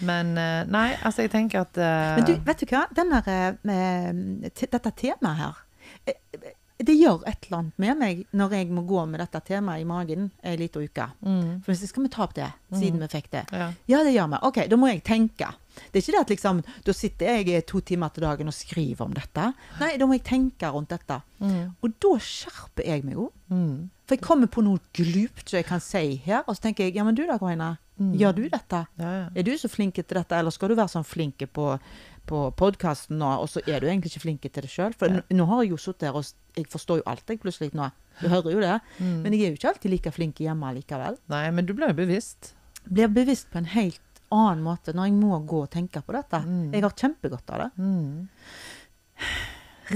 Men 0.07 0.37
eh, 0.37 0.61
nei, 0.69 0.91
altså 1.01 1.25
jeg 1.25 1.31
tenker 1.33 1.63
at 1.65 1.77
uh... 1.81 2.17
Men 2.19 2.27
du, 2.27 2.35
vet 2.45 2.61
du 2.61 2.69
hva? 2.69 2.83
Denne, 2.93 3.23
eh, 3.25 3.55
med, 3.65 4.45
dette 4.53 4.91
temaet 5.01 5.39
her 5.41 5.57
eh, 6.05 6.51
Det 6.77 6.93
gjør 6.93 7.23
et 7.25 7.45
eller 7.47 7.57
annet 7.57 7.79
med 7.81 7.97
meg 7.97 8.19
når 8.37 8.51
jeg 8.53 8.67
må 8.69 8.83
gå 8.85 9.01
med 9.09 9.19
dette 9.23 9.39
temaet 9.47 9.81
i 9.81 9.87
magen 9.89 10.27
ei 10.45 10.55
lita 10.59 10.77
uke. 10.83 11.07
mm, 11.25 11.63
For 11.65 11.73
så 11.73 11.87
skal 11.89 12.03
vi 12.05 12.09
ta 12.13 12.23
opp 12.27 12.35
det, 12.37 12.51
siden 12.71 12.99
vi 13.01 13.07
fikk 13.09 13.31
det. 13.33 13.45
ja. 13.51 13.71
Ja, 13.89 14.03
det 14.05 14.13
gjør 14.13 14.29
vi. 14.35 14.41
Ok, 14.45 14.59
da 14.69 14.77
må 14.77 14.87
jeg 14.91 15.01
tenke. 15.03 15.47
Det 15.91 15.97
er 15.99 16.03
ikke 16.05 16.11
det 16.15 16.21
at 16.21 16.29
liksom, 16.35 16.61
da 16.85 16.93
sitter 16.93 17.41
jeg 17.41 17.65
to 17.65 17.81
timer 17.81 18.09
til 18.13 18.23
dagen 18.27 18.47
og 18.47 18.53
skriver 18.53 19.01
om 19.05 19.13
dette. 19.13 19.47
Nei, 19.79 19.97
da 19.97 20.05
må 20.05 20.13
jeg 20.19 20.23
tenke 20.29 20.69
rundt 20.73 20.89
dette. 20.93 21.19
Mm, 21.41 21.73
Og 21.81 21.97
da 22.01 22.13
skjerper 22.21 22.85
jeg 22.85 23.03
meg 23.05 23.13
jo. 23.17 23.31
mm, 23.49 23.89
For 24.07 24.15
jeg 24.15 24.21
kommer 24.25 24.47
på 24.47 24.61
noe 24.65 24.79
glupt 24.93 25.49
som 25.49 25.57
jeg 25.57 25.65
kan 25.65 25.81
si 25.81 26.15
her, 26.25 26.43
og 26.47 26.55
så 26.57 26.61
tenker 26.69 26.85
jeg 26.85 26.95
ja, 26.95 27.03
men 27.03 27.15
du 27.17 27.25
da, 27.25 27.37
Karoline. 27.37 27.77
Mm. 27.97 28.13
Gjør 28.13 28.35
du 28.37 28.43
dette? 28.53 28.83
ja, 29.01 29.11
ja. 29.17 29.29
Er 29.35 29.43
du 29.43 29.55
så 29.57 29.67
flink 29.69 29.95
til 29.97 30.05
dette, 30.05 30.37
eller 30.37 30.51
skal 30.53 30.69
du 30.69 30.75
være 30.77 30.93
sånn 30.93 31.05
flink 31.05 31.41
på, 31.53 31.79
på 32.27 32.41
podkasten 32.59 33.17
nå, 33.21 33.29
og 33.41 33.47
så 33.51 33.61
er 33.65 33.79
du 33.81 33.87
egentlig 33.87 34.11
ikke 34.13 34.23
flink 34.25 34.41
til 34.45 34.63
det 34.65 34.69
sjøl? 34.71 34.93
For 34.97 35.07
Ja. 35.11 35.21
nå 35.33 35.45
har 35.49 35.63
jeg 35.63 35.71
jo 35.73 35.79
sittet 35.81 36.09
her 36.09 36.17
og 36.19 36.25
jeg 36.57 36.67
forstår 36.73 36.99
jo 37.01 37.03
alt, 37.07 37.23
jeg 37.29 37.39
plutselig 37.43 37.73
nå. 37.77 37.89
Du 38.21 38.27
hører 38.31 38.51
jo 38.55 38.59
det. 38.63 38.75
Mm. 38.99 39.17
Men 39.23 39.33
jeg 39.33 39.41
er 39.45 39.51
jo 39.53 39.57
ikke 39.59 39.69
alltid 39.73 39.91
like 39.93 40.11
flink 40.15 40.39
hjemme 40.41 40.71
likevel. 40.73 41.17
Nei, 41.29 41.43
men 41.53 41.65
du 41.69 41.73
ble 41.77 41.91
jo 41.91 41.97
bevisst. 41.99 42.53
Blir 42.87 43.11
bevisst 43.13 43.51
på 43.53 43.59
en 43.61 43.69
helt 43.75 44.01
annen 44.33 44.63
måte 44.65 44.91
når 44.95 45.07
jeg 45.07 45.13
må 45.19 45.37
gå 45.47 45.61
og 45.63 45.69
tenke 45.71 46.01
på 46.03 46.15
dette. 46.15 46.39
Mm. 46.43 46.71
Jeg 46.73 46.83
har 46.83 46.95
kjempegodt 46.97 47.53
av 47.53 47.61
det. 47.61 47.69
Mm. 47.77 48.27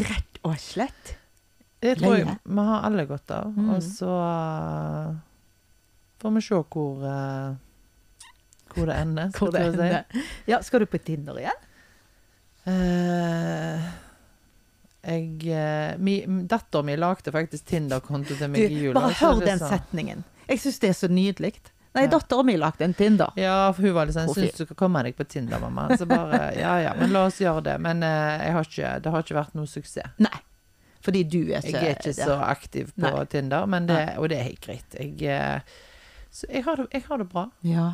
Rett 0.05 0.39
og 0.47 0.55
slett. 0.61 1.15
Det 1.81 1.97
tror 1.97 2.15
jeg 2.19 2.29
vi 2.45 2.63
har 2.69 2.85
alle 2.87 3.07
godt 3.09 3.33
av. 3.33 3.49
Mm. 3.57 3.71
Og 3.75 3.81
så 3.83 4.11
eh, 4.21 5.15
får 6.21 6.35
vi 6.37 6.43
se 6.45 6.61
hvor 6.61 7.03
eh, 7.09 7.59
hvor 8.71 8.87
det 8.87 8.95
ender. 9.01 9.33
Hvor 9.35 9.51
det 9.51 9.65
ender. 9.67 10.05
si. 10.13 10.21
Ja, 10.47 10.61
skal 10.63 10.85
du 10.85 10.87
på 10.87 11.01
Tinder 11.03 11.35
igjen? 11.41 11.65
Eh, 12.69 13.89
jeg 15.01 15.47
uh, 15.49 16.41
Dattera 16.45 16.83
mi 16.85 16.95
lagde 16.99 17.31
faktisk 17.33 17.65
Tinder-konto 17.71 18.35
til 18.35 18.45
Du, 18.45 18.51
meg 18.53 18.67
i 18.67 18.81
jula. 18.83 18.99
bare 18.99 19.15
hør 19.17 19.39
den 19.45 19.59
så. 19.61 19.69
setningen. 19.73 20.23
Jeg 20.47 20.59
syns 20.61 20.79
det 20.83 20.89
er 20.91 20.97
så 20.99 21.09
nydelig. 21.09 21.53
Nei, 21.95 22.03
Ja. 22.05 22.11
dattera 22.13 22.43
mi 22.47 22.53
lagde 22.55 22.85
en 22.85 22.93
Tinder. 22.93 23.33
Ja, 23.35 23.71
for 23.73 23.81
hun 23.83 23.93
var 23.97 24.07
sånn 24.07 24.29
Profil. 24.29 24.45
'Syns 24.47 24.57
du 24.57 24.65
skal 24.65 24.75
komme 24.79 25.01
deg 25.03 25.15
på 25.17 25.25
Tinder, 25.27 25.59
mamma?' 25.59 25.97
Så 25.97 26.05
bare 26.07 26.53
Ja 26.55 26.77
ja, 26.79 26.93
men 26.93 27.11
la 27.11 27.25
oss 27.25 27.39
gjøre 27.41 27.63
det. 27.63 27.79
Men 27.81 28.03
uh, 28.03 28.37
jeg 28.45 28.53
har 28.53 28.63
ikke, 28.69 29.01
det 29.01 29.11
har 29.11 29.23
ikke 29.25 29.35
vært 29.41 29.55
noe 29.55 29.67
suksess. 29.67 30.13
Nei. 30.19 30.39
Fordi 31.01 31.23
du 31.23 31.51
er 31.51 31.61
så 31.65 31.71
Jeg 31.73 31.83
er 31.83 31.95
ikke 31.97 32.13
så 32.13 32.37
aktiv 32.45 32.93
på 32.93 33.01
Nei. 33.09 33.25
Tinder, 33.25 33.65
men 33.65 33.87
det, 33.87 34.17
og 34.17 34.29
det 34.29 34.37
er 34.37 34.43
helt 34.43 34.61
greit. 34.61 34.85
Jeg, 34.93 35.17
eh, 35.23 35.59
så 36.29 36.45
jeg 36.47 36.63
har, 36.63 36.75
det, 36.77 36.87
jeg 36.93 37.03
har 37.09 37.17
det 37.17 37.27
bra. 37.31 37.49
Ja. 37.65 37.87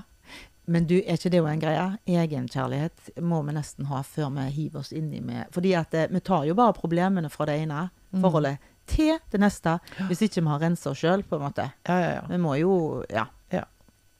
Men 0.67 0.83
du, 0.87 0.97
er 0.99 1.15
ikke 1.15 1.29
det 1.31 1.39
jo 1.39 1.45
en 1.47 1.61
greie? 1.61 1.83
Egenkjærlighet 2.11 3.09
må 3.23 3.41
vi 3.47 3.53
nesten 3.55 3.85
ha 3.87 4.01
før 4.03 4.29
vi 4.35 4.49
hiver 4.51 4.81
oss 4.81 4.91
inn 4.91 5.13
i 5.15 5.21
med 5.23 5.47
Fordi 5.55 5.71
at 5.79 5.93
eh, 5.95 6.07
vi 6.11 6.19
tar 6.19 6.43
jo 6.49 6.55
bare 6.59 6.75
problemene 6.75 7.29
fra 7.31 7.45
det 7.47 7.59
ene 7.63 7.89
Mm. 8.07 8.21
forholdet 8.23 8.57
til 8.87 9.17
det 9.33 9.39
neste, 9.43 9.73
hvis 10.07 10.21
ikke 10.23 10.39
vi 10.39 10.47
har 10.47 10.61
rensa 10.63 10.93
oss 10.93 11.01
sjøl, 11.01 11.23
på 11.27 11.35
en 11.35 11.41
måte. 11.43 11.65
Ja, 11.89 11.97
ja, 11.99 12.11
ja. 12.15 12.21
Vi 12.29 12.37
må 12.39 12.53
jo 12.55 13.03
Ja, 13.11 13.25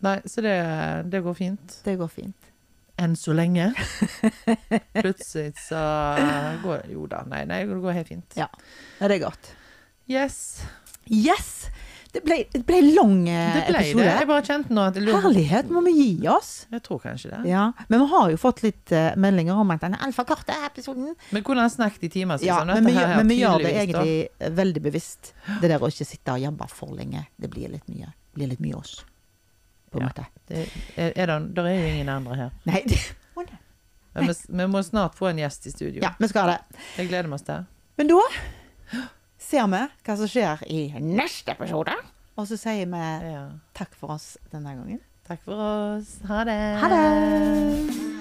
Nei, 0.04 0.18
så 0.30 0.42
det, 0.44 0.52
det 1.10 1.24
går 1.24 1.34
fint. 1.34 1.78
det 1.86 1.96
går 1.98 2.08
fint. 2.12 2.50
Enn 3.00 3.16
så 3.18 3.34
lenge. 3.34 3.72
Plutselig 5.02 5.54
så 5.70 5.80
går 6.64 6.84
Jo 6.92 7.08
da, 7.10 7.24
nei, 7.32 7.44
nei, 7.50 7.64
det 7.66 7.80
går 7.82 7.96
helt 7.96 8.12
fint. 8.12 8.36
Ja. 8.38 8.48
Ja, 9.00 9.08
det 9.08 9.18
er 9.18 9.24
godt. 9.26 9.50
Yes. 10.12 10.38
Yes! 11.10 11.70
Det 12.14 12.22
ble, 12.24 12.38
det 12.54 12.62
ble 12.66 12.78
lang 12.96 13.28
episode. 13.28 13.66
Det 13.68 13.94
ble 13.96 14.04
det. 14.04 14.14
Jeg 14.20 14.28
bare 14.30 14.44
kjente 14.48 14.74
nå 14.74 14.84
at 14.88 14.96
det 14.98 15.04
Herlighet 15.12 15.70
må 15.74 15.82
vi 15.86 15.94
gi 15.98 16.28
oss. 16.32 16.52
Jeg 16.72 16.82
tror 16.86 17.02
kanskje 17.04 17.32
det. 17.34 17.40
Ja, 17.52 17.66
Men 17.90 18.00
vi 18.04 18.08
har 18.14 18.30
jo 18.32 18.38
fått 18.42 18.62
litt 18.64 18.94
uh, 18.96 19.10
meldinger 19.20 19.60
om 19.60 19.72
at 19.76 19.84
den 19.84 19.98
altfor 20.00 20.28
kort, 20.30 20.48
episoden. 20.70 21.12
Kunne 21.44 21.66
ha 21.66 21.70
snakket 21.74 22.08
i 22.08 22.10
timer 22.20 22.40
Ja, 22.46 22.62
sånn. 22.62 22.72
men 22.78 22.86
vi, 22.90 22.96
her 22.96 23.16
men 23.20 23.28
vi 23.34 23.40
gjør 23.42 23.60
det 23.66 23.74
egentlig 23.76 24.16
da. 24.40 24.46
eh, 24.48 24.54
veldig 24.62 24.84
bevisst. 24.88 25.34
Det 25.62 25.70
der 25.74 25.84
å 25.84 25.90
ikke 25.92 26.08
sitte 26.08 26.36
og 26.38 26.44
jobbe 26.48 26.68
for 26.72 26.96
lenge. 26.96 27.26
Det 27.38 27.50
blir 27.54 27.70
litt 27.76 27.88
mye. 27.92 28.10
Det 28.14 28.40
blir 28.40 28.52
litt 28.56 28.64
mye 28.64 28.76
oss, 28.80 29.00
på 29.92 30.00
en 30.00 30.08
Ja. 30.08 30.12
måte. 30.12 30.26
Det 30.48 30.64
er, 30.96 31.12
er 31.16 31.26
det, 31.34 31.40
der 31.58 31.66
er 31.72 31.76
jo 31.82 31.88
ingen 31.96 32.10
andre 32.14 32.36
her. 32.44 32.52
Nei, 32.70 32.84
det, 32.88 33.00
må 33.36 33.44
det. 33.48 33.58
Men 34.16 34.32
vi, 34.32 34.34
vi 34.62 34.68
må 34.74 34.82
snart 34.84 35.14
få 35.20 35.28
en 35.30 35.38
gjest 35.44 35.68
i 35.68 35.72
studio. 35.76 36.02
ja, 36.02 36.14
vi 36.18 36.28
skal 36.32 36.54
det. 36.56 36.60
Det 36.96 37.08
gleder 37.12 37.34
oss 37.36 37.44
til. 37.46 37.66
Men 37.98 38.08
da 38.14 38.22
ser 39.48 39.68
vi 39.72 39.82
hva 40.06 40.18
som 40.20 40.28
skjer 40.32 40.64
i 40.68 40.82
neste 41.00 41.56
episode. 41.56 41.96
Og 42.38 42.46
så 42.50 42.58
sier 42.60 42.86
vi 42.92 43.32
Ja. 43.32 43.48
takk 43.74 43.96
for 43.98 44.14
oss 44.18 44.36
denne 44.52 44.76
gangen. 44.76 45.00
Takk 45.28 45.42
for 45.44 45.56
oss. 45.60 46.20
Ha 46.28 46.44
det. 46.48 46.60
Ha 46.84 46.88
det! 46.92 48.17